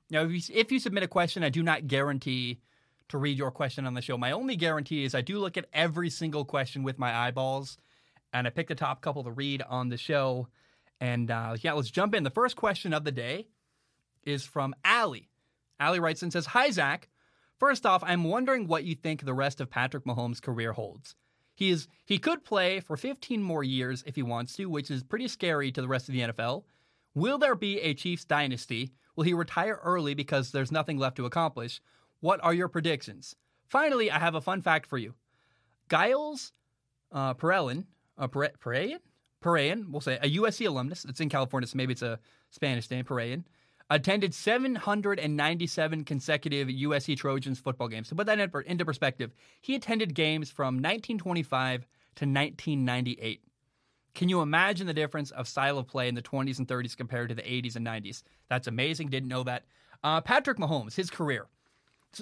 Now, 0.09 0.23
if 0.23 0.31
you, 0.31 0.55
if 0.55 0.71
you 0.71 0.79
submit 0.79 1.03
a 1.03 1.07
question, 1.07 1.43
I 1.43 1.49
do 1.49 1.63
not 1.63 1.87
guarantee 1.87 2.61
to 3.09 3.17
read 3.17 3.37
your 3.37 3.51
question 3.51 3.85
on 3.85 3.93
the 3.93 4.01
show. 4.01 4.17
My 4.17 4.31
only 4.31 4.55
guarantee 4.55 5.03
is 5.03 5.15
I 5.15 5.21
do 5.21 5.39
look 5.39 5.57
at 5.57 5.65
every 5.73 6.09
single 6.09 6.45
question 6.45 6.83
with 6.83 6.97
my 6.97 7.15
eyeballs, 7.15 7.77
and 8.33 8.47
I 8.47 8.49
pick 8.49 8.67
the 8.67 8.75
top 8.75 9.01
couple 9.01 9.23
to 9.23 9.31
read 9.31 9.61
on 9.61 9.89
the 9.89 9.97
show. 9.97 10.47
And 10.99 11.29
uh, 11.29 11.55
yeah, 11.61 11.73
let's 11.73 11.91
jump 11.91 12.15
in. 12.15 12.23
The 12.23 12.29
first 12.29 12.55
question 12.55 12.93
of 12.93 13.03
the 13.03 13.11
day 13.11 13.47
is 14.23 14.43
from 14.43 14.75
Allie. 14.83 15.29
Allie 15.79 15.99
writes 15.99 16.23
and 16.23 16.31
says, 16.33 16.47
Hi, 16.47 16.69
Zac. 16.71 17.09
First 17.57 17.85
off, 17.85 18.03
I'm 18.05 18.25
wondering 18.25 18.67
what 18.67 18.83
you 18.83 18.95
think 18.95 19.23
the 19.23 19.33
rest 19.33 19.61
of 19.61 19.69
Patrick 19.69 20.03
Mahomes' 20.05 20.41
career 20.41 20.73
holds. 20.73 21.15
He 21.53 21.69
is 21.69 21.87
he 22.03 22.17
could 22.17 22.43
play 22.43 22.81
for 22.81 22.97
15 22.97 23.41
more 23.41 23.63
years 23.63 24.03
if 24.05 24.15
he 24.15 24.23
wants 24.23 24.53
to, 24.55 24.65
which 24.65 24.91
is 24.91 25.03
pretty 25.03 25.29
scary 25.29 25.71
to 25.71 25.81
the 25.81 25.87
rest 25.87 26.09
of 26.09 26.13
the 26.13 26.21
NFL. 26.21 26.63
Will 27.13 27.37
there 27.37 27.55
be 27.55 27.79
a 27.79 27.93
Chiefs 27.93 28.25
dynasty? 28.25 28.91
Will 29.15 29.23
he 29.23 29.33
retire 29.33 29.79
early 29.81 30.13
because 30.13 30.51
there's 30.51 30.71
nothing 30.71 30.97
left 30.97 31.15
to 31.15 31.25
accomplish? 31.25 31.81
What 32.19 32.43
are 32.43 32.53
your 32.53 32.67
predictions? 32.67 33.35
Finally, 33.67 34.11
I 34.11 34.19
have 34.19 34.35
a 34.35 34.41
fun 34.41 34.61
fact 34.61 34.87
for 34.87 34.97
you. 34.97 35.13
Giles 35.89 36.53
uh, 37.11 37.33
Perelin, 37.33 37.85
uh, 38.17 38.27
Pereyan, 38.27 38.99
Pereyan, 39.43 39.89
we'll 39.89 40.01
say 40.01 40.17
a 40.21 40.37
USC 40.37 40.67
alumnus. 40.67 41.05
It's 41.05 41.21
in 41.21 41.29
California, 41.29 41.67
so 41.67 41.77
maybe 41.77 41.93
it's 41.93 42.01
a 42.01 42.19
Spanish 42.49 42.89
name. 42.89 43.05
Pereyan 43.05 43.43
attended 43.89 44.33
797 44.33 46.03
consecutive 46.03 46.67
USC 46.67 47.15
Trojans 47.15 47.59
football 47.59 47.87
games. 47.87 48.09
To 48.09 48.15
put 48.15 48.25
that 48.25 48.39
into 48.39 48.85
perspective, 48.85 49.31
he 49.61 49.75
attended 49.75 50.15
games 50.15 50.49
from 50.49 50.75
1925 50.75 51.81
to 51.81 52.25
1998. 52.25 53.41
Can 54.15 54.29
you 54.29 54.41
imagine 54.41 54.87
the 54.87 54.93
difference 54.93 55.31
of 55.31 55.47
style 55.47 55.77
of 55.77 55.87
play 55.87 56.07
in 56.07 56.15
the 56.15 56.21
20s 56.21 56.57
and 56.57 56.67
30s 56.67 56.95
compared 56.95 57.29
to 57.29 57.35
the 57.35 57.41
80s 57.41 57.75
and 57.75 57.85
90s? 57.85 58.23
That's 58.49 58.67
amazing. 58.67 59.09
Didn't 59.09 59.29
know 59.29 59.43
that. 59.43 59.65
Uh, 60.03 60.21
Patrick 60.21 60.57
Mahomes, 60.57 60.95
his 60.95 61.09
career. 61.09 61.47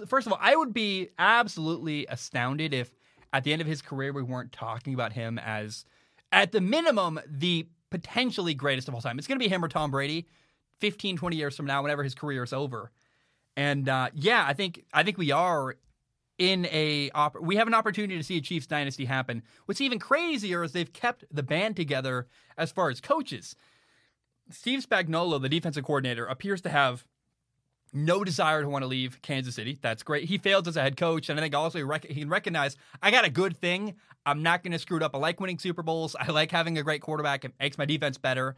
First 0.08 0.28
of 0.28 0.34
all, 0.34 0.40
I 0.42 0.56
would 0.56 0.74
be 0.74 1.10
absolutely 1.18 2.06
astounded 2.08 2.74
if 2.74 2.92
at 3.32 3.44
the 3.44 3.54
end 3.54 3.62
of 3.62 3.68
his 3.68 3.82
career 3.82 4.14
we 4.14 4.24
weren't 4.24 4.52
talking 4.52 4.94
about 4.94 5.14
him 5.14 5.40
as, 5.40 5.86
at 6.32 6.52
the 6.52 6.62
minimum, 6.62 7.20
the 7.28 7.68
potentially 7.90 8.54
greatest 8.54 8.88
of 8.88 8.96
all 8.96 9.02
time. 9.02 9.18
It's 9.18 9.28
going 9.28 9.40
to 9.40 9.44
be 9.44 9.50
him 9.50 9.64
or 9.64 9.68
Tom 9.68 9.92
Brady 9.92 10.28
15, 10.80 11.18
20 11.18 11.36
years 11.36 11.56
from 11.56 11.66
now, 11.66 11.82
whenever 11.82 12.04
his 12.04 12.16
career 12.16 12.44
is 12.44 12.54
over. 12.54 12.92
And 13.56 13.88
uh, 13.88 14.10
yeah, 14.14 14.44
I 14.48 14.54
think 14.54 14.84
I 14.94 15.04
think 15.04 15.18
we 15.18 15.32
are 15.32 15.76
in 16.38 16.66
a 16.72 17.12
op- 17.12 17.40
we 17.40 17.56
have 17.56 17.68
an 17.68 17.74
opportunity 17.74 18.18
to 18.18 18.24
see 18.24 18.38
a 18.38 18.42
Chiefs 18.42 18.68
dynasty 18.68 19.06
happen. 19.06 19.44
What's 19.66 19.82
even 19.82 20.00
crazier 20.00 20.64
is 20.64 20.72
they've 20.72 20.92
kept 20.92 21.24
the 21.32 21.44
band 21.44 21.76
together 21.76 22.28
as 22.58 22.72
far 22.72 22.90
as 22.90 23.00
coaches. 23.00 23.56
Steve 24.50 24.86
Spagnuolo, 24.86 25.42
the 25.42 25.50
defensive 25.50 25.86
coordinator, 25.86 26.26
appears 26.26 26.62
to 26.62 26.70
have 26.70 27.06
no 27.94 28.24
desire 28.24 28.62
to 28.62 28.70
want 28.70 28.84
to 28.84 28.88
leave 28.88 29.22
Kansas 29.22 29.56
City. 29.56 29.78
That's 29.82 30.04
great. 30.04 30.26
He 30.26 30.38
failed 30.38 30.68
as 30.68 30.78
a 30.78 30.82
head 30.82 30.98
coach, 30.98 31.30
and 31.30 31.40
I 31.40 31.44
think 31.44 31.56
also 31.56 31.78
he, 31.78 31.84
rec- 31.84 32.06
he 32.06 32.22
can 32.22 32.30
recognize 32.30 32.76
I 33.02 33.12
got 33.12 33.26
a 33.26 33.30
good 33.30 33.58
thing. 33.58 33.96
I'm 34.26 34.42
not 34.42 34.64
going 34.64 34.72
to 34.72 34.80
screw 34.80 34.98
it 34.98 35.04
up. 35.04 35.16
I 35.16 35.20
like 35.20 35.40
winning 35.40 35.60
Super 35.60 35.84
Bowls. 35.84 36.16
I 36.20 36.32
like 36.32 36.52
having 36.52 36.78
a 36.78 36.84
great 36.84 37.02
quarterback. 37.02 37.46
It 37.46 37.54
makes 37.60 37.78
my 37.78 37.86
defense 37.86 38.18
better. 38.18 38.56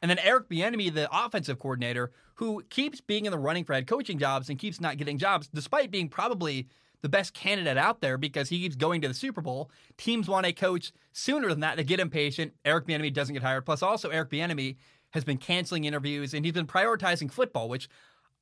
And 0.00 0.10
then 0.10 0.18
Eric 0.18 0.48
Bieniemy, 0.48 0.92
the 0.92 1.08
offensive 1.12 1.58
coordinator, 1.58 2.10
who 2.34 2.62
keeps 2.70 3.00
being 3.00 3.24
in 3.24 3.32
the 3.32 3.38
running 3.38 3.64
for 3.64 3.72
head 3.72 3.86
coaching 3.86 4.18
jobs 4.18 4.48
and 4.48 4.58
keeps 4.58 4.80
not 4.80 4.96
getting 4.96 5.16
jobs, 5.16 5.48
despite 5.48 5.90
being 5.90 6.08
probably 6.08 6.68
the 7.02 7.08
best 7.08 7.34
candidate 7.34 7.76
out 7.76 8.00
there 8.00 8.16
because 8.16 8.48
he 8.48 8.60
keeps 8.60 8.76
going 8.76 9.00
to 9.02 9.08
the 9.08 9.14
Super 9.14 9.40
Bowl. 9.40 9.70
Teams 9.96 10.28
want 10.28 10.46
a 10.46 10.52
coach 10.52 10.92
sooner 11.12 11.48
than 11.48 11.60
that. 11.60 11.76
They 11.76 11.84
get 11.84 12.00
impatient. 12.00 12.52
Eric 12.64 12.86
Bieniemy 12.86 13.12
doesn't 13.12 13.32
get 13.32 13.42
hired. 13.42 13.66
Plus, 13.66 13.82
also 13.82 14.08
Eric 14.10 14.30
Bieniemy 14.30 14.76
has 15.10 15.24
been 15.24 15.38
canceling 15.38 15.84
interviews 15.84 16.32
and 16.34 16.44
he's 16.44 16.54
been 16.54 16.66
prioritizing 16.66 17.30
football, 17.30 17.68
which 17.68 17.88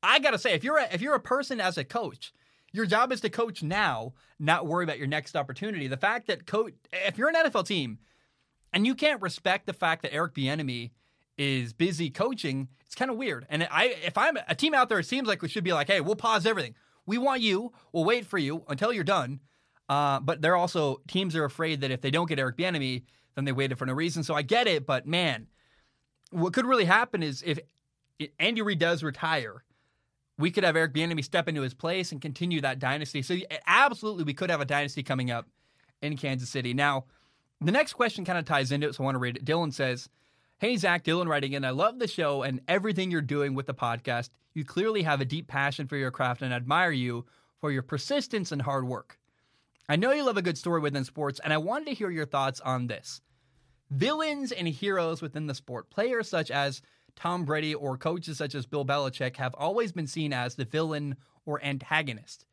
I 0.02 0.18
gotta 0.18 0.38
say, 0.38 0.52
if 0.52 0.64
you're 0.64 0.78
a, 0.78 0.88
if 0.92 1.00
you're 1.00 1.14
a 1.14 1.20
person 1.20 1.60
as 1.60 1.78
a 1.78 1.84
coach, 1.84 2.32
your 2.72 2.86
job 2.86 3.12
is 3.12 3.20
to 3.22 3.30
coach 3.30 3.62
now, 3.62 4.14
not 4.38 4.66
worry 4.66 4.84
about 4.84 4.98
your 4.98 5.06
next 5.06 5.36
opportunity. 5.36 5.88
The 5.88 5.96
fact 5.96 6.26
that 6.28 6.46
coach, 6.46 6.74
if 6.92 7.18
you're 7.18 7.28
an 7.28 7.34
NFL 7.34 7.66
team, 7.66 7.98
and 8.72 8.86
you 8.86 8.94
can't 8.94 9.20
respect 9.20 9.66
the 9.66 9.72
fact 9.72 10.02
that 10.02 10.14
Eric 10.14 10.34
Bieniemy 10.34 10.90
is 11.36 11.72
busy 11.72 12.10
coaching, 12.10 12.68
it's 12.84 12.94
kind 12.94 13.10
of 13.10 13.16
weird. 13.16 13.46
And 13.50 13.66
I, 13.70 13.96
if 14.04 14.16
I'm 14.16 14.38
a 14.48 14.54
team 14.54 14.74
out 14.74 14.88
there, 14.88 15.00
it 15.00 15.06
seems 15.06 15.26
like 15.26 15.42
we 15.42 15.48
should 15.48 15.64
be 15.64 15.72
like, 15.72 15.88
hey, 15.88 16.00
we'll 16.00 16.16
pause 16.16 16.46
everything. 16.46 16.74
We 17.06 17.18
want 17.18 17.40
you. 17.40 17.72
We'll 17.92 18.04
wait 18.04 18.26
for 18.26 18.38
you 18.38 18.64
until 18.68 18.92
you're 18.92 19.04
done. 19.04 19.40
Uh, 19.88 20.20
but 20.20 20.40
they're 20.40 20.56
also 20.56 21.00
teams 21.08 21.34
are 21.34 21.44
afraid 21.44 21.80
that 21.80 21.90
if 21.90 22.00
they 22.00 22.12
don't 22.12 22.28
get 22.28 22.38
Eric 22.38 22.56
Bieniemy, 22.56 23.02
then 23.34 23.44
they 23.44 23.52
waited 23.52 23.78
for 23.78 23.86
no 23.86 23.92
reason. 23.92 24.22
So 24.22 24.34
I 24.34 24.42
get 24.42 24.68
it, 24.68 24.86
but 24.86 25.06
man, 25.06 25.48
what 26.30 26.52
could 26.52 26.66
really 26.66 26.84
happen 26.84 27.22
is 27.22 27.42
if 27.44 27.58
Andy 28.38 28.62
Reid 28.62 28.78
does 28.78 29.02
retire, 29.02 29.64
we 30.40 30.50
could 30.50 30.64
have 30.64 30.76
Eric 30.76 30.94
Bieniemy 30.94 31.24
step 31.24 31.48
into 31.48 31.62
his 31.62 31.74
place 31.74 32.12
and 32.12 32.20
continue 32.20 32.60
that 32.60 32.78
dynasty. 32.78 33.22
So 33.22 33.36
absolutely, 33.66 34.24
we 34.24 34.34
could 34.34 34.50
have 34.50 34.60
a 34.60 34.64
dynasty 34.64 35.02
coming 35.02 35.30
up 35.30 35.46
in 36.02 36.16
Kansas 36.16 36.48
City. 36.48 36.74
Now, 36.74 37.04
the 37.60 37.72
next 37.72 37.92
question 37.92 38.24
kind 38.24 38.38
of 38.38 38.44
ties 38.44 38.72
into 38.72 38.88
it, 38.88 38.94
so 38.94 39.02
I 39.02 39.04
want 39.04 39.16
to 39.16 39.20
read 39.20 39.36
it. 39.36 39.44
Dylan 39.44 39.72
says, 39.72 40.08
Hey, 40.58 40.76
Zac, 40.76 41.04
Dylan 41.04 41.26
writing 41.26 41.52
in, 41.52 41.64
I 41.64 41.70
love 41.70 41.98
the 41.98 42.08
show 42.08 42.42
and 42.42 42.60
everything 42.68 43.10
you're 43.10 43.22
doing 43.22 43.54
with 43.54 43.66
the 43.66 43.74
podcast. 43.74 44.30
You 44.52 44.64
clearly 44.64 45.02
have 45.02 45.20
a 45.20 45.24
deep 45.24 45.46
passion 45.46 45.86
for 45.86 45.96
your 45.96 46.10
craft 46.10 46.42
and 46.42 46.52
admire 46.52 46.90
you 46.90 47.24
for 47.60 47.70
your 47.70 47.82
persistence 47.82 48.52
and 48.52 48.62
hard 48.62 48.86
work. 48.86 49.18
I 49.88 49.96
know 49.96 50.12
you 50.12 50.22
love 50.22 50.36
a 50.36 50.42
good 50.42 50.58
story 50.58 50.80
within 50.80 51.04
sports, 51.04 51.40
and 51.42 51.52
I 51.52 51.58
wanted 51.58 51.86
to 51.86 51.94
hear 51.94 52.10
your 52.10 52.26
thoughts 52.26 52.60
on 52.60 52.86
this. 52.86 53.20
Villains 53.90 54.52
and 54.52 54.68
heroes 54.68 55.20
within 55.20 55.46
the 55.46 55.54
sport, 55.54 55.90
players 55.90 56.28
such 56.28 56.50
as 56.50 56.80
Tom 57.16 57.44
Brady 57.44 57.74
or 57.74 57.96
coaches 57.96 58.38
such 58.38 58.54
as 58.54 58.66
Bill 58.66 58.84
Belichick 58.84 59.36
have 59.36 59.54
always 59.54 59.92
been 59.92 60.06
seen 60.06 60.32
as 60.32 60.54
the 60.54 60.64
villain 60.64 61.16
or 61.44 61.62
antagonist. 61.64 62.46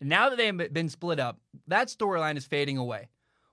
Now 0.00 0.28
that 0.28 0.36
they've 0.36 0.72
been 0.72 0.88
split 0.88 1.20
up, 1.20 1.40
that 1.68 1.88
storyline 1.88 2.36
is 2.36 2.44
fading 2.44 2.78
away. 2.78 3.08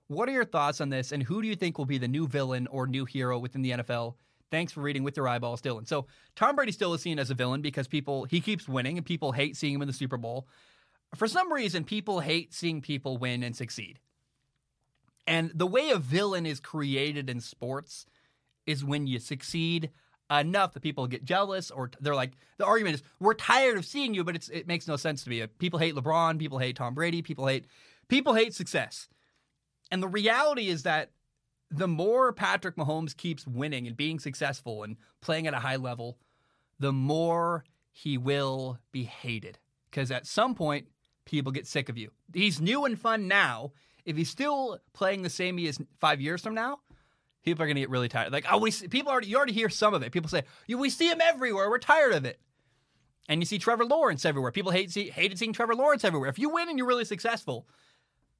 What 0.08 0.28
are 0.28 0.32
your 0.32 0.44
thoughts 0.44 0.80
on 0.80 0.90
this, 0.90 1.12
and 1.12 1.22
who 1.22 1.40
do 1.40 1.48
you 1.48 1.56
think 1.56 1.78
will 1.78 1.86
be 1.86 1.98
the 1.98 2.08
new 2.08 2.26
villain 2.26 2.66
or 2.66 2.86
new 2.86 3.04
hero 3.04 3.38
within 3.38 3.62
the 3.62 3.70
NFL? 3.70 4.14
Thanks 4.50 4.72
for 4.72 4.82
reading 4.82 5.02
with 5.02 5.16
your 5.16 5.26
eyeballs, 5.26 5.62
Dylan. 5.62 5.88
So 5.88 6.06
Tom 6.36 6.56
Brady 6.56 6.72
still 6.72 6.92
is 6.92 7.00
seen 7.00 7.18
as 7.18 7.30
a 7.30 7.34
villain 7.34 7.62
because 7.62 7.88
people 7.88 8.24
he 8.24 8.42
keeps 8.42 8.68
winning 8.68 8.98
and 8.98 9.06
people 9.06 9.32
hate 9.32 9.56
seeing 9.56 9.74
him 9.74 9.82
in 9.82 9.88
the 9.88 9.94
Super 9.94 10.18
Bowl. 10.18 10.46
For 11.14 11.26
some 11.26 11.50
reason, 11.50 11.84
people 11.84 12.20
hate 12.20 12.52
seeing 12.52 12.82
people 12.82 13.16
win 13.16 13.42
and 13.42 13.56
succeed. 13.56 13.98
And 15.26 15.50
the 15.54 15.66
way 15.66 15.90
a 15.90 15.98
villain 15.98 16.44
is 16.44 16.60
created 16.60 17.30
in 17.30 17.40
sports 17.40 18.04
is 18.66 18.84
when 18.84 19.06
you 19.06 19.18
succeed 19.18 19.90
enough 20.30 20.72
that 20.72 20.80
people 20.80 21.06
get 21.06 21.24
jealous 21.24 21.70
or 21.70 21.90
they're 22.00 22.14
like 22.14 22.32
the 22.58 22.64
argument 22.64 22.94
is 22.94 23.02
we're 23.20 23.34
tired 23.34 23.76
of 23.76 23.84
seeing 23.84 24.14
you 24.14 24.24
but 24.24 24.48
it 24.50 24.66
makes 24.66 24.88
no 24.88 24.96
sense 24.96 25.24
to 25.24 25.30
me. 25.30 25.44
People 25.58 25.78
hate 25.78 25.94
lebron 25.94 26.38
people 26.38 26.58
hate 26.58 26.76
tom 26.76 26.94
brady 26.94 27.22
people 27.22 27.46
hate 27.46 27.66
people 28.08 28.34
hate 28.34 28.54
success. 28.54 29.08
And 29.90 30.02
the 30.02 30.08
reality 30.08 30.68
is 30.68 30.84
that 30.84 31.10
the 31.70 31.88
more 31.88 32.32
patrick 32.32 32.76
mahomes 32.76 33.16
keeps 33.16 33.46
winning 33.46 33.86
and 33.86 33.96
being 33.96 34.18
successful 34.18 34.84
and 34.84 34.96
playing 35.20 35.46
at 35.46 35.54
a 35.54 35.60
high 35.60 35.76
level 35.76 36.18
the 36.78 36.92
more 36.92 37.64
he 37.90 38.18
will 38.18 38.78
be 38.90 39.04
hated. 39.04 39.58
Because 39.90 40.10
at 40.10 40.26
some 40.26 40.54
point 40.54 40.88
people 41.26 41.52
get 41.52 41.66
sick 41.66 41.88
of 41.88 41.98
you. 41.98 42.10
He's 42.32 42.60
new 42.60 42.84
and 42.86 42.98
fun 42.98 43.28
now. 43.28 43.72
If 44.04 44.16
he's 44.16 44.30
still 44.30 44.80
playing 44.94 45.22
the 45.22 45.30
same 45.30 45.58
he 45.58 45.66
is 45.66 45.78
five 46.00 46.20
years 46.20 46.42
from 46.42 46.54
now 46.54 46.78
people 47.42 47.62
are 47.62 47.66
going 47.66 47.76
to 47.76 47.80
get 47.80 47.90
really 47.90 48.08
tired. 48.08 48.32
Like, 48.32 48.46
oh, 48.50 48.58
we 48.58 48.70
see, 48.70 48.88
people 48.88 49.10
already 49.10 49.28
you 49.28 49.36
already 49.36 49.52
hear 49.52 49.68
some 49.68 49.94
of 49.94 50.02
it. 50.02 50.12
People 50.12 50.28
say, 50.28 50.42
"We 50.68 50.90
see 50.90 51.08
him 51.08 51.20
everywhere. 51.20 51.68
We're 51.70 51.78
tired 51.78 52.14
of 52.14 52.24
it." 52.24 52.40
And 53.28 53.40
you 53.40 53.46
see 53.46 53.58
Trevor 53.58 53.84
Lawrence 53.84 54.24
everywhere. 54.24 54.52
People 54.52 54.72
hate 54.72 54.90
see, 54.90 55.10
hated 55.10 55.38
seeing 55.38 55.52
Trevor 55.52 55.74
Lawrence 55.74 56.04
everywhere. 56.04 56.28
If 56.28 56.38
you 56.38 56.50
win 56.50 56.68
and 56.68 56.78
you're 56.78 56.86
really 56.86 57.04
successful, 57.04 57.66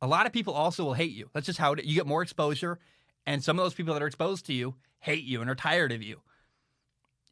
a 0.01 0.07
lot 0.07 0.27
of 0.27 0.33
people 0.33 0.55
also 0.55 0.85
will 0.85 0.95
hate 0.95 1.13
you. 1.13 1.31
That's 1.33 1.47
just 1.47 1.59
how 1.59 1.73
it, 1.73 1.85
you 1.85 1.95
get 1.95 2.07
more 2.07 2.23
exposure, 2.23 2.79
and 3.27 3.43
some 3.43 3.59
of 3.59 3.65
those 3.65 3.75
people 3.75 3.95
that 3.95 4.03
are 4.03 4.07
exposed 4.09 4.47
to 4.47 4.53
you 4.53 4.75
hate 5.01 5.25
you 5.25 5.41
and 5.41 5.51
are 5.51 5.55
tired 5.55 5.93
of 5.93 6.03
you. 6.03 6.21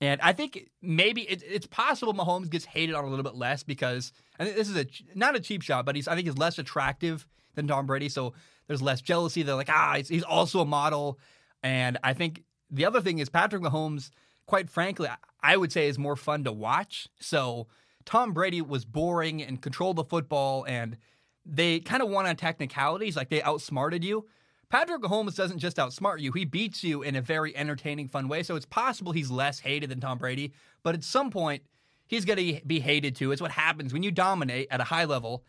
And 0.01 0.21
I 0.23 0.33
think 0.33 0.71
maybe 0.81 1.23
it, 1.23 1.43
it's 1.47 1.67
possible 1.67 2.15
Mahomes 2.15 2.49
gets 2.49 2.65
hated 2.65 2.95
on 2.95 3.05
a 3.05 3.09
little 3.09 3.23
bit 3.23 3.35
less 3.35 3.63
because 3.63 4.13
I 4.39 4.45
think 4.45 4.57
this 4.57 4.69
is 4.69 4.77
a 4.77 4.87
not 5.15 5.37
a 5.37 5.41
cheap 5.41 5.63
shot, 5.63 5.85
but 5.85 5.95
he's 5.95 6.09
I 6.09 6.15
think 6.15 6.27
he's 6.27 6.39
less 6.39 6.59
attractive 6.59 7.27
than 7.55 7.67
Tom 7.67 7.87
Brady, 7.87 8.09
so 8.09 8.33
there's 8.67 8.81
less 8.81 9.01
jealousy. 9.01 9.43
They're 9.43 9.57
like, 9.57 9.69
ah, 9.69 9.95
he's, 9.97 10.09
he's 10.09 10.23
also 10.23 10.61
a 10.61 10.65
model. 10.65 11.19
And 11.63 11.99
I 12.03 12.15
think 12.15 12.45
the 12.71 12.85
other 12.85 13.01
thing 13.01 13.19
is 13.19 13.29
Patrick 13.29 13.63
Mahomes, 13.63 14.11
quite 14.47 14.71
frankly, 14.71 15.09
I 15.43 15.57
would 15.57 15.73
say 15.73 15.89
is 15.89 15.99
more 15.99 16.17
fun 16.17 16.45
to 16.45 16.53
watch. 16.53 17.09
So 17.21 17.69
Tom 18.05 18.33
Brady 18.33 18.63
was 18.63 18.85
boring 18.85 19.43
and 19.43 19.61
controlled 19.61 19.97
the 19.97 20.05
football, 20.05 20.65
and 20.67 20.97
they 21.45 21.81
kind 21.81 22.03
of 22.03 22.09
won 22.09 22.27
on 22.27 22.37
technicalities, 22.37 23.17
like 23.17 23.29
they 23.29 23.43
outsmarted 23.43 24.05
you. 24.05 24.27
Patrick 24.69 25.03
Mahomes 25.03 25.35
doesn't 25.35 25.59
just 25.59 25.79
outsmart 25.79 26.21
you, 26.21 26.31
he 26.31 26.45
beats 26.45 26.85
you 26.85 27.03
in 27.03 27.17
a 27.17 27.21
very 27.21 27.57
entertaining, 27.57 28.07
fun 28.07 28.29
way. 28.29 28.43
So 28.45 28.55
it's 28.55 28.67
possible 28.67 29.11
he's 29.13 29.31
less 29.31 29.59
hated 29.59 29.91
than 29.91 30.01
Tom 30.01 30.19
Brady, 30.19 30.53
but 30.85 30.95
at 30.95 31.03
some 31.03 31.31
point, 31.31 31.65
he's 32.07 32.25
going 32.25 32.39
to 32.39 32.65
be 32.67 32.79
hated 32.79 33.17
too. 33.17 33.33
It's 33.33 33.43
what 33.43 33.51
happens 33.51 33.93
when 33.93 34.03
you 34.03 34.13
dominate 34.13 34.69
at 34.71 34.81
a 34.81 34.85
high 34.85 35.07
level. 35.07 35.45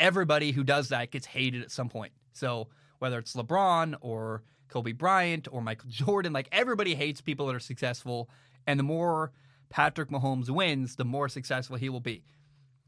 Everybody 0.00 0.52
who 0.52 0.64
does 0.64 0.88
that 0.88 1.10
gets 1.10 1.26
hated 1.26 1.62
at 1.62 1.70
some 1.70 1.88
point. 1.88 2.12
So 2.32 2.68
whether 2.98 3.18
it's 3.18 3.34
LeBron 3.34 3.96
or 4.00 4.42
Kobe 4.72 4.92
Bryant 4.92 5.48
or 5.52 5.60
Michael 5.60 5.90
Jordan. 5.90 6.32
Like 6.32 6.48
everybody 6.50 6.94
hates 6.94 7.20
people 7.20 7.46
that 7.46 7.54
are 7.54 7.60
successful, 7.60 8.30
and 8.66 8.78
the 8.78 8.84
more 8.84 9.32
Patrick 9.68 10.08
Mahomes 10.08 10.50
wins, 10.50 10.96
the 10.96 11.04
more 11.04 11.28
successful 11.28 11.76
he 11.76 11.88
will 11.88 12.00
be. 12.00 12.24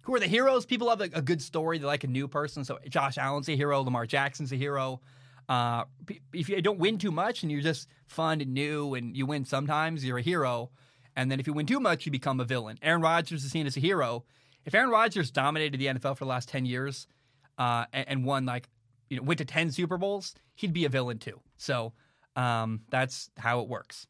Who 0.02 0.14
are 0.14 0.20
the 0.20 0.26
heroes? 0.26 0.66
People 0.66 0.88
love 0.88 1.00
a, 1.00 1.08
good 1.08 1.40
story. 1.40 1.78
They 1.78 1.86
like 1.86 2.04
a 2.04 2.08
new 2.08 2.28
person. 2.28 2.62
So 2.62 2.78
Josh 2.88 3.16
Allen's 3.16 3.48
a 3.48 3.56
hero. 3.56 3.80
Lamar 3.80 4.04
Jackson's 4.04 4.52
a 4.52 4.56
hero. 4.56 5.00
Uh, 5.48 5.84
if 6.34 6.50
you 6.50 6.60
don't 6.60 6.78
win 6.78 6.98
too 6.98 7.10
much 7.10 7.42
and 7.42 7.50
you're 7.50 7.62
just 7.62 7.88
fun 8.06 8.42
and 8.42 8.52
new 8.52 8.94
and 8.94 9.16
you 9.16 9.24
win 9.24 9.46
sometimes, 9.46 10.04
you're 10.04 10.18
a 10.18 10.22
hero. 10.22 10.70
And 11.16 11.30
then 11.30 11.40
if 11.40 11.46
you 11.46 11.54
win 11.54 11.64
too 11.64 11.80
much, 11.80 12.04
you 12.04 12.12
become 12.12 12.38
a 12.38 12.44
villain. 12.44 12.78
Aaron 12.82 13.00
Rodgers 13.00 13.44
is 13.44 13.50
seen 13.50 13.66
as 13.66 13.78
a 13.78 13.80
hero. 13.80 14.24
If 14.66 14.74
Aaron 14.74 14.90
Rodgers 14.90 15.30
dominated 15.30 15.80
the 15.80 15.86
NFL 15.86 16.18
for 16.18 16.24
the 16.24 16.30
last 16.30 16.50
10 16.50 16.66
years 16.66 17.06
uh, 17.56 17.86
and, 17.92 18.08
and 18.08 18.24
won 18.26 18.44
like 18.44 18.68
you 19.08 19.16
know, 19.16 19.22
went 19.22 19.38
to 19.38 19.46
10 19.46 19.70
Super 19.70 19.96
Bowls, 19.96 20.34
he'd 20.54 20.74
be 20.74 20.84
a 20.84 20.90
villain 20.90 21.18
too. 21.18 21.40
So 21.64 21.92
um, 22.36 22.82
that's 22.90 23.30
how 23.38 23.60
it 23.60 23.68
works. 23.68 24.06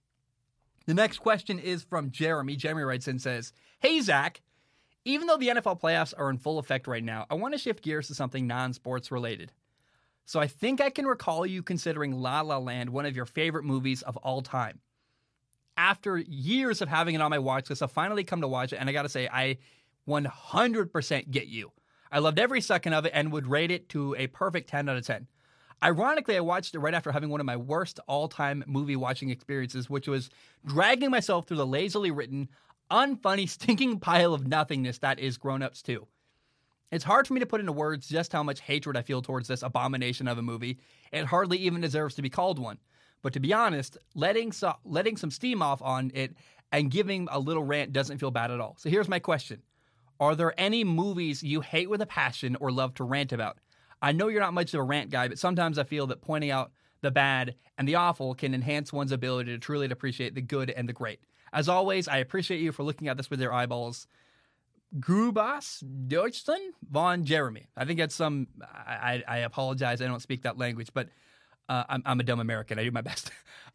The 0.87 0.95
next 0.95 1.19
question 1.19 1.59
is 1.59 1.83
from 1.83 2.11
Jeremy. 2.11 2.57
Jeremy 2.57 2.83
writes 2.83 3.09
in 3.09 3.19
says, 3.19 3.53
Hey, 3.79 4.01
Zac, 4.01 4.43
even 5.05 5.27
though 5.27 5.37
the 5.37 5.49
NFL 5.49 5.81
playoffs 5.81 6.15
are 6.17 6.31
in 6.31 6.39
full 6.39 6.59
effect 6.59 6.87
right 6.87 7.05
now, 7.05 7.27
I 7.31 7.35
want 7.35 7.55
to 7.55 7.59
shift 7.59 7.83
gears 7.83 8.09
to 8.09 8.15
something 8.15 8.47
non 8.47 8.73
sports 8.73 9.11
related. 9.11 9.53
So 10.27 10.41
I 10.41 10.47
think 10.47 10.81
I 10.81 10.91
can 10.91 11.07
recall 11.07 11.45
you 11.45 11.63
considering 11.63 12.13
La 12.13 12.41
La 12.41 12.59
Land 12.59 12.91
one 12.91 13.07
of 13.07 13.15
your 13.15 13.27
favorite 13.27 13.65
movies 13.65 14.03
of 14.03 14.17
all 14.19 14.43
time. 14.43 14.81
After 15.77 16.19
years 16.19 16.81
of 16.81 16.89
having 16.89 17.15
it 17.15 17.21
on 17.21 17.31
my 17.31 17.39
watch 17.39 17.69
list, 17.69 17.83
I've 17.83 17.93
finally 17.93 18.25
come 18.25 18.41
to 18.41 18.49
watch 18.49 18.73
it, 18.73 18.77
and 18.77 18.89
I 18.89 18.93
gotta 18.93 19.09
say, 19.09 19.29
I 19.31 19.59
100% 20.09 21.31
get 21.31 21.47
you. 21.49 21.73
I 22.11 22.21
loved 22.21 22.39
every 22.39 22.61
second 22.61 22.95
of 22.95 23.07
it 23.07 23.13
and 23.15 23.33
would 23.33 23.47
rate 23.47 23.71
it 23.71 23.89
to 23.91 24.15
a 24.17 24.29
perfect 24.29 24.69
10 24.71 24.89
out 24.89 24.97
of 24.97 25.07
10. 25.07 25.27
Ironically, 25.83 26.37
I 26.37 26.41
watched 26.41 26.75
it 26.75 26.79
right 26.79 26.95
after 26.95 27.13
having 27.13 27.31
one 27.31 27.41
of 27.41 27.47
my 27.47 27.57
worst 27.57 28.01
all 28.07 28.29
time 28.29 28.65
movie 28.67 28.97
watching 28.97 29.31
experiences, 29.31 29.91
which 29.91 30.09
was 30.09 30.31
dragging 30.65 31.11
myself 31.11 31.47
through 31.47 31.59
the 31.59 31.67
lazily 31.67 32.11
written, 32.11 32.49
unfunny, 32.91 33.49
stinking 33.49 34.01
pile 34.01 34.35
of 34.35 34.47
nothingness 34.47 34.99
that 34.99 35.19
is 35.19 35.37
Grown 35.37 35.63
Ups 35.63 35.83
2. 35.83 36.07
It's 36.91 37.05
hard 37.05 37.27
for 37.27 37.35
me 37.35 37.41
to 37.41 37.47
put 37.47 37.61
into 37.61 37.73
words 37.73 38.09
just 38.09 38.33
how 38.33 38.43
much 38.43 38.61
hatred 38.61 38.97
I 38.97 39.03
feel 39.03 39.21
towards 39.21 39.49
this 39.49 39.63
abomination 39.63 40.29
of 40.29 40.39
a 40.39 40.43
movie. 40.43 40.79
It 41.13 41.25
hardly 41.25 41.59
even 41.59 41.81
deserves 41.81 42.15
to 42.15 42.23
be 42.23 42.31
called 42.31 42.59
one. 42.59 42.79
But 43.21 43.33
to 43.33 43.41
be 43.41 43.53
honest, 43.53 43.97
letting, 44.15 44.53
so- 44.53 44.77
letting 44.85 45.17
some 45.17 45.31
steam 45.31 45.61
off 45.61 45.83
on 45.83 46.13
it 46.15 46.37
and 46.71 46.91
giving 46.91 47.27
a 47.31 47.39
little 47.39 47.65
rant 47.65 47.93
doesn't 47.93 48.19
feel 48.19 48.31
bad 48.31 48.51
at 48.51 48.61
all. 48.61 48.77
So 48.79 48.91
here's 48.91 49.09
my 49.09 49.19
question 49.19 49.63
Are 50.21 50.37
there 50.37 50.55
any 50.59 50.85
movies 50.85 51.43
you 51.43 51.63
hate 51.63 51.91
with 51.91 52.01
a 52.01 52.07
passion 52.07 52.57
or 52.61 52.71
love 52.71 52.95
to 52.95 53.05
rant 53.05 53.33
about? 53.33 53.59
I 54.05 54.13
know 54.13 54.29
you're 54.29 54.43
not 54.43 54.53
much 54.53 54.75
of 54.75 54.81
a 54.81 54.83
rant 54.83 55.09
guy, 55.09 55.29
but 55.29 55.39
sometimes 55.39 55.79
I 55.79 55.85
feel 55.85 56.07
that 56.09 56.21
pointing 56.21 56.51
out 56.51 56.73
the 57.01 57.11
bad 57.11 57.55
and 57.79 57.89
the 57.89 57.95
awful 57.95 58.35
can 58.35 58.53
enhance 58.53 58.93
one's 58.93 59.13
ability 59.13 59.53
to 59.53 59.59
truly 59.59 59.87
appreciate 59.91 60.35
the 60.35 60.43
good 60.43 60.69
and 60.69 60.87
the 60.87 60.93
great. 60.93 61.21
As 61.55 61.71
always, 61.71 62.07
I 62.07 62.19
appreciate 62.19 62.61
you 62.61 62.71
for 62.71 62.83
looking 62.83 63.09
at 63.09 63.17
this 63.17 63.31
with 63.31 63.41
your 63.41 63.55
eyeballs. 63.55 64.07
Grubas 65.01 65.83
Deutschland 66.07 66.75
von 66.91 67.25
Jeremy. 67.25 67.67
I 67.79 67.87
think 67.87 67.99
that's 67.99 68.15
some. 68.15 68.47
I, 68.63 69.23
I, 69.27 69.39
apologize. 69.39 70.03
I 70.03 70.07
don't 70.07 70.21
speak 70.21 70.43
that 70.43 70.59
language, 70.59 70.91
but 70.93 71.09
uh, 71.71 71.85
I'm, 71.89 72.03
I'm, 72.05 72.21
a 72.21 72.25
dumb 72.25 72.41
American. 72.41 72.79
I 72.79 72.85
do 72.85 72.91
my 72.91 73.01
best. 73.01 73.31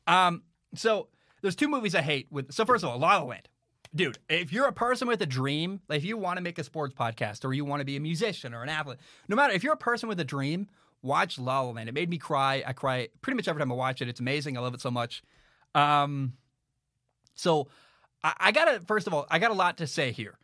um, 0.06 0.44
so 0.76 1.08
there's 1.42 1.56
two 1.56 1.68
movies 1.70 1.96
I 1.96 2.02
hate. 2.02 2.28
With 2.30 2.54
so 2.54 2.66
first 2.66 2.84
of 2.84 2.92
all, 2.92 3.00
La 3.00 3.18
La 3.18 3.24
Land. 3.24 3.50
Dude, 3.94 4.20
if 4.30 4.54
you're 4.54 4.68
a 4.68 4.74
person 4.74 5.08
with 5.08 5.22
a 5.22 5.26
dream, 5.26 5.82
like 5.90 5.98
if 5.98 6.06
you 6.06 6.18
want 6.18 6.38
to 6.38 6.44
make 6.44 6.60
a 6.60 6.64
sports 6.64 6.94
podcast 6.94 7.44
or 7.44 7.54
you 7.54 7.66
want 7.66 7.82
to 7.82 7.86
be 7.86 7.96
a 7.96 8.00
musician 8.00 8.54
or 8.54 8.62
an 8.62 8.70
athlete, 8.70 9.00
no 9.28 9.36
matter 9.36 9.54
if 9.54 9.64
you're 9.64 9.74
a 9.74 9.78
person 9.78 10.08
with 10.08 10.20
a 10.20 10.26
dream, 10.26 10.68
watch 11.02 11.40
La 11.40 11.62
La 11.62 11.72
Land. 11.72 11.90
It 11.90 11.94
made 11.94 12.10
me 12.10 12.18
cry. 12.18 12.64
I 12.66 12.74
cry 12.74 13.10
pretty 13.22 13.36
much 13.36 13.48
every 13.48 13.60
time 13.60 13.72
I 13.72 13.76
watch 13.76 14.02
it. 14.02 14.08
It's 14.08 14.20
amazing. 14.20 14.58
I 14.58 14.62
love 14.62 14.76
it 14.76 14.82
so 14.82 14.92
much. 14.92 15.24
Um, 15.74 16.34
so 17.34 17.70
I, 18.24 18.34
I 18.40 18.52
gotta 18.52 18.80
first 18.82 19.08
of 19.08 19.14
all, 19.14 19.26
I 19.32 19.40
got 19.40 19.52
a 19.52 19.56
lot 19.56 19.78
to 19.78 19.88
say 19.88 20.12
here. 20.12 20.38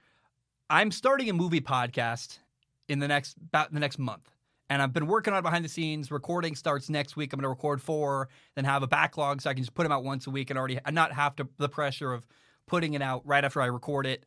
I'm 0.69 0.91
starting 0.91 1.29
a 1.29 1.33
movie 1.33 1.61
podcast 1.61 2.39
in 2.87 2.97
the 2.97 3.07
next 3.07 3.37
about 3.37 3.71
the 3.71 3.79
next 3.79 3.99
month. 3.99 4.31
And 4.67 4.81
I've 4.81 4.93
been 4.93 5.05
working 5.05 5.31
on 5.33 5.39
it 5.39 5.43
behind 5.43 5.63
the 5.63 5.69
scenes. 5.69 6.09
Recording 6.09 6.55
starts 6.55 6.89
next 6.89 7.15
week. 7.15 7.31
I'm 7.31 7.37
going 7.37 7.43
to 7.43 7.49
record 7.49 7.79
four, 7.79 8.29
then 8.55 8.65
have 8.65 8.81
a 8.81 8.87
backlog 8.87 9.41
so 9.41 9.51
I 9.51 9.53
can 9.53 9.61
just 9.61 9.75
put 9.75 9.83
them 9.83 9.91
out 9.91 10.03
once 10.03 10.25
a 10.25 10.31
week 10.31 10.49
and 10.49 10.57
already 10.57 10.79
not 10.91 11.11
have 11.11 11.35
to 11.35 11.47
the 11.59 11.69
pressure 11.69 12.11
of 12.11 12.25
putting 12.67 12.93
it 12.93 13.01
out 13.01 13.21
right 13.25 13.43
after 13.43 13.61
I 13.61 13.67
record 13.67 14.05
it. 14.05 14.25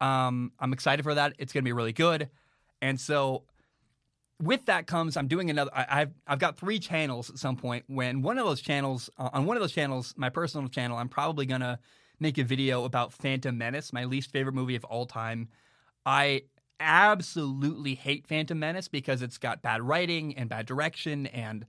Um, 0.00 0.52
I'm 0.58 0.72
excited 0.72 1.02
for 1.02 1.14
that. 1.14 1.34
It's 1.38 1.52
going 1.52 1.62
to 1.62 1.68
be 1.68 1.72
really 1.72 1.92
good. 1.92 2.28
And 2.82 3.00
so 3.00 3.44
with 4.40 4.66
that 4.66 4.86
comes 4.86 5.16
I'm 5.16 5.28
doing 5.28 5.50
another. 5.50 5.70
I, 5.74 6.00
have 6.00 6.12
I've 6.26 6.38
got 6.38 6.56
three 6.56 6.78
channels 6.78 7.30
at 7.30 7.38
some 7.38 7.56
point. 7.56 7.84
When 7.86 8.22
one 8.22 8.38
of 8.38 8.46
those 8.46 8.60
channels 8.60 9.08
uh, 9.18 9.30
on 9.32 9.46
one 9.46 9.56
of 9.56 9.62
those 9.62 9.72
channels, 9.72 10.14
my 10.16 10.28
personal 10.28 10.68
channel, 10.68 10.98
I'm 10.98 11.08
probably 11.08 11.46
gonna 11.46 11.78
make 12.20 12.38
a 12.38 12.44
video 12.44 12.84
about 12.84 13.12
Phantom 13.12 13.56
Menace, 13.56 13.92
my 13.92 14.04
least 14.04 14.30
favorite 14.30 14.54
movie 14.54 14.76
of 14.76 14.84
all 14.84 15.06
time. 15.06 15.48
I 16.04 16.42
absolutely 16.78 17.94
hate 17.94 18.26
Phantom 18.26 18.58
Menace 18.58 18.88
because 18.88 19.22
it's 19.22 19.38
got 19.38 19.62
bad 19.62 19.82
writing 19.82 20.36
and 20.36 20.48
bad 20.48 20.66
direction 20.66 21.26
and 21.26 21.66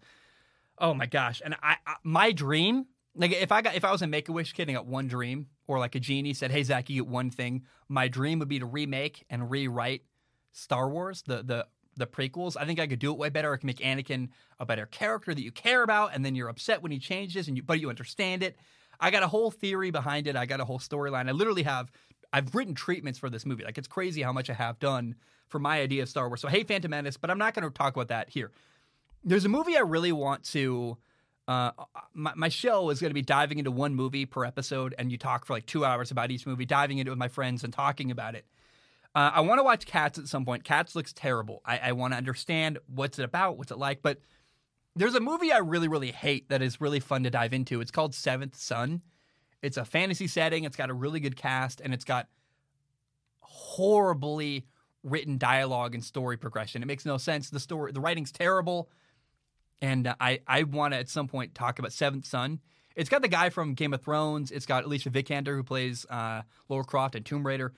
oh 0.78 0.94
my 0.94 1.06
gosh. 1.06 1.42
And 1.44 1.56
I, 1.64 1.78
I 1.86 1.96
my 2.04 2.32
dream, 2.32 2.88
like 3.16 3.32
if 3.32 3.52
I 3.52 3.62
got 3.62 3.76
if 3.76 3.86
I 3.86 3.92
was 3.92 4.02
a 4.02 4.08
Make 4.08 4.30
a 4.30 4.34
Wish 4.34 4.54
kid 4.54 4.68
and 4.68 4.76
got 4.76 4.86
one 4.86 5.08
dream, 5.08 5.48
or 5.68 5.80
like 5.80 5.96
a 5.96 6.00
genie 6.00 6.34
said, 6.34 6.52
"Hey 6.52 6.64
Zac, 6.64 6.90
you 6.90 7.04
get 7.04 7.12
one 7.12 7.30
thing," 7.30 7.64
my 7.88 8.08
dream 8.08 8.40
would 8.40 8.48
be 8.48 8.60
to 8.60 8.66
remake 8.66 9.26
and 9.30 9.52
rewrite 9.52 10.04
Star 10.52 10.90
Wars, 10.90 11.22
the 11.24 11.44
the 11.44 11.68
the 11.96 12.08
prequels. 12.08 12.56
I 12.60 12.66
think 12.66 12.80
I 12.80 12.88
could 12.88 13.00
do 13.00 13.12
it 13.12 13.18
way 13.18 13.30
better. 13.30 13.54
I 13.54 13.58
can 13.58 13.68
make 13.68 13.80
Anakin 13.80 14.30
a 14.60 14.66
better 14.66 14.86
character 14.86 15.34
that 15.34 15.42
you 15.42 15.52
care 15.52 15.84
about, 15.84 16.12
and 16.14 16.26
then 16.26 16.36
you're 16.36 16.50
upset 16.50 16.82
when 16.82 16.92
he 16.92 17.00
changes, 17.00 17.48
and 17.48 17.58
you 17.58 17.64
but 17.64 17.80
you 17.80 17.90
understand 17.90 18.44
it. 18.44 18.58
I 19.00 19.12
got 19.12 19.24
a 19.24 19.28
whole 19.28 19.52
theory 19.52 19.92
behind 19.92 20.28
it. 20.28 20.36
I 20.36 20.46
got 20.46 20.60
a 20.60 20.66
whole 20.66 20.80
storyline. 20.80 21.30
I 21.30 21.32
literally 21.32 21.64
have 21.64 21.92
I've 22.34 22.54
written 22.56 22.76
treatments 22.76 23.20
for 23.20 23.30
this 23.30 23.46
movie. 23.46 23.64
Like 23.64 23.78
it's 23.78 23.88
crazy 23.88 24.22
how 24.22 24.34
much 24.34 24.50
I 24.50 24.54
have 24.54 24.80
done 24.80 25.16
for 25.48 25.60
my 25.60 25.80
idea 25.82 26.04
of 26.04 26.10
Star 26.10 26.28
Wars. 26.28 26.42
So 26.42 26.48
hey, 26.48 26.64
Phantom 26.64 26.90
Menace, 26.90 27.18
but 27.18 27.30
I'm 27.30 27.38
not 27.38 27.54
going 27.54 27.64
to 27.64 27.72
talk 27.72 27.96
about 27.96 28.10
that 28.10 28.30
here. 28.30 28.52
There's 29.24 29.46
a 29.46 29.50
movie 29.50 29.78
I 29.78 29.82
really 29.82 30.12
want 30.12 30.44
to. 30.46 30.98
Uh, 31.48 31.72
my, 32.14 32.34
my 32.36 32.50
show 32.50 32.90
is 32.90 33.00
going 33.00 33.10
to 33.10 33.16
be 33.16 33.22
diving 33.22 33.58
into 33.58 33.72
one 33.72 33.96
movie 33.96 34.26
per 34.26 34.44
episode, 34.44 34.94
and 34.98 35.12
you 35.12 35.18
talk 35.18 35.46
for 35.46 35.54
like 35.54 35.66
two 35.66 35.86
hours 35.86 36.12
about 36.12 36.30
each 36.30 36.46
movie, 36.46 36.66
diving 36.66 36.98
into 36.98 37.10
it 37.10 37.14
with 37.14 37.20
my 37.20 37.30
friends 37.30 37.64
and 37.64 37.72
talking 37.72 38.12
about 38.12 38.36
it. 38.36 38.46
Uh, 39.16 39.32
I 39.34 39.42
want 39.42 39.60
to 39.60 39.64
watch 39.64 39.86
Cats 39.86 40.20
at 40.20 40.28
some 40.28 40.46
point. 40.46 40.64
Cats 40.64 40.96
looks 40.96 41.14
terrible. 41.14 41.62
I, 41.66 41.78
I 41.80 41.92
want 41.94 42.14
to 42.14 42.18
understand 42.18 42.80
what's 42.88 43.18
it 43.18 43.24
about, 43.24 43.58
what's 43.58 43.72
it 43.72 43.78
like. 43.78 44.02
But 44.02 44.20
there's 44.96 45.16
a 45.16 45.20
movie 45.20 45.52
I 45.52 45.60
really, 45.60 45.88
really 45.88 46.12
hate 46.12 46.50
that 46.50 46.62
is 46.62 46.82
really 46.82 47.00
fun 47.00 47.24
to 47.24 47.30
dive 47.30 47.54
into. 47.54 47.82
It's 47.82 47.92
called 47.92 48.14
Seventh 48.14 48.56
Son. 48.56 49.02
It's 49.62 49.78
a 49.78 49.86
fantasy 49.86 50.28
setting. 50.28 50.66
It's 50.66 50.76
got 50.76 50.90
a 50.90 50.94
really 50.94 51.20
good 51.20 51.36
cast, 51.36 51.82
and 51.82 51.94
it's 51.94 52.06
got 52.06 52.28
horribly 53.40 54.68
written 55.04 55.38
dialogue 55.38 55.96
and 55.96 56.04
story 56.04 56.38
progression. 56.38 56.84
It 56.84 56.88
makes 56.88 57.06
no 57.06 57.18
sense. 57.18 57.50
The 57.50 57.60
story, 57.60 57.92
the 57.94 58.02
writing's 58.02 58.32
terrible, 58.32 58.90
and 59.82 60.08
uh, 60.08 60.16
I 60.20 60.40
I 60.48 60.64
want 60.64 60.94
to 60.94 61.00
at 61.00 61.10
some 61.10 61.28
point 61.28 61.56
talk 61.56 61.80
about 61.80 61.94
Seventh 61.94 62.26
Son. 62.26 62.60
It's 62.96 63.10
got 63.10 63.22
the 63.22 63.28
guy 63.28 63.50
from 63.50 63.76
Game 63.76 63.94
of 63.94 64.02
Thrones. 64.02 64.50
It's 64.50 64.66
got 64.66 64.84
Alicia 64.86 65.12
Vikander 65.12 65.56
who 65.56 65.64
plays 65.64 66.06
uh, 66.10 66.42
Croft 66.88 67.16
and 67.16 67.26
Tomb 67.26 67.46
Raider. 67.46 67.74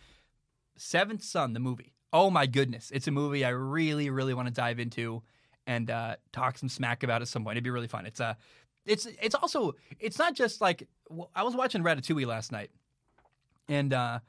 Seventh 0.78 1.24
Son, 1.24 1.54
the 1.54 1.60
movie. 1.60 1.93
Oh 2.14 2.30
my 2.30 2.45
goodness, 2.45 2.89
it's 2.91 3.08
a 3.08 3.12
movie 3.12 3.43
I 3.43 3.50
really 3.50 4.10
really 4.10 4.34
want 4.34 4.47
to 4.47 4.54
dive 4.54 4.80
into 4.80 5.24
and 5.68 5.91
uh, 5.91 6.16
talk 6.32 6.58
some 6.58 6.70
smack 6.70 7.04
about 7.04 7.22
at 7.22 7.28
some 7.28 7.43
point. 7.43 7.54
It'd 7.56 7.64
be 7.64 7.70
really 7.70 7.88
fun. 7.88 8.06
It's 8.06 8.20
uh, 8.20 8.34
it's 8.86 9.08
it's 9.22 9.36
also 9.36 9.76
it's 10.00 10.18
not 10.18 10.34
just 10.34 10.62
like 10.62 10.88
I 11.36 11.43
was 11.43 11.56
watching 11.56 11.84
Ratatouille 11.84 12.26
last 12.26 12.52
night, 12.52 12.72
and 13.68 13.93
uh, 13.93 14.20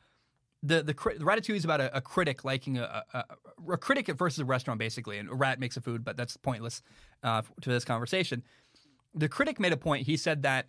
the 0.62 0.82
the, 0.82 0.92
the 0.92 1.24
Ratatouille 1.24 1.56
is 1.56 1.64
about 1.64 1.80
a, 1.80 1.96
a 1.96 2.00
critic 2.00 2.44
liking 2.44 2.78
a, 2.78 3.04
a, 3.14 3.24
a, 3.68 3.76
critic 3.78 4.08
versus 4.08 4.40
a 4.40 4.44
restaurant 4.44 4.78
basically, 4.78 5.18
and 5.18 5.28
a 5.28 5.34
rat 5.34 5.58
makes 5.58 5.76
a 5.76 5.80
food, 5.80 6.04
but 6.04 6.16
that's 6.16 6.36
pointless 6.36 6.82
uh, 7.22 7.42
to 7.60 7.70
this 7.70 7.84
conversation. 7.84 8.42
The 9.14 9.28
critic 9.28 9.58
made 9.58 9.72
a 9.72 9.76
point. 9.76 10.06
He 10.06 10.16
said 10.16 10.42
that 10.42 10.66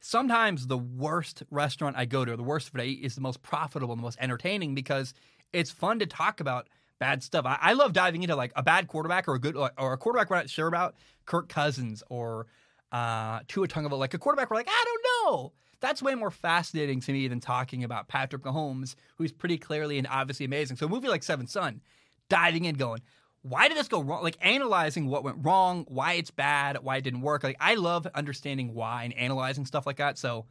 sometimes 0.00 0.66
the 0.66 0.78
worst 0.78 1.42
restaurant 1.50 1.96
I 1.96 2.04
go 2.04 2.24
to, 2.24 2.36
the 2.36 2.42
worst 2.42 2.70
food 2.70 2.80
I 2.80 2.84
eat, 2.84 3.04
is 3.04 3.14
the 3.14 3.20
most 3.20 3.42
profitable, 3.42 3.92
and 3.92 4.00
the 4.00 4.04
most 4.04 4.18
entertaining 4.20 4.74
because 4.74 5.14
it's 5.52 5.70
fun 5.70 5.98
to 5.98 6.06
talk 6.06 6.40
about 6.40 6.68
bad 6.98 7.22
stuff. 7.22 7.44
I, 7.46 7.58
I 7.60 7.72
love 7.72 7.92
diving 7.92 8.22
into 8.22 8.36
like 8.36 8.52
a 8.54 8.62
bad 8.62 8.86
quarterback 8.86 9.28
or 9.28 9.34
a 9.34 9.40
good 9.40 9.56
or 9.56 9.92
a 9.92 9.96
quarterback 9.98 10.30
we're 10.30 10.36
not 10.36 10.50
sure 10.50 10.68
about, 10.68 10.94
Kirk 11.26 11.48
Cousins 11.48 12.02
or 12.08 12.46
uh, 12.92 13.40
Tua 13.48 13.66
Tagovailoa, 13.66 13.98
like 13.98 14.14
a 14.14 14.18
quarterback. 14.18 14.50
We're 14.50 14.56
like, 14.56 14.68
I 14.70 14.84
don't 14.84 15.32
know. 15.32 15.52
That's 15.84 16.02
way 16.02 16.14
more 16.14 16.30
fascinating 16.30 17.00
to 17.00 17.12
me 17.12 17.28
than 17.28 17.40
talking 17.40 17.84
about 17.84 18.08
Patrick 18.08 18.42
Mahomes, 18.42 18.94
who's 19.16 19.32
pretty 19.32 19.58
clearly 19.58 19.98
and 19.98 20.06
obviously 20.10 20.46
amazing. 20.46 20.78
So 20.78 20.86
a 20.86 20.88
movie 20.88 21.08
like 21.08 21.22
Seven 21.22 21.46
Son, 21.46 21.82
diving 22.30 22.64
in, 22.64 22.76
going, 22.76 23.02
why 23.42 23.68
did 23.68 23.76
this 23.76 23.88
go 23.88 24.00
wrong? 24.00 24.22
Like 24.22 24.38
analyzing 24.40 25.08
what 25.08 25.24
went 25.24 25.36
wrong, 25.42 25.84
why 25.88 26.14
it's 26.14 26.30
bad, 26.30 26.78
why 26.82 26.96
it 26.96 27.02
didn't 27.02 27.20
work. 27.20 27.44
Like 27.44 27.58
I 27.60 27.74
love 27.74 28.06
understanding 28.14 28.72
why 28.72 29.04
and 29.04 29.12
analyzing 29.12 29.66
stuff 29.66 29.84
like 29.84 29.98
that. 29.98 30.16
So 30.16 30.46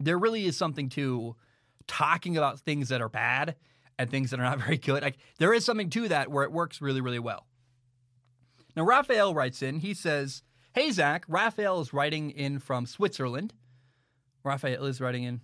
there 0.00 0.18
really 0.18 0.44
is 0.44 0.56
something 0.56 0.88
to 0.88 1.36
talking 1.86 2.36
about 2.36 2.58
things 2.58 2.88
that 2.88 3.00
are 3.00 3.08
bad 3.08 3.54
and 3.96 4.10
things 4.10 4.32
that 4.32 4.40
are 4.40 4.42
not 4.42 4.58
very 4.64 4.76
good. 4.76 5.04
Like 5.04 5.18
there 5.38 5.54
is 5.54 5.64
something 5.64 5.88
to 5.90 6.08
that 6.08 6.32
where 6.32 6.42
it 6.42 6.50
works 6.50 6.82
really, 6.82 7.00
really 7.00 7.20
well. 7.20 7.46
Now 8.74 8.82
Raphael 8.82 9.34
writes 9.34 9.62
in, 9.62 9.78
he 9.78 9.94
says, 9.94 10.42
Hey, 10.72 10.90
Zac, 10.90 11.26
Raphael 11.28 11.80
is 11.80 11.92
writing 11.92 12.32
in 12.32 12.58
from 12.58 12.86
Switzerland. 12.86 13.54
Raphael 14.48 14.86
is 14.86 15.00
writing 15.00 15.24
in, 15.24 15.40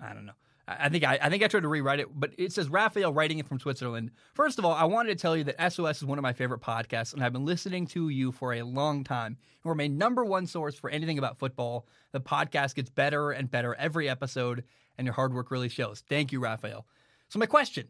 I 0.00 0.14
don't 0.14 0.26
know. 0.26 0.32
I 0.68 0.88
think 0.88 1.04
I, 1.04 1.18
I 1.22 1.30
think 1.30 1.44
I 1.44 1.48
tried 1.48 1.62
to 1.62 1.68
rewrite 1.68 2.00
it, 2.00 2.08
but 2.12 2.32
it 2.38 2.52
says 2.52 2.68
Raphael 2.68 3.12
writing 3.12 3.38
it 3.38 3.46
from 3.46 3.60
Switzerland. 3.60 4.10
First 4.34 4.58
of 4.58 4.64
all, 4.64 4.72
I 4.72 4.84
wanted 4.84 5.10
to 5.10 5.22
tell 5.22 5.36
you 5.36 5.44
that 5.44 5.72
SOS 5.72 5.98
is 5.98 6.04
one 6.04 6.18
of 6.18 6.22
my 6.22 6.32
favorite 6.32 6.60
podcasts, 6.60 7.14
and 7.14 7.22
I've 7.22 7.32
been 7.32 7.44
listening 7.44 7.86
to 7.88 8.08
you 8.08 8.32
for 8.32 8.54
a 8.54 8.62
long 8.62 9.04
time. 9.04 9.36
We're 9.62 9.76
my 9.76 9.86
number 9.86 10.24
one 10.24 10.46
source 10.46 10.74
for 10.74 10.90
anything 10.90 11.18
about 11.18 11.38
football. 11.38 11.86
The 12.10 12.20
podcast 12.20 12.74
gets 12.74 12.90
better 12.90 13.30
and 13.30 13.48
better 13.48 13.76
every 13.76 14.08
episode, 14.08 14.64
and 14.98 15.04
your 15.04 15.14
hard 15.14 15.34
work 15.34 15.52
really 15.52 15.68
shows. 15.68 16.02
Thank 16.08 16.32
you, 16.32 16.40
Raphael. 16.40 16.84
So 17.28 17.38
my 17.38 17.46
question: 17.46 17.86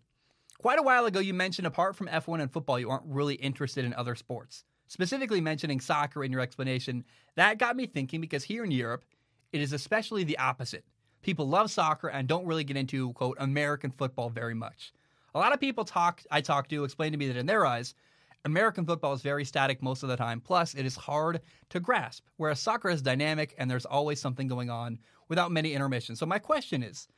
Quite 0.59 0.79
a 0.79 0.83
while 0.83 1.07
ago, 1.07 1.19
you 1.19 1.33
mentioned 1.33 1.67
apart 1.67 1.97
from 1.97 2.09
F1 2.09 2.43
and 2.43 2.53
football, 2.53 2.79
you 2.79 2.91
aren't 2.91 3.07
really 3.07 3.37
interested 3.37 3.87
in 3.87 3.95
other 3.95 4.15
sports 4.15 4.65
specifically 4.89 5.41
mentioning 5.41 5.81
soccer 5.81 6.25
in 6.25 6.33
your 6.33 6.41
explanation, 6.41 7.05
that 7.35 7.59
got 7.59 7.77
me 7.77 7.87
thinking 7.87 8.21
because 8.21 8.45
here 8.45 8.65
in 8.65 8.71
Europe, 8.71 9.05
it 9.57 9.63
is 9.63 9.73
especially 9.73 10.23
the 10.23 10.39
opposite. 10.39 10.85
People 11.23 11.49
love 11.49 11.71
soccer 11.71 12.09
and 12.09 12.29
don't 12.29 12.47
really 12.47 12.63
get 12.63 12.77
into, 12.77 13.13
quote, 13.15 13.37
American 13.41 13.91
football 13.91 14.29
very 14.29 14.55
much. 14.55 14.93
A 15.35 15.39
lot 15.39 15.53
of 15.53 15.61
people 15.61 15.85
talk 15.85 16.23
I 16.31 16.41
talk 16.41 16.69
to 16.69 16.85
explain 16.85 17.13
to 17.13 17.19
me 17.19 17.27
that 17.29 17.37
in 17.37 17.47
their 17.47 17.67
eyes, 17.67 17.95
American 18.45 18.87
football 18.87 19.13
is 19.13 19.23
very 19.23 19.45
static 19.45 19.83
most 19.83 20.03
of 20.03 20.09
the 20.09 20.17
time. 20.17 20.41
Plus, 20.41 20.75
it 20.75 20.87
is 20.87 20.95
hard 20.95 21.41
to 21.71 21.81
grasp, 21.81 22.25
whereas 22.37 22.61
soccer 22.61 22.91
is 22.91 23.03
dynamic 23.03 23.55
and 23.59 23.71
there's 23.71 23.87
always 23.87 24.21
something 24.21 24.47
going 24.47 24.71
on 24.71 24.99
without 25.29 25.51
many 25.51 25.73
intermissions. 25.73 26.21
So, 26.21 26.27
my 26.27 26.39
question 26.39 26.83
is 26.83 27.09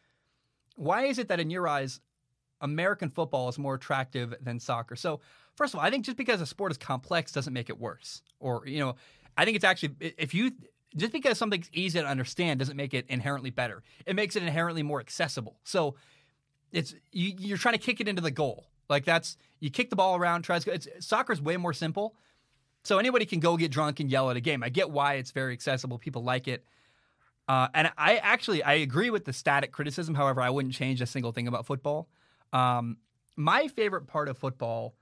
why 0.76 1.06
is 1.06 1.18
it 1.18 1.28
that 1.28 1.40
in 1.40 1.50
your 1.50 1.66
eyes, 1.66 2.00
American 2.60 3.10
football 3.10 3.48
is 3.48 3.58
more 3.58 3.74
attractive 3.74 4.34
than 4.40 4.60
soccer? 4.60 4.96
So, 4.96 5.20
first 5.56 5.74
of 5.74 5.80
all, 5.80 5.86
I 5.86 5.90
think 5.90 6.04
just 6.04 6.16
because 6.16 6.40
a 6.40 6.46
sport 6.46 6.72
is 6.72 6.78
complex 6.78 7.32
doesn't 7.32 7.52
make 7.52 7.68
it 7.68 7.78
worse. 7.78 8.22
Or, 8.40 8.62
you 8.64 8.78
know, 8.78 8.94
I 9.36 9.44
think 9.44 9.56
it's 9.56 9.64
actually, 9.64 9.94
if 10.00 10.34
you, 10.34 10.52
just 10.96 11.12
because 11.12 11.38
something's 11.38 11.70
easy 11.72 12.00
to 12.00 12.06
understand 12.06 12.58
doesn't 12.58 12.76
make 12.76 12.94
it 12.94 13.06
inherently 13.08 13.50
better. 13.50 13.82
It 14.06 14.16
makes 14.16 14.36
it 14.36 14.42
inherently 14.42 14.82
more 14.82 15.00
accessible. 15.00 15.58
So 15.64 15.96
it's, 16.72 16.94
you, 17.12 17.34
you're 17.38 17.58
trying 17.58 17.74
to 17.74 17.80
kick 17.80 18.00
it 18.00 18.08
into 18.08 18.22
the 18.22 18.30
goal. 18.30 18.66
Like 18.88 19.04
that's, 19.04 19.36
you 19.60 19.70
kick 19.70 19.90
the 19.90 19.96
ball 19.96 20.16
around, 20.16 20.42
tries 20.42 20.66
it's, 20.66 20.88
soccer's 21.00 21.42
way 21.42 21.56
more 21.56 21.72
simple. 21.72 22.14
So 22.84 22.98
anybody 22.98 23.26
can 23.26 23.40
go 23.40 23.56
get 23.56 23.70
drunk 23.70 24.00
and 24.00 24.10
yell 24.10 24.30
at 24.30 24.36
a 24.36 24.40
game. 24.40 24.62
I 24.62 24.70
get 24.70 24.90
why 24.90 25.14
it's 25.14 25.30
very 25.30 25.52
accessible. 25.52 25.98
People 25.98 26.22
like 26.22 26.48
it. 26.48 26.64
Uh, 27.48 27.68
and 27.74 27.90
I 27.96 28.16
actually 28.16 28.62
I 28.62 28.74
agree 28.74 29.10
with 29.10 29.24
the 29.24 29.32
static 29.32 29.72
criticism. 29.72 30.14
However, 30.14 30.40
I 30.40 30.50
wouldn't 30.50 30.74
change 30.74 31.00
a 31.00 31.06
single 31.06 31.32
thing 31.32 31.48
about 31.48 31.66
football. 31.66 32.08
Um, 32.52 32.98
my 33.36 33.68
favorite 33.68 34.06
part 34.06 34.28
of 34.28 34.38
football 34.38 34.94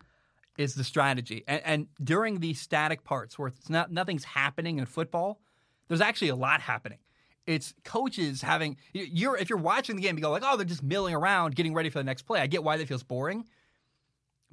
is 0.57 0.75
the 0.75 0.85
strategy. 0.85 1.45
And, 1.47 1.63
and 1.65 1.87
during 2.03 2.41
the 2.41 2.55
static 2.55 3.05
parts 3.05 3.39
where 3.39 3.49
it's 3.49 3.69
not 3.69 3.93
nothing's 3.93 4.25
happening 4.25 4.79
in 4.79 4.87
football, 4.87 5.41
there's 5.89 6.01
actually 6.01 6.29
a 6.29 6.37
lot 6.37 6.61
happening. 6.61 6.99
It's 7.47 7.75
coaches 7.85 8.43
having 8.43 8.77
you're 8.93 9.37
if 9.37 9.49
you're 9.49 9.59
watching 9.59 9.97
the 9.97 10.03
game, 10.03 10.17
you 10.17 10.23
go 10.23 10.31
like, 10.31 10.43
oh, 10.45 10.57
they're 10.57 10.67
just 10.67 10.83
milling 10.83 11.15
around, 11.15 11.55
getting 11.55 11.75
ready 11.75 11.91
for 11.91 11.99
the 11.99 12.05
next 12.05 12.23
play. 12.23 12.41
I 12.41 12.47
get 12.49 12.65
why 12.65 12.77
that 12.77 12.89
feels 12.89 13.05
boring, 13.05 13.47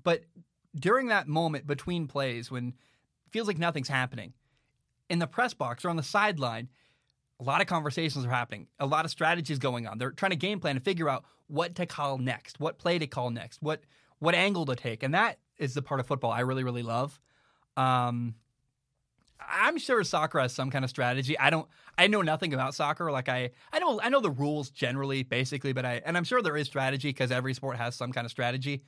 but 0.03 0.23
during 0.75 1.07
that 1.07 1.27
moment 1.27 1.65
between 1.65 2.07
plays 2.07 2.51
when 2.51 2.69
it 2.69 3.31
feels 3.31 3.47
like 3.47 3.57
nothing's 3.57 3.89
happening, 3.89 4.33
in 5.09 5.19
the 5.19 5.27
press 5.27 5.53
box 5.53 5.85
or 5.85 5.89
on 5.89 5.95
the 5.95 6.03
sideline, 6.03 6.69
a 7.39 7.43
lot 7.43 7.61
of 7.61 7.67
conversations 7.67 8.25
are 8.25 8.29
happening, 8.29 8.67
a 8.79 8.85
lot 8.85 9.05
of 9.05 9.11
strategies 9.11 9.59
going 9.59 9.87
on. 9.87 9.97
They're 9.97 10.11
trying 10.11 10.31
to 10.31 10.37
game 10.37 10.59
plan 10.59 10.75
and 10.75 10.85
figure 10.85 11.09
out 11.09 11.25
what 11.47 11.75
to 11.75 11.85
call 11.85 12.17
next, 12.17 12.59
what 12.59 12.77
play 12.77 12.99
to 12.99 13.07
call 13.07 13.31
next, 13.31 13.61
what 13.61 13.81
what 14.19 14.35
angle 14.35 14.65
to 14.67 14.75
take, 14.75 15.03
and 15.03 15.13
that 15.13 15.39
is 15.57 15.73
the 15.73 15.81
part 15.81 15.99
of 15.99 16.07
football 16.07 16.31
I 16.31 16.41
really 16.41 16.63
really 16.63 16.83
love. 16.83 17.19
Um, 17.75 18.35
I'm 19.49 19.77
sure 19.77 20.03
soccer 20.03 20.39
has 20.39 20.53
some 20.53 20.69
kind 20.69 20.83
of 20.83 20.89
strategy. 20.89 21.37
I 21.37 21.49
don't. 21.49 21.67
I 21.97 22.07
know 22.07 22.21
nothing 22.21 22.53
about 22.53 22.75
soccer. 22.75 23.11
Like 23.11 23.29
I, 23.29 23.51
I 23.71 23.79
know, 23.79 23.99
I 24.01 24.09
know 24.09 24.19
the 24.19 24.31
rules 24.31 24.69
generally, 24.69 25.23
basically, 25.23 25.73
but 25.73 25.85
I, 25.85 26.01
and 26.05 26.17
I'm 26.17 26.23
sure 26.23 26.41
there 26.41 26.57
is 26.57 26.67
strategy 26.67 27.09
because 27.09 27.31
every 27.31 27.53
sport 27.53 27.77
has 27.77 27.95
some 27.95 28.11
kind 28.11 28.25
of 28.25 28.31
strategy. 28.31 28.83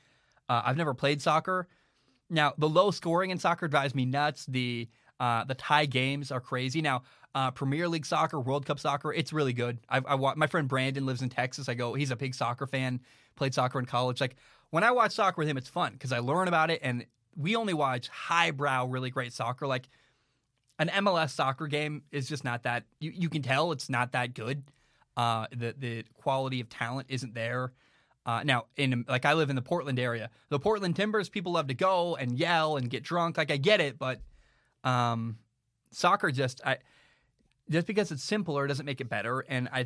Uh, 0.50 0.62
I've 0.66 0.78
never 0.78 0.94
played 0.94 1.22
soccer. 1.22 1.68
Now, 2.30 2.54
the 2.58 2.70
low 2.70 2.92
scoring 2.92 3.30
in 3.30 3.38
soccer 3.38 3.68
drives 3.68 3.94
me 3.94 4.06
nuts. 4.06 4.46
The 4.48 4.88
uh, 5.20 5.44
the 5.46 5.56
tie 5.56 5.86
games 5.86 6.32
are 6.32 6.42
crazy. 6.42 6.82
Now, 6.82 7.04
uh, 7.36 7.52
Premier 7.52 7.88
League 7.88 8.06
soccer, 8.06 8.40
World 8.40 8.66
Cup 8.66 8.80
soccer, 8.80 9.14
it's 9.14 9.34
really 9.34 9.54
good. 9.54 9.80
I've, 9.90 10.06
I 10.06 10.16
my 10.36 10.48
friend 10.48 10.68
Brandon 10.68 11.06
lives 11.06 11.22
in 11.22 11.30
Texas. 11.30 11.70
I 11.70 11.74
go, 11.74 11.94
he's 11.94 12.12
a 12.12 12.16
big 12.16 12.34
soccer 12.34 12.66
fan. 12.66 13.02
Played 13.36 13.54
soccer 13.54 13.80
in 13.80 13.86
college. 13.86 14.22
Like 14.22 14.36
when 14.72 14.84
I 14.84 14.92
watch 14.92 15.12
soccer 15.12 15.40
with 15.40 15.48
him, 15.48 15.58
it's 15.58 15.70
fun 15.70 15.94
because 15.94 16.12
I 16.12 16.20
learn 16.20 16.48
about 16.48 16.72
it, 16.72 16.80
and 16.82 17.06
we 17.36 17.56
only 17.56 17.74
watch 17.74 18.08
highbrow, 18.08 18.86
really 18.86 19.10
great 19.10 19.34
soccer. 19.34 19.68
Like 19.68 19.90
an 20.80 20.90
MLS 20.90 21.32
soccer 21.32 21.68
game 21.68 22.04
is 22.12 22.28
just 22.28 22.44
not 22.44 22.64
that. 22.64 22.84
You, 23.00 23.12
you 23.14 23.30
can 23.30 23.42
tell 23.42 23.72
it's 23.72 23.90
not 23.90 24.12
that 24.12 24.34
good. 24.34 24.64
Uh, 25.16 25.48
the 25.56 25.74
the 25.78 26.04
quality 26.14 26.60
of 26.60 26.70
talent 26.70 27.08
isn't 27.10 27.34
there. 27.34 27.72
Uh, 28.26 28.42
now, 28.44 28.66
in 28.76 29.06
like 29.08 29.26
I 29.26 29.34
live 29.34 29.50
in 29.50 29.56
the 29.56 29.62
Portland 29.62 30.00
area, 30.00 30.30
the 30.50 30.60
Portland 30.60 30.96
Timbers 30.96 31.30
people 31.30 31.54
love 31.54 31.68
to 31.68 31.74
go 31.74 32.16
and 32.16 32.38
yell 32.38 32.78
and 32.78 32.90
get 32.90 33.04
drunk. 33.04 33.38
Like 33.38 33.52
I 33.52 33.58
get 33.58 33.80
it, 33.80 33.98
but 33.98 34.22
um, 34.84 35.38
soccer 35.92 36.32
just 36.32 36.62
I 36.66 36.80
just 37.70 37.88
because 37.88 38.12
it's 38.12 38.24
simpler 38.24 38.68
doesn't 38.68 38.86
make 38.86 39.00
it 39.00 39.10
better. 39.10 39.42
And 39.42 39.70
I 39.72 39.86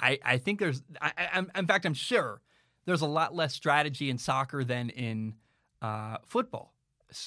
I, 0.00 0.18
I 0.24 0.38
think 0.38 0.60
there's 0.60 0.82
I, 1.00 1.12
I, 1.16 1.58
in 1.58 1.66
fact 1.66 1.86
I'm 1.86 1.94
sure 1.94 2.42
there's 2.84 3.02
a 3.02 3.06
lot 3.06 3.34
less 3.34 3.54
strategy 3.54 4.10
in 4.10 4.18
soccer 4.18 4.64
than 4.64 4.90
in 4.90 5.34
uh, 5.82 6.18
football. 6.26 6.74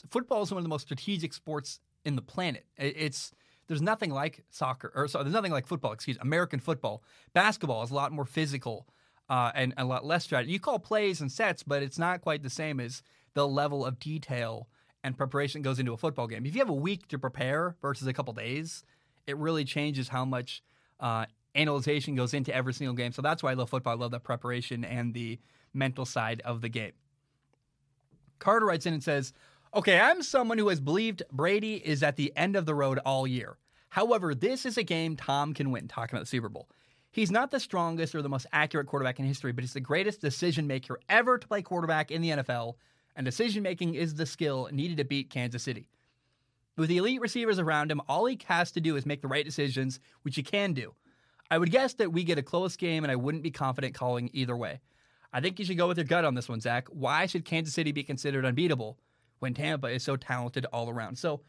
Football 0.10 0.43
is 0.43 0.52
one 0.52 0.58
of 0.58 0.64
the 0.64 0.70
most 0.70 0.84
strategic 0.84 1.34
sports 1.34 1.80
in 2.06 2.16
the 2.16 2.22
planet. 2.22 2.66
It's 2.78 3.32
there's 3.68 3.82
nothing 3.82 4.12
like 4.12 4.43
soccer, 4.49 4.91
or 4.95 5.08
sorry, 5.08 5.24
there's 5.24 5.34
nothing 5.34 5.52
like 5.52 5.68
football. 5.68 5.93
Excuse 5.93 6.18
American 6.22 6.60
football. 6.60 7.04
Basketball 7.34 7.84
is 7.84 7.91
a 7.91 7.95
lot 7.95 8.12
more 8.12 8.26
physical 8.26 8.88
uh, 9.30 9.52
and 9.56 9.74
a 9.78 9.86
lot 9.86 10.06
less 10.06 10.24
strategy. 10.24 10.52
You 10.52 10.60
call 10.60 10.80
plays 10.80 11.22
and 11.22 11.32
sets, 11.32 11.64
but 11.64 11.82
it's 11.82 11.97
not 11.97 12.22
quite 12.22 12.43
the 12.43 12.49
same 12.49 12.80
as 12.80 13.02
the 13.34 13.47
level 13.47 13.86
of 13.86 13.99
detail 13.99 14.68
and 15.04 15.18
preparation 15.18 15.62
goes 15.62 15.80
into 15.80 15.93
a 15.93 15.97
football 15.97 16.28
game. 16.28 16.45
If 16.45 16.54
you 16.54 16.60
have 16.60 16.70
a 16.70 16.74
week 16.74 17.08
to 17.08 17.18
prepare 17.18 17.76
versus 17.82 18.08
a 18.08 18.14
couple 18.14 18.34
days, 18.34 18.84
it 19.26 19.38
really 19.38 19.64
changes 19.64 20.10
how 20.10 20.26
much 20.26 20.62
uh, 20.99 21.26
analyzation 21.56 22.16
goes 22.16 22.34
into 22.34 22.54
every 22.54 22.74
single 22.74 22.95
game. 22.95 23.12
So 23.12 23.22
that's 23.22 23.41
why 23.41 23.52
I 23.52 23.54
love 23.56 23.70
football. 23.70 23.93
I 23.93 23.97
love 23.97 24.12
the 24.12 24.20
preparation 24.20 24.84
and 24.84 25.14
the 25.14 25.39
mental 25.74 26.06
side 26.06 26.41
of 26.45 26.62
the 26.62 26.70
game. 26.70 26.91
Carter 28.39 28.66
writes 28.66 28.86
in 28.86 28.93
and 28.93 29.04
says, 29.04 29.34
Okay, 29.74 29.97
I'm 29.97 30.22
someone 30.22 30.57
who 30.57 30.67
has 30.67 30.82
believed 30.82 31.24
Brady 31.32 31.76
is 31.76 32.03
at 32.03 32.17
the 32.17 32.34
end 32.36 32.57
of 32.57 32.65
the 32.65 32.76
road 32.76 32.99
all 33.05 33.26
year. 33.26 33.57
However, 33.88 34.36
this 34.36 34.65
is 34.65 34.78
a 34.78 34.84
game 34.84 35.15
Tom 35.15 35.53
can 35.53 35.72
win, 35.72 35.88
talking 35.88 36.13
about 36.13 36.24
the 36.24 36.30
Super 36.30 36.49
Bowl. 36.49 36.67
He's 37.09 37.32
not 37.32 37.51
the 37.51 37.59
strongest 37.59 38.13
or 38.13 38.22
the 38.22 38.28
most 38.28 38.47
accurate 38.51 38.88
quarterback 38.88 39.17
in 39.17 39.26
history, 39.26 39.53
but 39.53 39.63
he's 39.63 39.72
the 39.72 39.80
greatest 39.80 40.19
decision 40.19 40.67
maker 40.67 40.99
ever 41.07 41.38
to 41.38 41.47
play 41.47 41.61
quarterback 41.61 42.11
in 42.11 42.22
the 42.22 42.32
NFL, 42.32 42.76
and 43.15 43.24
decision 43.24 43.63
making 43.63 43.95
is 43.95 44.13
the 44.13 44.26
skill 44.26 44.67
needed 44.74 44.97
to 44.97 45.05
beat 45.05 45.30
Kansas 45.30 45.63
City. 45.63 45.88
With 46.76 46.89
the 46.89 46.97
elite 46.97 47.22
receivers 47.22 47.57
around 47.57 47.91
him, 47.91 48.01
all 48.09 48.26
he 48.26 48.38
has 48.47 48.74
to 48.74 48.82
do 48.82 48.97
is 48.97 49.05
make 49.05 49.22
the 49.22 49.30
right 49.30 49.45
decisions, 49.45 50.01
which 50.24 50.36
he 50.36 50.43
can 50.43 50.74
do. 50.74 50.93
I 51.49 51.57
would 51.57 51.72
guess 51.72 51.93
that 51.93 52.11
we 52.11 52.26
get 52.26 52.38
a 52.38 52.43
close 52.43 52.76
game, 52.76 53.05
and 53.05 53.11
I 53.11 53.15
wouldn't 53.15 53.43
be 53.43 53.51
confident 53.51 53.93
calling 53.93 54.30
either 54.34 54.57
way. 54.57 54.82
I 55.32 55.39
think 55.39 55.59
you 55.59 55.65
should 55.65 55.78
go 55.78 55.88
with 55.88 55.97
your 55.97 56.03
gut 56.03 56.26
on 56.26 56.36
this 56.36 56.49
one, 56.49 56.59
Zac. 56.59 56.89
Why 56.89 57.26
should 57.26 57.45
Kansas 57.45 57.74
City 57.74 57.93
be 57.93 58.03
considered 58.03 58.43
unbeatable? 58.43 58.97
When 59.42 59.56
Tampa 59.56 59.88
is 59.88 60.04
so 60.04 60.16
talented 60.16 60.68
all 60.72 60.88
around. 60.88 61.18
So 61.18 61.42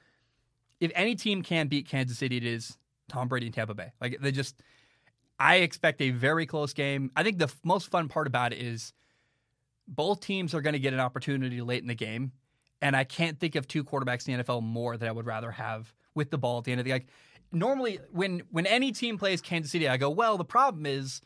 if 0.80 0.90
any 0.95 1.14
team 1.14 1.43
can 1.43 1.68
beat 1.68 1.86
Kansas 1.86 2.18
City, 2.18 2.38
it 2.38 2.45
is 2.45 2.78
Tom 3.09 3.28
Brady 3.28 3.47
and 3.47 3.55
Tampa 3.55 3.74
Bay. 3.74 3.93
Like 4.01 4.18
they 4.20 4.32
just, 4.32 4.62
I 5.38 5.57
expect 5.57 6.01
a 6.01 6.11
very 6.11 6.47
close 6.47 6.72
game. 6.72 7.11
I 7.14 7.22
think 7.22 7.38
the 7.38 7.45
f- 7.45 7.61
most 7.62 7.90
fun 7.90 8.09
part 8.09 8.26
about 8.26 8.55
it 8.55 8.61
is 8.61 8.95
both 9.86 10.20
teams 10.20 10.55
are 10.55 10.62
going 10.62 10.72
to 10.72 10.78
get 10.78 10.95
an 10.95 11.01
opportunity 11.01 11.61
late 11.61 11.82
in 11.82 11.88
the 11.88 11.95
game, 11.95 12.32
and 12.80 12.97
I 12.97 13.05
can't 13.05 13.38
think 13.38 13.57
of 13.57 13.68
two 13.68 13.84
quarterbacks 13.84 14.26
in 14.26 14.38
the 14.38 14.43
NFL 14.43 14.62
more 14.62 14.97
that 14.97 15.07
I 15.07 15.12
would 15.12 15.26
rather 15.26 15.51
have 15.51 15.93
with 16.14 16.30
the 16.30 16.38
ball 16.38 16.59
at 16.59 16.64
the 16.64 16.72
end 16.72 16.80
of 16.80 16.86
the 16.86 16.93
like. 16.93 17.09
Normally, 17.53 17.99
when 18.11 18.43
when 18.51 18.64
any 18.64 18.93
team 18.93 19.18
plays 19.18 19.43
Kansas 19.43 19.70
City, 19.70 19.86
I 19.86 19.99
go, 19.99 20.09
well, 20.09 20.38
the 20.38 20.45
problem 20.45 20.86
is, 20.86 21.20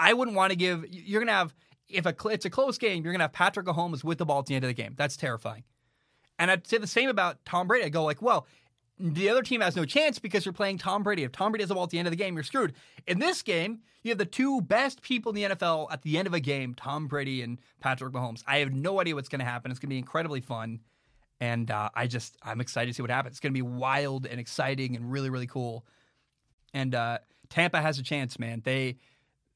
I 0.00 0.14
wouldn't 0.14 0.36
want 0.36 0.50
to 0.50 0.56
give. 0.56 0.84
You're 0.90 1.20
going 1.20 1.28
to 1.28 1.32
have 1.34 1.54
if 1.92 2.06
a, 2.06 2.14
it's 2.28 2.44
a 2.44 2.50
close 2.50 2.78
game, 2.78 3.02
you're 3.02 3.12
going 3.12 3.20
to 3.20 3.24
have 3.24 3.32
Patrick 3.32 3.66
Mahomes 3.66 4.04
with 4.04 4.18
the 4.18 4.26
ball 4.26 4.40
at 4.40 4.46
the 4.46 4.54
end 4.54 4.64
of 4.64 4.68
the 4.68 4.74
game. 4.74 4.94
That's 4.96 5.16
terrifying. 5.16 5.64
And 6.38 6.50
I'd 6.50 6.66
say 6.66 6.78
the 6.78 6.86
same 6.86 7.08
about 7.08 7.44
Tom 7.44 7.68
Brady. 7.68 7.84
I 7.84 7.88
go 7.88 8.04
like, 8.04 8.22
well, 8.22 8.46
the 8.98 9.28
other 9.28 9.42
team 9.42 9.60
has 9.60 9.76
no 9.76 9.84
chance 9.84 10.18
because 10.18 10.44
you're 10.44 10.52
playing 10.52 10.78
Tom 10.78 11.02
Brady. 11.02 11.24
If 11.24 11.32
Tom 11.32 11.52
Brady 11.52 11.62
has 11.62 11.68
the 11.68 11.74
ball 11.74 11.84
at 11.84 11.90
the 11.90 11.98
end 11.98 12.06
of 12.06 12.12
the 12.12 12.16
game, 12.16 12.34
you're 12.34 12.44
screwed. 12.44 12.74
In 13.06 13.18
this 13.18 13.42
game, 13.42 13.80
you 14.02 14.10
have 14.10 14.18
the 14.18 14.26
two 14.26 14.60
best 14.60 15.02
people 15.02 15.30
in 15.30 15.36
the 15.36 15.54
NFL 15.54 15.88
at 15.90 16.02
the 16.02 16.18
end 16.18 16.26
of 16.26 16.34
a 16.34 16.40
game, 16.40 16.74
Tom 16.74 17.06
Brady 17.06 17.42
and 17.42 17.58
Patrick 17.80 18.12
Mahomes. 18.12 18.42
I 18.46 18.58
have 18.58 18.72
no 18.72 19.00
idea 19.00 19.14
what's 19.14 19.28
going 19.28 19.40
to 19.40 19.44
happen. 19.44 19.70
It's 19.70 19.80
going 19.80 19.88
to 19.88 19.94
be 19.94 19.98
incredibly 19.98 20.40
fun. 20.40 20.80
And 21.40 21.70
uh, 21.70 21.88
I 21.94 22.06
just, 22.06 22.36
I'm 22.42 22.60
excited 22.60 22.88
to 22.88 22.94
see 22.94 23.02
what 23.02 23.10
happens. 23.10 23.34
It's 23.34 23.40
going 23.40 23.52
to 23.52 23.58
be 23.58 23.62
wild 23.62 24.26
and 24.26 24.38
exciting 24.38 24.96
and 24.96 25.10
really, 25.10 25.30
really 25.30 25.46
cool. 25.46 25.86
And 26.74 26.94
uh, 26.94 27.18
Tampa 27.48 27.80
has 27.80 27.98
a 27.98 28.02
chance, 28.02 28.38
man. 28.38 28.60
They, 28.64 28.98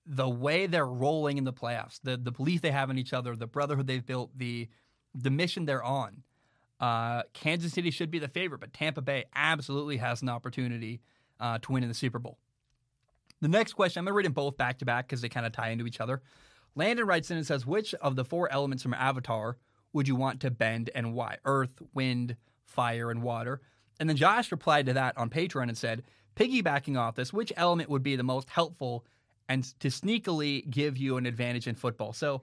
the 0.07 0.29
way 0.29 0.67
they're 0.67 0.87
rolling 0.87 1.39
in 1.39 1.45
the 1.45 1.53
playoffs, 1.53 2.01
the 2.03 2.17
the 2.17 2.33
belief 2.33 2.61
they 2.61 2.71
have 2.71 2.91
in 2.91 2.99
each 2.99 3.13
other, 3.13 3.35
the 3.37 3.47
brotherhood 3.47 3.87
they've 3.87 4.05
built, 4.05 4.31
the 4.37 4.69
the 5.15 5.31
mission 5.31 5.65
they're 5.65 5.85
on. 5.85 6.23
Uh, 6.81 7.23
Kansas 7.33 7.73
City 7.73 7.91
should 7.91 8.11
be 8.11 8.19
the 8.19 8.29
favorite, 8.29 8.61
but 8.61 8.73
Tampa 8.73 9.01
Bay 9.01 9.25
absolutely 9.35 9.97
has 9.99 10.23
an 10.23 10.29
opportunity 10.29 11.01
uh, 11.41 11.59
to 11.59 11.73
win 11.73 11.83
in 11.83 11.89
the 11.89 11.95
Super 11.95 12.19
Bowl. 12.19 12.39
The 13.41 13.49
next 13.49 13.75
question, 13.75 14.01
I'm 14.01 14.05
going 14.05 14.13
to 14.13 14.17
read 14.17 14.27
them 14.27 14.33
both 14.33 14.57
back 14.57 14.79
to 14.79 14.85
back 14.85 15.07
because 15.07 15.21
they 15.21 15.29
kind 15.29 15.47
of 15.47 15.53
tie 15.53 15.71
into 15.71 15.87
each 15.87 16.01
other. 16.01 16.23
Landon 16.75 17.07
writes 17.07 17.31
in 17.31 17.37
and 17.37 17.47
says, 17.47 17.67
Which 17.67 17.95
of 17.95 18.17
the 18.17 18.25
four 18.25 18.51
elements 18.51 18.83
from 18.83 18.95
Avatar 18.95 19.57
would 19.93 20.09
you 20.09 20.17
want 20.17 20.41
to 20.41 20.51
bend 20.51 20.91
and 20.95 21.15
why? 21.15 21.39
Earth, 21.45 21.81
wind, 21.95 22.37
fire, 22.65 23.11
and 23.11 23.23
water. 23.23 23.61
And 24.01 24.09
then 24.09 24.17
Josh 24.17 24.51
replied 24.51 24.87
to 24.87 24.93
that 24.95 25.17
on 25.17 25.31
Patreon 25.31 25.69
and 25.69 25.79
said, 25.79 26.03
Piggybacking 26.37 26.99
off 26.99 27.15
this, 27.15 27.33
which 27.33 27.53
element 27.57 27.89
would 27.89 28.03
be 28.03 28.17
the 28.17 28.25
most 28.25 28.51
helpful 28.51 29.05
and 29.49 29.65
to 29.81 29.89
sneakily 29.89 30.69
give 30.71 30.97
you 30.97 31.17
an 31.17 31.27
advantage 31.27 31.67
in 31.67 31.75
football. 31.75 32.13
So 32.13 32.43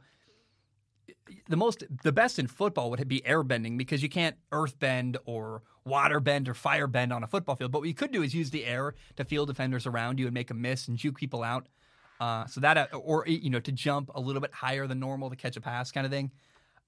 the 1.50 1.58
most 1.58 1.84
the 2.04 2.12
best 2.12 2.40
in 2.40 2.48
football 2.48 2.90
would 2.90 3.08
be 3.08 3.26
air 3.26 3.44
bending 3.44 3.78
because 3.78 4.04
you 4.04 4.10
can't 4.10 4.36
earth 4.52 4.78
bend 4.80 5.18
or 5.26 5.64
water 5.86 6.20
bend 6.20 6.48
or 6.48 6.54
fire 6.54 6.88
bend 6.88 7.12
on 7.12 7.24
a 7.24 7.28
football 7.28 7.56
field. 7.56 7.72
But 7.72 7.80
what 7.80 7.88
you 7.88 7.94
could 7.94 8.12
do 8.12 8.24
is 8.24 8.34
use 8.34 8.52
the 8.52 8.66
air 8.66 8.96
to 9.18 9.26
field 9.26 9.48
defenders 9.48 9.86
around 9.86 10.20
you 10.20 10.26
and 10.26 10.34
make 10.34 10.52
a 10.52 10.54
miss 10.54 10.88
and 10.88 10.98
juke 10.98 11.18
people 11.18 11.44
out. 11.44 11.68
Uh, 12.20 12.46
so 12.46 12.62
that 12.62 12.78
uh, 12.78 12.98
or 12.98 13.26
you 13.28 13.50
know 13.50 13.60
to 13.60 13.72
jump 13.72 14.12
a 14.14 14.20
little 14.20 14.42
bit 14.42 14.54
higher 14.54 14.86
than 14.88 15.00
normal 15.00 15.30
to 15.30 15.36
catch 15.36 15.58
a 15.58 15.62
pass 15.62 15.92
kind 15.92 16.06
of 16.06 16.12
thing. 16.12 16.32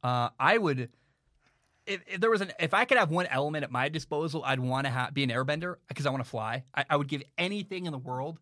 Uh, 0.03 0.29
I 0.39 0.57
would 0.57 0.89
if, 1.85 2.01
if, 2.07 2.21
there 2.21 2.29
was 2.29 2.41
an 2.41 2.51
if 2.59 2.73
I 2.73 2.85
could 2.85 2.97
have 2.97 3.09
one 3.09 3.25
element 3.27 3.63
at 3.63 3.71
my 3.71 3.89
disposal, 3.89 4.43
I'd 4.45 4.59
want 4.59 4.85
to 4.85 4.91
ha- 4.91 5.09
be 5.11 5.23
an 5.23 5.29
airbender 5.29 5.77
because 5.87 6.05
I 6.05 6.11
want 6.11 6.23
to 6.23 6.29
fly. 6.29 6.63
I, 6.75 6.85
I 6.91 6.95
would 6.97 7.07
give 7.07 7.23
anything 7.37 7.85
in 7.85 7.91
the 7.91 7.97
world 7.97 8.39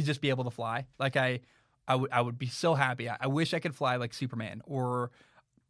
to 0.00 0.06
just 0.06 0.20
be 0.20 0.30
able 0.30 0.44
to 0.44 0.50
fly. 0.50 0.86
Like 0.98 1.16
I, 1.16 1.40
I 1.86 1.94
would 1.94 2.10
I 2.12 2.20
would 2.20 2.38
be 2.38 2.46
so 2.46 2.74
happy. 2.74 3.08
I, 3.08 3.16
I 3.20 3.26
wish 3.26 3.54
I 3.54 3.58
could 3.58 3.74
fly 3.74 3.96
like 3.96 4.14
Superman 4.14 4.62
or 4.64 5.10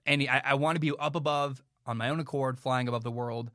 any. 0.06 0.28
I, 0.28 0.42
I 0.44 0.54
want 0.54 0.76
to 0.76 0.80
be 0.80 0.92
up 0.98 1.16
above 1.16 1.62
on 1.86 1.96
my 1.96 2.10
own 2.10 2.20
accord, 2.20 2.58
flying 2.58 2.88
above 2.88 3.04
the 3.04 3.10
world. 3.10 3.50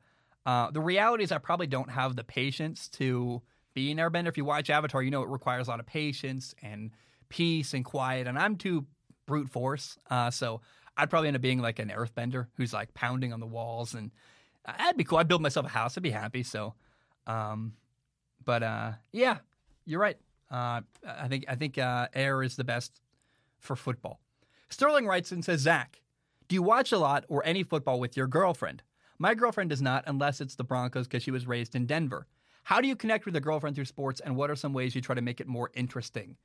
Uh, 0.46 0.70
the 0.70 0.80
reality 0.80 1.24
is, 1.24 1.32
I 1.32 1.38
probably 1.38 1.66
don't 1.66 1.90
have 1.90 2.16
the 2.16 2.24
patience 2.24 2.88
to 2.90 3.42
be 3.74 3.90
an 3.90 3.98
airbender. 3.98 4.28
If 4.28 4.36
you 4.36 4.44
watch 4.44 4.70
Avatar, 4.70 5.02
you 5.02 5.10
know 5.10 5.22
it 5.22 5.28
requires 5.28 5.68
a 5.68 5.70
lot 5.70 5.80
of 5.80 5.86
patience 5.86 6.54
and 6.62 6.90
peace 7.28 7.74
and 7.74 7.84
quiet, 7.84 8.26
and 8.26 8.38
I'm 8.38 8.56
too 8.56 8.86
brute 9.26 9.48
force. 9.48 9.98
Uh, 10.10 10.30
so 10.30 10.60
I'd 10.96 11.10
probably 11.10 11.28
end 11.28 11.36
up 11.36 11.42
being 11.42 11.60
like 11.60 11.78
an 11.78 11.88
earthbender 11.88 12.48
who's 12.56 12.72
like 12.72 12.94
pounding 12.94 13.32
on 13.32 13.40
the 13.40 13.46
walls, 13.46 13.94
and 13.94 14.10
that'd 14.66 14.96
be 14.96 15.04
cool. 15.04 15.18
I'd 15.18 15.28
build 15.28 15.42
myself 15.42 15.66
a 15.66 15.70
house. 15.70 15.96
I'd 15.96 16.02
be 16.02 16.10
happy. 16.10 16.42
So, 16.42 16.74
um, 17.26 17.74
but 18.44 18.62
uh, 18.62 18.92
yeah, 19.12 19.38
you're 19.86 20.00
right. 20.00 20.18
Uh, 20.54 20.82
I 21.04 21.26
think 21.26 21.44
I 21.48 21.56
think 21.56 21.78
uh, 21.78 22.06
air 22.14 22.40
is 22.44 22.54
the 22.54 22.62
best 22.62 23.00
for 23.58 23.74
football. 23.74 24.20
Sterling 24.68 25.06
writes 25.06 25.32
and 25.32 25.44
says, 25.44 25.60
Zac, 25.60 26.00
do 26.46 26.54
you 26.54 26.62
watch 26.62 26.92
a 26.92 26.98
lot 26.98 27.24
or 27.28 27.44
any 27.44 27.64
football 27.64 27.98
with 27.98 28.16
your 28.16 28.28
girlfriend? 28.28 28.82
My 29.18 29.34
girlfriend 29.34 29.70
does 29.70 29.82
not, 29.82 30.04
unless 30.06 30.40
it's 30.40 30.54
the 30.54 30.62
Broncos 30.62 31.08
because 31.08 31.24
she 31.24 31.32
was 31.32 31.46
raised 31.46 31.74
in 31.74 31.86
Denver. 31.86 32.28
How 32.62 32.80
do 32.80 32.86
you 32.86 32.94
connect 32.94 33.26
with 33.26 33.34
a 33.34 33.40
girlfriend 33.40 33.74
through 33.74 33.86
sports, 33.86 34.20
and 34.20 34.36
what 34.36 34.48
are 34.48 34.54
some 34.54 34.72
ways 34.72 34.94
you 34.94 35.00
try 35.00 35.16
to 35.16 35.22
make 35.22 35.40
it 35.40 35.48
more 35.48 35.70
interesting? 35.74 36.36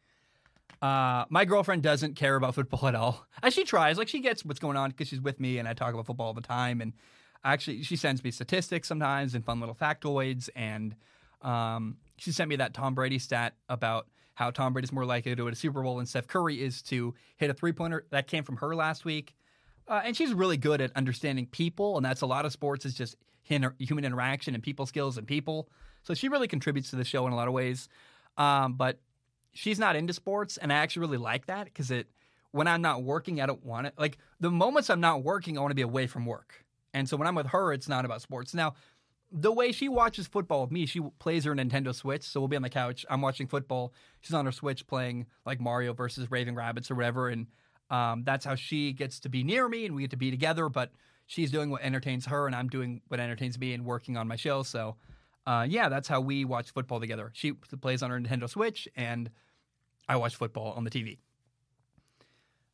Uh, 0.81 1.25
my 1.29 1.45
girlfriend 1.45 1.83
doesn't 1.83 2.15
care 2.15 2.35
about 2.35 2.55
football 2.55 2.87
at 2.87 2.95
all. 2.95 3.27
As 3.43 3.53
she 3.53 3.63
tries, 3.63 3.97
like 3.99 4.07
she 4.07 4.21
gets 4.21 4.43
what's 4.43 4.59
going 4.59 4.77
on 4.77 4.89
because 4.89 5.07
she's 5.07 5.21
with 5.21 5.39
me 5.39 5.59
and 5.59 5.67
I 5.67 5.73
talk 5.73 5.93
about 5.93 6.07
football 6.07 6.27
all 6.27 6.33
the 6.33 6.41
time. 6.41 6.81
And 6.81 6.93
actually, 7.43 7.83
she 7.83 7.95
sends 7.95 8.23
me 8.23 8.31
statistics 8.31 8.87
sometimes 8.87 9.35
and 9.35 9.45
fun 9.45 9.59
little 9.59 9.75
factoids. 9.75 10.49
And 10.55 10.95
um, 11.41 11.97
she 12.19 12.31
sent 12.31 12.49
me 12.49 12.57
that 12.57 12.73
Tom 12.73 12.95
Brady 12.95 13.19
stat 13.19 13.55
about 13.67 14.07
how 14.35 14.51
Tom 14.51 14.73
Brady's 14.73 14.91
more 14.91 15.05
likely 15.05 15.35
to 15.35 15.43
win 15.43 15.53
a 15.53 15.55
Super 15.55 15.81
Bowl 15.81 15.97
than 15.97 16.05
Steph 16.05 16.27
Curry 16.27 16.61
is 16.61 16.81
to 16.83 17.13
hit 17.37 17.49
a 17.49 17.53
three 17.53 17.73
pointer. 17.73 18.05
That 18.11 18.27
came 18.27 18.43
from 18.43 18.57
her 18.57 18.75
last 18.75 19.05
week. 19.05 19.35
Uh, 19.87 20.01
and 20.05 20.15
she's 20.15 20.33
really 20.33 20.57
good 20.57 20.81
at 20.81 20.95
understanding 20.95 21.47
people, 21.47 21.97
and 21.97 22.05
that's 22.05 22.21
a 22.21 22.25
lot 22.27 22.45
of 22.45 22.51
sports 22.51 22.85
is 22.85 22.93
just 22.93 23.15
human 23.41 24.05
interaction 24.05 24.53
and 24.53 24.63
people 24.63 24.85
skills 24.85 25.17
and 25.17 25.25
people. 25.27 25.67
So 26.03 26.13
she 26.13 26.29
really 26.29 26.47
contributes 26.47 26.91
to 26.91 26.95
the 26.95 27.03
show 27.03 27.25
in 27.25 27.33
a 27.33 27.35
lot 27.35 27.47
of 27.47 27.53
ways. 27.53 27.89
Um, 28.37 28.73
but 28.73 28.99
she's 29.53 29.79
not 29.79 29.95
into 29.95 30.13
sports, 30.13 30.57
and 30.57 30.71
I 30.71 30.77
actually 30.77 31.01
really 31.01 31.17
like 31.17 31.47
that 31.47 31.65
because 31.65 31.89
it 31.89 32.07
when 32.51 32.67
I'm 32.67 32.81
not 32.81 33.03
working, 33.03 33.41
I 33.41 33.45
don't 33.45 33.63
want 33.63 33.87
it. 33.87 33.93
Like 33.97 34.17
the 34.39 34.49
moments 34.49 34.89
I'm 34.89 35.01
not 35.01 35.23
working, 35.23 35.57
I 35.57 35.61
want 35.61 35.71
to 35.71 35.75
be 35.75 35.81
away 35.81 36.07
from 36.07 36.25
work. 36.25 36.65
And 36.93 37.07
so 37.07 37.17
when 37.17 37.27
I'm 37.27 37.35
with 37.35 37.47
her, 37.47 37.73
it's 37.73 37.87
not 37.87 38.05
about 38.05 38.21
sports. 38.21 38.53
Now, 38.53 38.73
the 39.31 39.51
way 39.51 39.71
she 39.71 39.89
watches 39.89 40.27
football 40.27 40.61
with 40.61 40.71
me, 40.71 40.85
she 40.85 41.01
plays 41.19 41.43
her 41.45 41.53
Nintendo 41.53 41.93
Switch. 41.93 42.23
So 42.23 42.39
we'll 42.39 42.47
be 42.47 42.55
on 42.55 42.61
the 42.61 42.69
couch. 42.69 43.05
I'm 43.09 43.21
watching 43.21 43.47
football. 43.47 43.93
She's 44.21 44.33
on 44.33 44.45
her 44.45 44.51
Switch 44.51 44.87
playing 44.87 45.27
like 45.45 45.59
Mario 45.59 45.93
versus 45.93 46.31
Raving 46.31 46.55
Rabbids 46.55 46.89
or 46.89 46.95
whatever. 46.95 47.29
And 47.29 47.47
um, 47.89 48.23
that's 48.23 48.45
how 48.45 48.55
she 48.55 48.91
gets 48.91 49.19
to 49.21 49.29
be 49.29 49.43
near 49.43 49.67
me 49.67 49.85
and 49.85 49.95
we 49.95 50.01
get 50.01 50.11
to 50.11 50.17
be 50.17 50.31
together. 50.31 50.67
But 50.69 50.91
she's 51.27 51.51
doing 51.51 51.69
what 51.69 51.83
entertains 51.83 52.25
her 52.25 52.47
and 52.47 52.55
I'm 52.55 52.69
doing 52.69 53.01
what 53.07 53.19
entertains 53.19 53.59
me 53.59 53.73
and 53.73 53.85
working 53.85 54.17
on 54.17 54.27
my 54.27 54.35
show. 54.35 54.63
So 54.63 54.95
uh, 55.45 55.65
yeah, 55.69 55.89
that's 55.89 56.07
how 56.07 56.21
we 56.21 56.43
watch 56.43 56.71
football 56.71 56.99
together. 56.99 57.31
She 57.33 57.51
plays 57.53 58.01
on 58.01 58.09
her 58.09 58.19
Nintendo 58.19 58.49
Switch 58.49 58.87
and 58.95 59.29
I 60.07 60.15
watch 60.15 60.35
football 60.35 60.73
on 60.73 60.83
the 60.83 60.89
TV. 60.89 61.19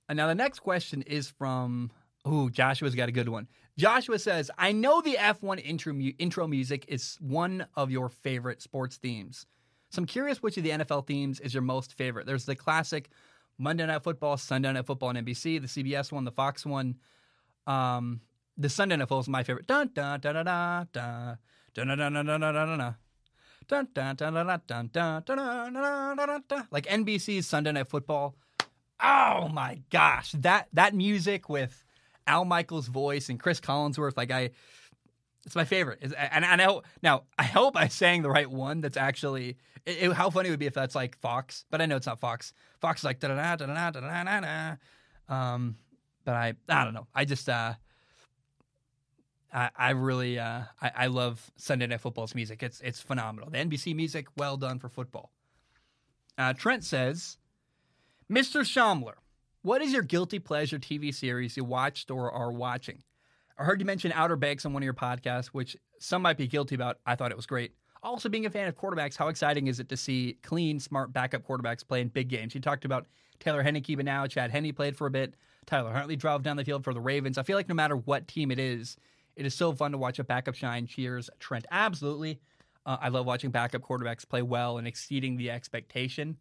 And 0.08 0.18
now 0.18 0.28
the 0.28 0.36
next 0.36 0.60
question 0.60 1.01
is 1.01 1.30
from 1.30 1.91
Ooh, 2.28 2.49
Joshua's 2.49 2.95
got 2.95 3.10
a 3.10 3.12
good 3.12 3.30
one. 3.30 3.47
Joshua 3.78 4.19
says, 4.19 4.49
I 4.57 4.71
know 4.71 5.01
the 5.01 5.15
F1 5.15 5.63
intro, 5.65 5.93
mu- 5.93 6.13
intro 6.17 6.47
music 6.47 6.86
is 6.88 7.17
one 7.19 7.67
of 7.76 7.91
your 7.91 8.09
favorite 8.09 8.61
sports 8.61 8.97
themes. 8.97 9.45
So 9.89 9.99
I'm 9.99 10.05
curious 10.05 10.41
which 10.41 10.57
of 10.57 10.63
the 10.63 10.71
NFL 10.71 11.07
themes 11.07 11.39
is 11.39 11.53
your 11.53 11.63
most 11.63 11.93
favorite. 11.93 12.26
There's 12.26 12.45
the 12.45 12.55
classic 12.55 13.09
Monday 13.57 13.86
Night 13.86 14.03
Football, 14.03 14.38
Sunday 14.38 14.71
Night 14.71 14.86
Football 14.86 15.09
on 15.09 15.15
NBC, 15.15 15.61
the 15.61 15.67
CBS 15.67 16.11
one, 16.11 16.26
the 16.26 16.32
Fox 16.32 16.65
one. 16.65 16.95
Um, 17.67 18.21
the 18.57 18.69
Sunday 18.69 18.95
Night 18.95 19.03
Football 19.03 19.19
is 19.21 19.28
my 19.28 19.43
favorite. 19.43 19.67
Dun 19.67 19.89
dun 19.93 20.19
dun 20.19 20.34
dun 20.34 20.45
dun 20.45 20.88
dun 20.93 21.38
dun 21.73 21.88
dun 21.88 21.97
dun 21.97 22.26
dun 22.26 22.39
dun 22.39 22.53
dun 22.53 22.78
dun. 22.80 22.95
Dun, 23.67 23.88
dun, 23.93 24.15
dun, 24.15 24.34
dun, 24.34 24.45
dun, 24.45 24.61
dun, 24.67 24.89
dun, 24.91 25.23
dun, 25.26 25.73
dun, 25.73 26.28
dun, 26.28 26.43
dun. 26.47 26.67
Like 26.71 26.86
NBC's 26.86 27.47
Sunday 27.47 27.71
Night 27.71 27.89
Football. 27.89 28.36
Oh 29.01 29.49
my 29.49 29.82
gosh, 29.89 30.34
that 30.34 30.67
that 30.73 30.93
music 30.93 31.49
with 31.49 31.84
Al 32.28 32.45
Michaels' 32.45 32.88
voice 32.88 33.30
and 33.30 33.39
Chris 33.39 33.59
Collinsworth, 33.59 34.17
like 34.17 34.32
I, 34.32 34.51
it's 35.45 35.55
my 35.55 35.65
favorite. 35.65 35.99
It's, 36.01 36.13
and 36.13 36.43
I 36.43 36.55
know 36.55 36.84
now. 37.03 37.23
I 37.38 37.43
hope 37.43 37.78
I 37.78 37.88
sang 37.88 38.23
the 38.23 38.30
right 38.30 38.49
one. 38.49 38.82
That's 38.82 38.97
actually 38.97 39.57
it, 39.86 39.97
it, 40.03 40.13
how 40.13 40.30
funny 40.30 40.49
it 40.49 40.51
would 40.51 40.59
be 40.59 40.65
if 40.65 40.73
that's 40.73 40.95
like 40.95 41.17
Fox, 41.19 41.65
but 41.69 41.82
I 41.82 41.86
know 41.86 41.95
it's 41.95 42.07
not 42.07 42.19
Fox. 42.19 42.53
Fox 42.82 43.01
is 43.01 43.03
like 43.05 43.19
da 43.19 43.28
da 43.28 43.36
da 43.36 43.55
da 43.55 43.65
da 43.67 43.91
da 43.91 44.23
da 44.23 44.39
da. 44.41 44.76
Um, 45.34 45.78
but 46.23 46.34
I 46.34 46.53
I 46.67 46.84
don't 46.84 46.93
know. 46.93 47.07
I 47.13 47.26
just 47.26 47.47
uh. 47.49 47.73
I, 49.53 49.69
I 49.78 49.89
really 49.91 50.38
uh, 50.38 50.63
I, 50.82 50.91
I 50.95 51.07
love 51.07 51.49
Sunday 51.55 51.88
Night 51.88 52.01
Football's 52.01 52.36
music. 52.36 52.61
It's 52.61 52.82
it's 52.82 52.99
phenomenal. 53.01 53.49
The 53.49 53.59
NBC 53.59 53.95
music, 53.95 54.28
well 54.36 54.57
done 54.57 54.80
for 54.80 54.89
football. 54.89 55.32
Uh, 56.38 56.51
Trent 56.51 56.84
says, 56.84 57.38
Mr. 58.30 58.61
Shomler, 58.61 59.13
what 59.66 59.82
is 59.82 59.91
your 59.91 60.03
guilty 60.03 60.38
pleasure 60.38 60.78
TV 60.78 61.11
series 61.11 61.57
you 61.57 61.63
watched 61.63 62.11
or 62.11 62.32
are 62.32 62.51
watching? 62.51 63.01
I 63.57 63.63
heard 63.63 63.80
you 63.80 63.86
mention 63.88 64.11
Outer 64.11 64.36
Banks 64.36 64.63
on 64.63 64.74
one 64.74 64.84
of 64.84 64.86
your 64.86 64.93
podcasts, 64.93 65.47
which 65.47 65.76
some 65.97 66.22
might 66.22 66.38
be 66.38 66.45
guilty 66.45 66.76
about. 66.76 66.99
I 67.07 67.16
thought 67.16 67.32
it 67.32 67.36
was 67.36 67.47
great. 67.47 67.74
Also, 68.03 68.30
being 68.30 68.45
a 68.45 68.49
fan 68.51 68.68
of 68.68 68.78
quarterbacks, 68.78 69.18
how 69.18 69.28
exciting 69.28 69.66
is 69.66 69.80
it 69.80 69.89
to 69.89 69.97
see 69.97 70.38
clean, 70.43 70.80
smart 70.80 71.11
backup 71.11 71.41
quarterbacks 71.47 71.86
play 71.86 71.99
in 71.99 72.09
big 72.09 72.28
games? 72.28 72.53
You 72.53 72.61
talked 72.61 72.86
about 72.86 73.07
Taylor 73.39 73.63
Heinicke, 73.63 73.95
but 73.95 74.05
now 74.05 74.28
Chad 74.28 74.51
Henne 74.51 74.72
played 74.72 74.95
for 74.95 75.07
a 75.07 75.11
bit. 75.11 75.34
Tyler 75.66 75.91
Huntley 75.91 76.16
drove 76.16 76.43
down 76.43 76.57
the 76.57 76.63
field 76.63 76.84
for 76.84 76.93
the 76.93 77.01
Ravens. 77.01 77.39
I 77.39 77.43
feel 77.43 77.57
like 77.57 77.68
no 77.68 77.74
matter 77.74 77.97
what 77.97 78.28
team 78.28 78.51
it 78.51 78.59
is, 78.59 78.97
it 79.36 79.47
is 79.47 79.55
so 79.55 79.74
fun 79.74 79.93
to 79.93 79.97
watch 79.97 80.20
a 80.20 80.24
backup 80.24 80.53
shine. 80.53 80.86
Cheers, 80.86 81.32
Trent. 81.39 81.66
Absolutely. 81.72 82.39
Uh, 82.86 82.97
I 83.01 83.09
love 83.09 83.26
watching 83.26 83.49
backup 83.49 83.82
quarterbacks 83.82 84.30
play 84.30 84.43
well 84.43 84.78
and 84.78 84.88
exceeding 84.88 85.38
the 85.38 85.49
expectation. 85.49 86.38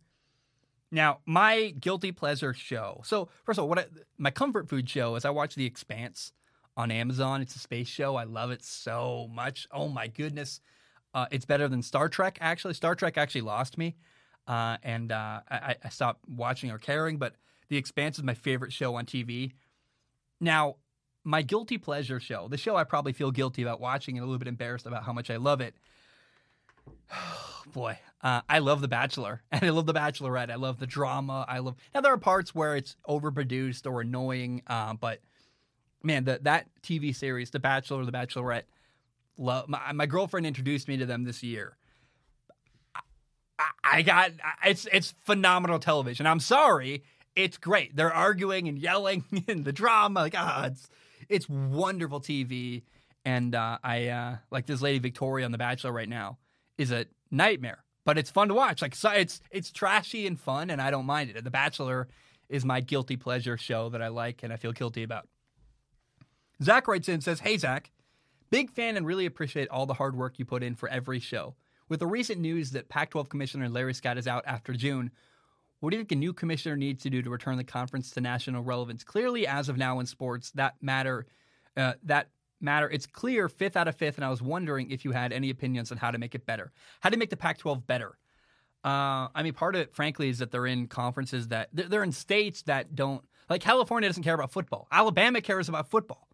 Now, 0.94 1.18
my 1.26 1.74
guilty 1.80 2.12
pleasure 2.12 2.54
show. 2.54 3.00
So, 3.04 3.28
first 3.42 3.58
of 3.58 3.64
all, 3.64 3.68
what 3.68 3.80
I, 3.80 3.86
my 4.16 4.30
comfort 4.30 4.68
food 4.68 4.88
show 4.88 5.16
is 5.16 5.24
I 5.24 5.30
watch 5.30 5.56
The 5.56 5.66
Expanse 5.66 6.32
on 6.76 6.92
Amazon. 6.92 7.42
It's 7.42 7.56
a 7.56 7.58
space 7.58 7.88
show. 7.88 8.14
I 8.14 8.22
love 8.22 8.52
it 8.52 8.64
so 8.64 9.28
much. 9.34 9.66
Oh 9.72 9.88
my 9.88 10.06
goodness, 10.06 10.60
uh, 11.12 11.26
it's 11.32 11.44
better 11.44 11.66
than 11.66 11.82
Star 11.82 12.08
Trek. 12.08 12.38
Actually, 12.40 12.74
Star 12.74 12.94
Trek 12.94 13.18
actually 13.18 13.40
lost 13.40 13.76
me, 13.76 13.96
uh, 14.46 14.76
and 14.84 15.10
uh, 15.10 15.40
I, 15.50 15.74
I, 15.82 15.88
stopped 15.88 16.28
watching 16.28 16.70
or 16.70 16.78
caring. 16.78 17.18
But 17.18 17.34
The 17.70 17.76
Expanse 17.76 18.18
is 18.18 18.22
my 18.22 18.34
favorite 18.34 18.72
show 18.72 18.94
on 18.94 19.04
TV. 19.04 19.50
Now, 20.40 20.76
my 21.24 21.42
guilty 21.42 21.76
pleasure 21.76 22.20
show, 22.20 22.46
the 22.46 22.56
show 22.56 22.76
I 22.76 22.84
probably 22.84 23.14
feel 23.14 23.32
guilty 23.32 23.62
about 23.62 23.80
watching 23.80 24.16
and 24.16 24.22
a 24.22 24.26
little 24.26 24.38
bit 24.38 24.46
embarrassed 24.46 24.86
about 24.86 25.02
how 25.02 25.12
much 25.12 25.28
I 25.28 25.38
love 25.38 25.60
it. 25.60 25.74
boy, 27.72 27.98
uh, 28.22 28.40
I 28.48 28.58
love 28.58 28.80
The 28.80 28.88
Bachelor 28.88 29.42
and 29.52 29.62
I 29.64 29.70
love 29.70 29.86
The 29.86 29.94
Bachelorette. 29.94 30.50
I 30.50 30.56
love 30.56 30.78
the 30.78 30.86
drama. 30.86 31.44
I 31.48 31.58
love 31.58 31.76
now 31.94 32.00
there 32.00 32.12
are 32.12 32.18
parts 32.18 32.54
where 32.54 32.76
it's 32.76 32.96
overproduced 33.08 33.90
or 33.90 34.00
annoying, 34.00 34.62
uh, 34.66 34.94
but 34.94 35.20
man, 36.02 36.24
that 36.24 36.44
that 36.44 36.66
TV 36.82 37.14
series, 37.14 37.50
The 37.50 37.60
Bachelor, 37.60 38.04
The 38.04 38.12
Bachelorette, 38.12 38.64
love. 39.36 39.68
My, 39.68 39.92
my 39.92 40.06
girlfriend 40.06 40.46
introduced 40.46 40.88
me 40.88 40.96
to 40.96 41.06
them 41.06 41.24
this 41.24 41.42
year. 41.42 41.76
I, 43.58 43.64
I 43.84 44.02
got 44.02 44.32
it's 44.64 44.86
it's 44.92 45.14
phenomenal 45.24 45.78
television. 45.78 46.26
I'm 46.26 46.40
sorry, 46.40 47.04
it's 47.36 47.56
great. 47.56 47.96
They're 47.96 48.12
arguing 48.12 48.68
and 48.68 48.78
yelling 48.78 49.24
and 49.48 49.64
the 49.64 49.72
drama, 49.72 50.20
like 50.20 50.34
ah, 50.36 50.66
it's 50.66 50.88
it's 51.28 51.48
wonderful 51.48 52.20
TV. 52.20 52.82
And 53.26 53.54
uh, 53.54 53.78
I 53.82 54.08
uh, 54.08 54.36
like 54.50 54.66
this 54.66 54.82
lady 54.82 54.98
Victoria 54.98 55.46
on 55.46 55.52
The 55.52 55.56
Bachelor 55.56 55.92
right 55.92 56.08
now 56.08 56.36
is 56.78 56.90
a 56.90 57.06
nightmare, 57.30 57.84
but 58.04 58.18
it's 58.18 58.30
fun 58.30 58.48
to 58.48 58.54
watch. 58.54 58.82
Like 58.82 58.94
so 58.94 59.10
it's 59.10 59.40
it's 59.50 59.70
trashy 59.70 60.26
and 60.26 60.38
fun, 60.38 60.70
and 60.70 60.80
I 60.80 60.90
don't 60.90 61.06
mind 61.06 61.30
it. 61.30 61.44
The 61.44 61.50
Bachelor 61.50 62.08
is 62.48 62.64
my 62.64 62.80
guilty 62.80 63.16
pleasure 63.16 63.56
show 63.56 63.88
that 63.90 64.02
I 64.02 64.08
like 64.08 64.42
and 64.42 64.52
I 64.52 64.56
feel 64.56 64.72
guilty 64.72 65.02
about. 65.02 65.28
Zach 66.62 66.86
writes 66.86 67.08
in 67.08 67.14
and 67.14 67.24
says, 67.24 67.40
"Hey 67.40 67.56
Zac, 67.56 67.90
big 68.50 68.70
fan 68.70 68.96
and 68.96 69.06
really 69.06 69.26
appreciate 69.26 69.68
all 69.68 69.86
the 69.86 69.94
hard 69.94 70.16
work 70.16 70.38
you 70.38 70.44
put 70.44 70.62
in 70.62 70.74
for 70.74 70.88
every 70.88 71.20
show. 71.20 71.54
With 71.88 72.00
the 72.00 72.06
recent 72.06 72.40
news 72.40 72.70
that 72.70 72.88
Pac-12 72.88 73.28
Commissioner 73.28 73.68
Larry 73.68 73.94
Scott 73.94 74.18
is 74.18 74.26
out 74.26 74.44
after 74.46 74.72
June." 74.72 75.10
What 75.80 75.90
do 75.90 75.98
you 75.98 76.00
think 76.00 76.12
a 76.12 76.16
new 76.16 76.32
commissioner 76.32 76.78
needs 76.78 77.02
to 77.02 77.10
do 77.10 77.20
to 77.20 77.28
return 77.28 77.58
the 77.58 77.64
conference 77.64 78.10
to 78.12 78.22
national 78.22 78.62
relevance? 78.62 79.04
Clearly, 79.04 79.46
as 79.46 79.68
of 79.68 79.76
now 79.76 80.00
in 80.00 80.06
sports, 80.06 80.50
that 80.52 80.76
matter 80.80 81.26
uh, 81.76 81.92
that 82.04 82.28
matter. 82.64 82.90
It's 82.90 83.06
clear 83.06 83.48
fifth 83.48 83.76
out 83.76 83.86
of 83.88 83.94
fifth, 83.94 84.16
and 84.16 84.24
I 84.24 84.30
was 84.30 84.42
wondering 84.42 84.90
if 84.90 85.04
you 85.04 85.12
had 85.12 85.32
any 85.32 85.50
opinions 85.50 85.92
on 85.92 85.98
how 85.98 86.10
to 86.10 86.18
make 86.18 86.34
it 86.34 86.46
better, 86.46 86.72
how 87.00 87.10
to 87.10 87.16
make 87.16 87.30
the 87.30 87.36
Pac-12 87.36 87.86
better. 87.86 88.18
Uh, 88.84 89.28
I 89.34 89.42
mean, 89.42 89.54
part 89.54 89.74
of 89.74 89.82
it, 89.82 89.94
frankly, 89.94 90.28
is 90.28 90.38
that 90.38 90.50
they're 90.50 90.66
in 90.66 90.88
conferences 90.88 91.48
that 91.48 91.68
they're 91.72 92.02
in 92.02 92.12
states 92.12 92.62
that 92.62 92.94
don't 92.94 93.24
like 93.48 93.60
California 93.60 94.08
doesn't 94.08 94.22
care 94.22 94.34
about 94.34 94.52
football. 94.52 94.88
Alabama 94.90 95.40
cares 95.40 95.68
about 95.68 95.90
football, 95.90 96.28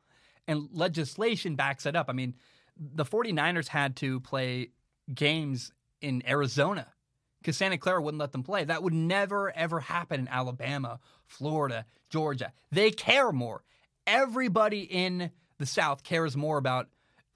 and 0.49 0.69
legislation 0.73 1.55
backs 1.55 1.87
it 1.87 1.95
up. 1.95 2.07
I 2.09 2.13
mean, 2.13 2.35
the 2.77 3.05
49ers 3.05 3.69
had 3.69 3.97
to 3.97 4.21
play 4.21 4.71
games 5.15 5.73
in 6.01 6.23
Arizona 6.27 6.87
because 7.41 7.57
Santa 7.57 7.79
Clara 7.79 8.03
wouldn't 8.03 8.21
let 8.21 8.33
them 8.33 8.43
play. 8.43 8.65
That 8.65 8.83
would 8.83 8.93
never, 8.93 9.55
ever 9.57 9.81
happen 9.81 10.21
in 10.21 10.29
Alabama, 10.29 11.01
Florida, 11.27 11.87
Georgia. 12.09 12.53
They 12.71 12.91
care 12.91 13.33
more. 13.33 13.63
Everybody 14.07 14.81
in 14.81 15.31
the 15.61 15.67
South 15.67 16.03
cares 16.03 16.37
more 16.37 16.59
about. 16.59 16.89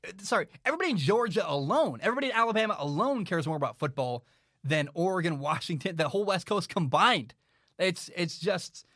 Uh, 0.05 0.11
sorry, 0.23 0.49
everybody 0.65 0.91
in 0.91 0.97
Georgia 0.97 1.49
alone, 1.49 2.01
everybody 2.03 2.29
in 2.29 2.33
Alabama 2.33 2.75
alone 2.79 3.25
cares 3.25 3.47
more 3.47 3.57
about 3.57 3.79
football 3.79 4.25
than 4.65 4.89
Oregon, 4.95 5.39
Washington, 5.51 5.95
the 5.95 6.09
whole 6.09 6.25
West 6.25 6.47
Coast 6.47 6.69
combined. 6.69 7.35
It's 7.79 8.11
it's 8.17 8.39
just 8.39 8.87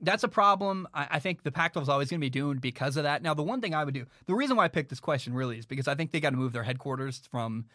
that's 0.00 0.24
a 0.24 0.28
problem. 0.28 0.86
I, 0.92 1.06
I 1.12 1.18
think 1.20 1.42
the 1.42 1.52
Pac-12 1.52 1.82
is 1.82 1.88
always 1.88 2.10
going 2.10 2.20
to 2.20 2.24
be 2.24 2.30
doomed 2.30 2.60
because 2.60 2.96
of 2.96 3.04
that. 3.04 3.22
Now, 3.22 3.32
the 3.32 3.42
one 3.42 3.60
thing 3.60 3.74
I 3.74 3.84
would 3.84 3.94
do, 3.94 4.04
the 4.26 4.34
reason 4.34 4.56
why 4.56 4.64
I 4.64 4.68
picked 4.68 4.90
this 4.90 5.00
question 5.00 5.32
really 5.32 5.58
is 5.58 5.64
because 5.64 5.88
I 5.88 5.94
think 5.94 6.12
they 6.12 6.20
got 6.20 6.30
to 6.30 6.36
move 6.36 6.52
their 6.52 6.64
headquarters 6.64 7.22
from. 7.30 7.66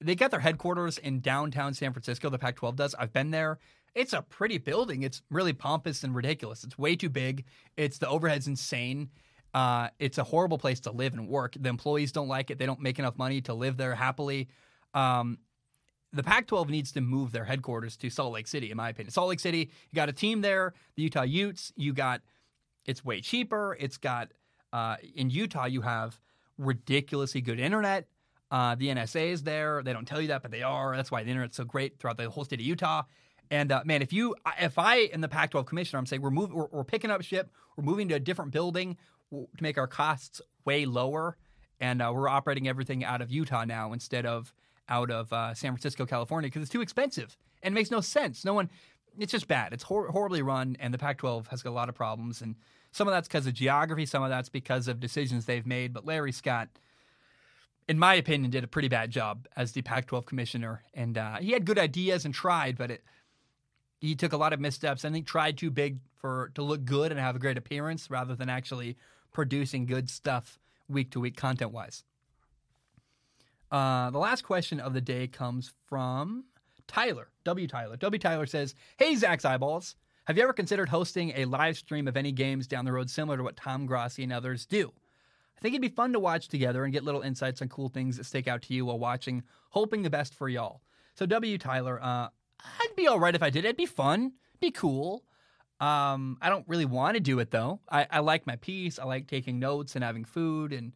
They 0.00 0.14
got 0.14 0.30
their 0.30 0.40
headquarters 0.40 0.98
in 0.98 1.20
downtown 1.20 1.74
San 1.74 1.92
Francisco. 1.92 2.30
The 2.30 2.38
Pac-12 2.38 2.76
does. 2.76 2.94
I've 2.96 3.12
been 3.12 3.32
there. 3.32 3.58
it's 3.96 4.12
a 4.12 4.22
pretty 4.22 4.58
building. 4.58 5.02
It's 5.02 5.22
really 5.28 5.52
pompous 5.52 6.04
and 6.04 6.14
ridiculous. 6.14 6.62
It's 6.62 6.78
way 6.78 6.94
too 6.94 7.08
big. 7.08 7.44
It's 7.76 7.98
the 7.98 8.08
overhead's 8.08 8.46
insane. 8.46 9.10
Uh, 9.54 9.88
it's 9.98 10.18
a 10.18 10.24
horrible 10.24 10.58
place 10.58 10.80
to 10.80 10.90
live 10.90 11.14
and 11.14 11.28
work. 11.28 11.56
The 11.58 11.68
employees 11.68 12.12
don't 12.12 12.28
like 12.28 12.50
it. 12.50 12.58
They 12.58 12.66
don't 12.66 12.80
make 12.80 12.98
enough 12.98 13.16
money 13.16 13.40
to 13.42 13.54
live 13.54 13.76
there 13.76 13.94
happily. 13.94 14.48
Um, 14.94 15.38
the 16.12 16.22
Pac 16.22 16.46
12 16.46 16.70
needs 16.70 16.92
to 16.92 17.00
move 17.00 17.32
their 17.32 17.44
headquarters 17.44 17.96
to 17.98 18.10
Salt 18.10 18.32
Lake 18.32 18.46
City, 18.46 18.70
in 18.70 18.76
my 18.76 18.90
opinion. 18.90 19.10
Salt 19.10 19.28
Lake 19.28 19.40
City, 19.40 19.70
you 19.90 19.96
got 19.96 20.08
a 20.08 20.12
team 20.12 20.40
there, 20.40 20.74
the 20.96 21.02
Utah 21.02 21.22
Utes. 21.22 21.72
You 21.76 21.92
got, 21.92 22.22
it's 22.86 23.04
way 23.04 23.20
cheaper. 23.20 23.76
It's 23.78 23.98
got, 23.98 24.32
uh, 24.72 24.96
in 25.14 25.30
Utah, 25.30 25.66
you 25.66 25.82
have 25.82 26.18
ridiculously 26.56 27.40
good 27.40 27.60
internet. 27.60 28.06
Uh, 28.50 28.74
the 28.74 28.88
NSA 28.88 29.32
is 29.32 29.42
there. 29.42 29.82
They 29.82 29.92
don't 29.92 30.06
tell 30.06 30.20
you 30.20 30.28
that, 30.28 30.42
but 30.42 30.50
they 30.50 30.62
are. 30.62 30.96
That's 30.96 31.10
why 31.10 31.22
the 31.22 31.30
internet's 31.30 31.58
so 31.58 31.64
great 31.64 31.98
throughout 31.98 32.16
the 32.16 32.30
whole 32.30 32.44
state 32.44 32.60
of 32.60 32.66
Utah. 32.66 33.02
And 33.50 33.72
uh, 33.72 33.82
man, 33.84 34.02
if 34.02 34.12
you, 34.12 34.34
if 34.60 34.78
I 34.78 34.96
am 34.96 35.20
the 35.20 35.28
Pac-12 35.28 35.66
commissioner, 35.66 35.98
I'm 35.98 36.06
saying 36.06 36.22
we're 36.22 36.30
moving, 36.30 36.56
we're, 36.56 36.68
we're, 36.70 36.84
picking 36.84 37.10
up 37.10 37.22
ship, 37.22 37.50
we're 37.76 37.84
moving 37.84 38.08
to 38.08 38.14
a 38.14 38.20
different 38.20 38.50
building 38.50 38.96
to 39.30 39.46
make 39.60 39.78
our 39.78 39.86
costs 39.86 40.40
way 40.64 40.86
lower, 40.86 41.36
and 41.80 42.02
uh, 42.02 42.10
we're 42.14 42.28
operating 42.28 42.68
everything 42.68 43.04
out 43.04 43.20
of 43.20 43.30
Utah 43.30 43.64
now 43.64 43.92
instead 43.92 44.26
of 44.26 44.52
out 44.88 45.10
of 45.10 45.32
uh, 45.32 45.54
San 45.54 45.72
Francisco, 45.72 46.06
California, 46.06 46.48
because 46.48 46.62
it's 46.62 46.72
too 46.72 46.80
expensive 46.80 47.36
and 47.62 47.72
it 47.72 47.74
makes 47.74 47.90
no 47.90 48.00
sense. 48.00 48.44
No 48.44 48.54
one, 48.54 48.70
it's 49.18 49.32
just 49.32 49.48
bad. 49.48 49.72
It's 49.72 49.82
hor- 49.82 50.08
horribly 50.08 50.42
run, 50.42 50.76
and 50.80 50.94
the 50.94 50.98
Pac-12 50.98 51.48
has 51.48 51.62
got 51.62 51.70
a 51.70 51.72
lot 51.72 51.88
of 51.88 51.94
problems, 51.94 52.40
and 52.40 52.54
some 52.92 53.08
of 53.08 53.12
that's 53.12 53.28
because 53.28 53.46
of 53.46 53.52
geography, 53.52 54.06
some 54.06 54.22
of 54.22 54.30
that's 54.30 54.48
because 54.48 54.88
of 54.88 55.00
decisions 55.00 55.44
they've 55.44 55.66
made. 55.66 55.92
But 55.92 56.06
Larry 56.06 56.32
Scott 56.32 56.68
in 57.88 57.98
my 57.98 58.14
opinion, 58.14 58.50
did 58.50 58.62
a 58.62 58.68
pretty 58.68 58.88
bad 58.88 59.10
job 59.10 59.48
as 59.56 59.72
the 59.72 59.80
Pac-12 59.82 60.26
commissioner, 60.26 60.82
and 60.92 61.16
uh, 61.16 61.36
he 61.36 61.52
had 61.52 61.64
good 61.64 61.78
ideas 61.78 62.26
and 62.26 62.34
tried, 62.34 62.76
but 62.76 62.90
it, 62.90 63.02
he 63.98 64.14
took 64.14 64.34
a 64.34 64.36
lot 64.36 64.52
of 64.52 64.60
missteps. 64.60 65.04
I 65.04 65.10
think 65.10 65.26
tried 65.26 65.56
too 65.56 65.70
big 65.70 65.98
for 66.18 66.52
to 66.54 66.62
look 66.62 66.84
good 66.84 67.10
and 67.10 67.18
have 67.18 67.34
a 67.34 67.38
great 67.38 67.56
appearance 67.56 68.10
rather 68.10 68.34
than 68.36 68.50
actually 68.50 68.96
producing 69.32 69.86
good 69.86 70.10
stuff 70.10 70.58
week 70.88 71.10
to 71.12 71.20
week 71.20 71.36
content 71.36 71.72
wise. 71.72 72.04
Uh, 73.70 74.10
the 74.10 74.18
last 74.18 74.42
question 74.42 74.80
of 74.80 74.94
the 74.94 75.00
day 75.00 75.26
comes 75.26 75.72
from 75.86 76.44
Tyler 76.86 77.28
W. 77.44 77.66
Tyler 77.66 77.96
W. 77.96 78.18
Tyler 78.18 78.46
says, 78.46 78.74
"Hey 78.96 79.14
Zac's 79.14 79.44
eyeballs, 79.44 79.94
have 80.24 80.36
you 80.36 80.42
ever 80.42 80.54
considered 80.54 80.88
hosting 80.88 81.32
a 81.36 81.44
live 81.44 81.76
stream 81.76 82.08
of 82.08 82.16
any 82.16 82.32
games 82.32 82.66
down 82.66 82.84
the 82.84 82.92
road 82.92 83.10
similar 83.10 83.36
to 83.36 83.42
what 83.42 83.56
Tom 83.56 83.84
Grossi 83.86 84.22
and 84.22 84.32
others 84.32 84.64
do?" 84.64 84.92
I 85.58 85.60
think 85.60 85.74
it'd 85.74 85.82
be 85.82 85.88
fun 85.88 86.12
to 86.12 86.20
watch 86.20 86.46
together 86.48 86.84
and 86.84 86.92
get 86.92 87.02
little 87.02 87.22
insights 87.22 87.60
on 87.60 87.68
cool 87.68 87.88
things 87.88 88.16
that 88.16 88.24
stick 88.24 88.46
out 88.46 88.62
to 88.62 88.74
you 88.74 88.86
while 88.86 88.98
watching, 88.98 89.42
hoping 89.70 90.02
the 90.02 90.10
best 90.10 90.32
for 90.34 90.48
y'all. 90.48 90.82
So, 91.16 91.26
W. 91.26 91.58
Tyler, 91.58 92.00
uh, 92.00 92.28
I'd 92.60 92.96
be 92.96 93.08
all 93.08 93.18
right 93.18 93.34
if 93.34 93.42
I 93.42 93.50
did. 93.50 93.64
It'd 93.64 93.76
be 93.76 93.84
fun, 93.84 94.34
be 94.60 94.70
cool. 94.70 95.24
Um, 95.80 96.38
I 96.42 96.48
don't 96.48 96.66
really 96.66 96.84
want 96.84 97.14
to 97.14 97.20
do 97.20 97.38
it 97.38 97.50
though. 97.50 97.80
I, 97.90 98.06
I, 98.10 98.18
like 98.18 98.46
my 98.46 98.56
piece. 98.56 98.98
I 98.98 99.04
like 99.04 99.28
taking 99.28 99.60
notes 99.60 99.94
and 99.94 100.02
having 100.02 100.24
food, 100.24 100.72
and 100.72 100.92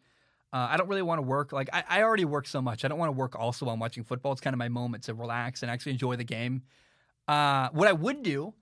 uh, 0.53 0.69
I 0.71 0.77
don't 0.77 0.89
really 0.89 1.03
want 1.03 1.19
to 1.19 1.23
work. 1.23 1.53
Like 1.53 1.69
I, 1.73 1.85
I 1.89 2.03
already 2.03 2.25
work 2.25 2.49
so 2.49 2.61
much. 2.61 2.85
I 2.85 2.89
don't 2.89 2.99
want 2.99 3.09
to 3.09 3.17
work 3.17 3.39
also 3.39 3.67
while 3.67 3.75
I'm 3.75 3.81
watching 3.81 4.03
football. 4.03 4.33
It's 4.33 4.41
kind 4.41 4.55
of 4.55 4.59
my 4.59 4.69
moment 4.69 5.05
to 5.05 5.15
relax 5.15 5.63
and 5.63 5.71
actually 5.71 5.93
enjoy 5.93 6.17
the 6.17 6.25
game. 6.25 6.63
Uh, 7.29 7.69
what 7.73 7.87
I 7.87 7.93
would 7.93 8.25
do 8.25 8.55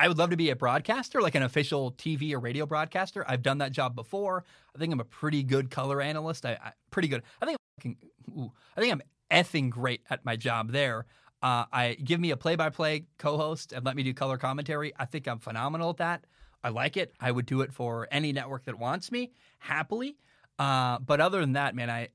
I 0.00 0.08
would 0.08 0.16
love 0.16 0.30
to 0.30 0.36
be 0.36 0.48
a 0.48 0.56
broadcaster, 0.56 1.20
like 1.20 1.34
an 1.34 1.42
official 1.42 1.92
TV 1.92 2.32
or 2.32 2.40
radio 2.40 2.64
broadcaster. 2.64 3.22
I've 3.28 3.42
done 3.42 3.58
that 3.58 3.70
job 3.70 3.94
before. 3.94 4.46
I 4.74 4.78
think 4.78 4.94
I'm 4.94 5.00
a 5.00 5.04
pretty 5.04 5.42
good 5.42 5.70
color 5.70 6.00
analyst. 6.00 6.46
I, 6.46 6.52
I 6.52 6.72
pretty 6.90 7.08
good. 7.08 7.22
I 7.42 7.44
think 7.44 7.58
I'm, 7.84 7.96
ooh, 8.34 8.50
I 8.74 8.80
think 8.80 8.94
I'm 8.94 9.02
effing 9.30 9.68
great 9.68 10.00
at 10.08 10.24
my 10.24 10.36
job 10.36 10.72
there. 10.72 11.04
Uh, 11.42 11.64
I 11.72 11.94
give 11.94 12.20
me 12.20 12.30
a 12.30 12.36
play-by-play 12.36 13.06
co-host 13.18 13.72
and 13.72 13.84
let 13.84 13.96
me 13.96 14.02
do 14.02 14.12
color 14.12 14.36
commentary. 14.36 14.92
I 14.98 15.06
think 15.06 15.26
I'm 15.26 15.38
phenomenal 15.38 15.90
at 15.90 15.96
that. 15.98 16.24
I 16.62 16.68
like 16.68 16.96
it. 16.96 17.12
I 17.18 17.30
would 17.30 17.46
do 17.46 17.62
it 17.62 17.72
for 17.72 18.06
any 18.10 18.32
network 18.32 18.64
that 18.64 18.78
wants 18.78 19.10
me 19.10 19.32
happily. 19.58 20.18
Uh, 20.58 20.98
but 20.98 21.20
other 21.20 21.40
than 21.40 21.52
that, 21.52 21.74
man, 21.74 21.88
I 21.88 22.08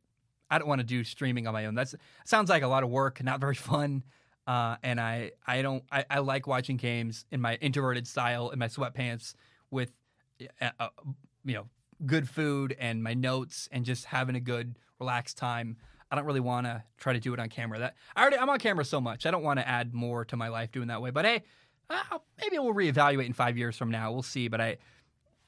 I 0.49 0.59
don't 0.59 0.67
want 0.67 0.79
to 0.79 0.85
do 0.85 1.03
streaming 1.03 1.47
on 1.47 1.53
my 1.53 1.65
own. 1.65 1.75
That 1.75 1.93
sounds 2.23 2.49
like 2.49 2.63
a 2.63 2.67
lot 2.67 2.83
of 2.83 2.89
work, 2.89 3.23
not 3.23 3.39
very 3.39 3.55
fun. 3.71 4.03
Uh, 4.47 4.75
and 4.83 4.99
I, 5.01 5.31
I 5.47 5.63
don't, 5.63 5.83
I, 5.91 6.05
I, 6.07 6.19
like 6.19 6.45
watching 6.45 6.77
games 6.77 7.25
in 7.31 7.41
my 7.41 7.55
introverted 7.55 8.05
style 8.05 8.51
in 8.51 8.59
my 8.59 8.67
sweatpants 8.67 9.33
with, 9.71 9.91
uh, 10.61 10.69
uh, 10.79 10.89
you 11.43 11.55
know, 11.55 11.65
good 12.05 12.29
food 12.29 12.75
and 12.79 13.01
my 13.01 13.15
notes 13.15 13.67
and 13.71 13.83
just 13.83 14.05
having 14.05 14.35
a 14.35 14.39
good 14.39 14.77
relaxed 14.99 15.39
time. 15.39 15.77
I 16.15 16.19
don't 16.19 16.25
really 16.25 16.39
want 16.39 16.65
to 16.65 16.83
try 16.97 17.13
to 17.13 17.19
do 17.19 17.33
it 17.33 17.39
on 17.39 17.49
camera. 17.49 17.79
That 17.79 17.95
I 18.15 18.21
already, 18.21 18.37
I'm 18.37 18.49
on 18.49 18.59
camera 18.59 18.85
so 18.85 19.01
much. 19.01 19.25
I 19.25 19.31
don't 19.31 19.43
want 19.43 19.59
to 19.59 19.67
add 19.67 19.93
more 19.93 20.25
to 20.25 20.37
my 20.37 20.47
life 20.47 20.71
doing 20.71 20.87
that 20.87 21.01
way. 21.01 21.11
But 21.11 21.25
hey, 21.25 21.43
maybe 22.41 22.57
we'll 22.57 22.73
reevaluate 22.73 23.25
in 23.25 23.33
five 23.33 23.57
years 23.57 23.75
from 23.75 23.91
now. 23.91 24.11
We'll 24.11 24.23
see. 24.23 24.47
But 24.47 24.61
I, 24.61 24.77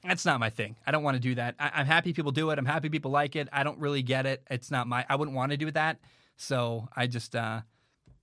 that's 0.04 0.24
not 0.24 0.40
my 0.40 0.50
thing. 0.50 0.76
I 0.86 0.90
don't 0.90 1.02
want 1.02 1.16
to 1.16 1.20
do 1.20 1.34
that. 1.36 1.54
I, 1.58 1.80
am 1.80 1.86
happy 1.86 2.12
people 2.12 2.32
do 2.32 2.50
it. 2.50 2.58
I'm 2.58 2.66
happy 2.66 2.88
people 2.88 3.10
like 3.10 3.36
it. 3.36 3.48
I 3.52 3.62
don't 3.64 3.78
really 3.78 4.02
get 4.02 4.26
it. 4.26 4.42
It's 4.50 4.70
not 4.70 4.86
my. 4.86 5.06
I 5.08 5.16
wouldn't 5.16 5.36
want 5.36 5.52
to 5.52 5.56
do 5.56 5.70
that. 5.70 5.98
So 6.36 6.88
I 6.94 7.06
just, 7.06 7.34
uh, 7.34 7.62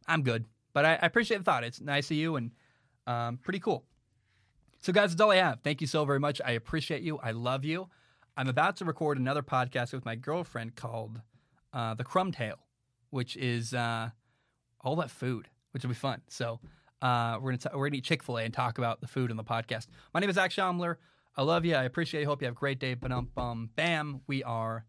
I'm 0.08 0.22
good. 0.22 0.46
But 0.74 0.86
I, 0.86 0.92
I 0.94 1.06
appreciate 1.06 1.38
the 1.38 1.44
thought. 1.44 1.64
It's 1.64 1.82
nice 1.82 2.12
of 2.12 2.18
you 2.18 2.36
and 2.36 2.52
um, 3.08 3.38
pretty 3.38 3.60
cool. 3.60 3.86
So, 4.82 4.94
guys, 4.94 5.12
that's 5.12 5.22
all 5.22 5.32
I 5.32 5.38
have. 5.38 5.62
Thank 5.64 5.82
you 5.82 5.88
so 5.88 6.06
very 6.06 6.20
much. 6.20 6.40
I 6.46 6.52
appreciate 6.52 7.02
you. 7.02 7.18
I 7.18 7.32
love 7.32 7.66
you. 7.66 7.90
I'm 8.38 8.48
about 8.48 8.78
to 8.78 8.86
record 8.86 9.18
another 9.18 9.42
podcast 9.42 9.94
with 9.94 10.06
my 10.06 10.16
girlfriend 10.16 10.76
called 10.76 11.22
uh, 11.76 11.94
The 11.94 12.04
Crumb 12.04 12.32
tail, 12.32 12.58
which 13.12 13.38
is 13.38 13.74
uh, 13.74 14.10
all 14.82 14.96
that 14.96 15.12
food, 15.12 15.50
which 15.72 15.84
will 15.84 15.90
be 15.90 15.96
fun. 15.96 16.22
So, 16.30 16.60
uh, 17.02 17.38
we're 17.40 17.56
gonna 17.56 17.78
we're 17.78 17.90
gonna 17.90 17.98
eat 17.98 18.06
Chick 18.06 18.24
Fil 18.24 18.40
A 18.40 18.44
and 18.44 18.54
talk 18.54 18.80
about 18.80 19.02
the 19.02 19.08
food 19.08 19.30
in 19.30 19.38
the 19.38 19.44
podcast. 19.44 19.88
My 20.14 20.20
name 20.20 20.30
is 20.30 20.36
Zac 20.36 20.50
Shomler. 20.50 20.96
I 21.38 21.44
love 21.44 21.66
you. 21.66 21.76
I 21.76 21.84
appreciate 21.84 22.22
you. 22.22 22.28
Hope 22.28 22.42
you 22.42 22.46
have 22.46 22.56
a 22.56 22.58
great 22.58 22.80
day. 22.80 22.94
But 22.94 23.12
um, 23.12 23.70
bam, 23.76 24.22
we 24.26 24.42
are 24.44 24.86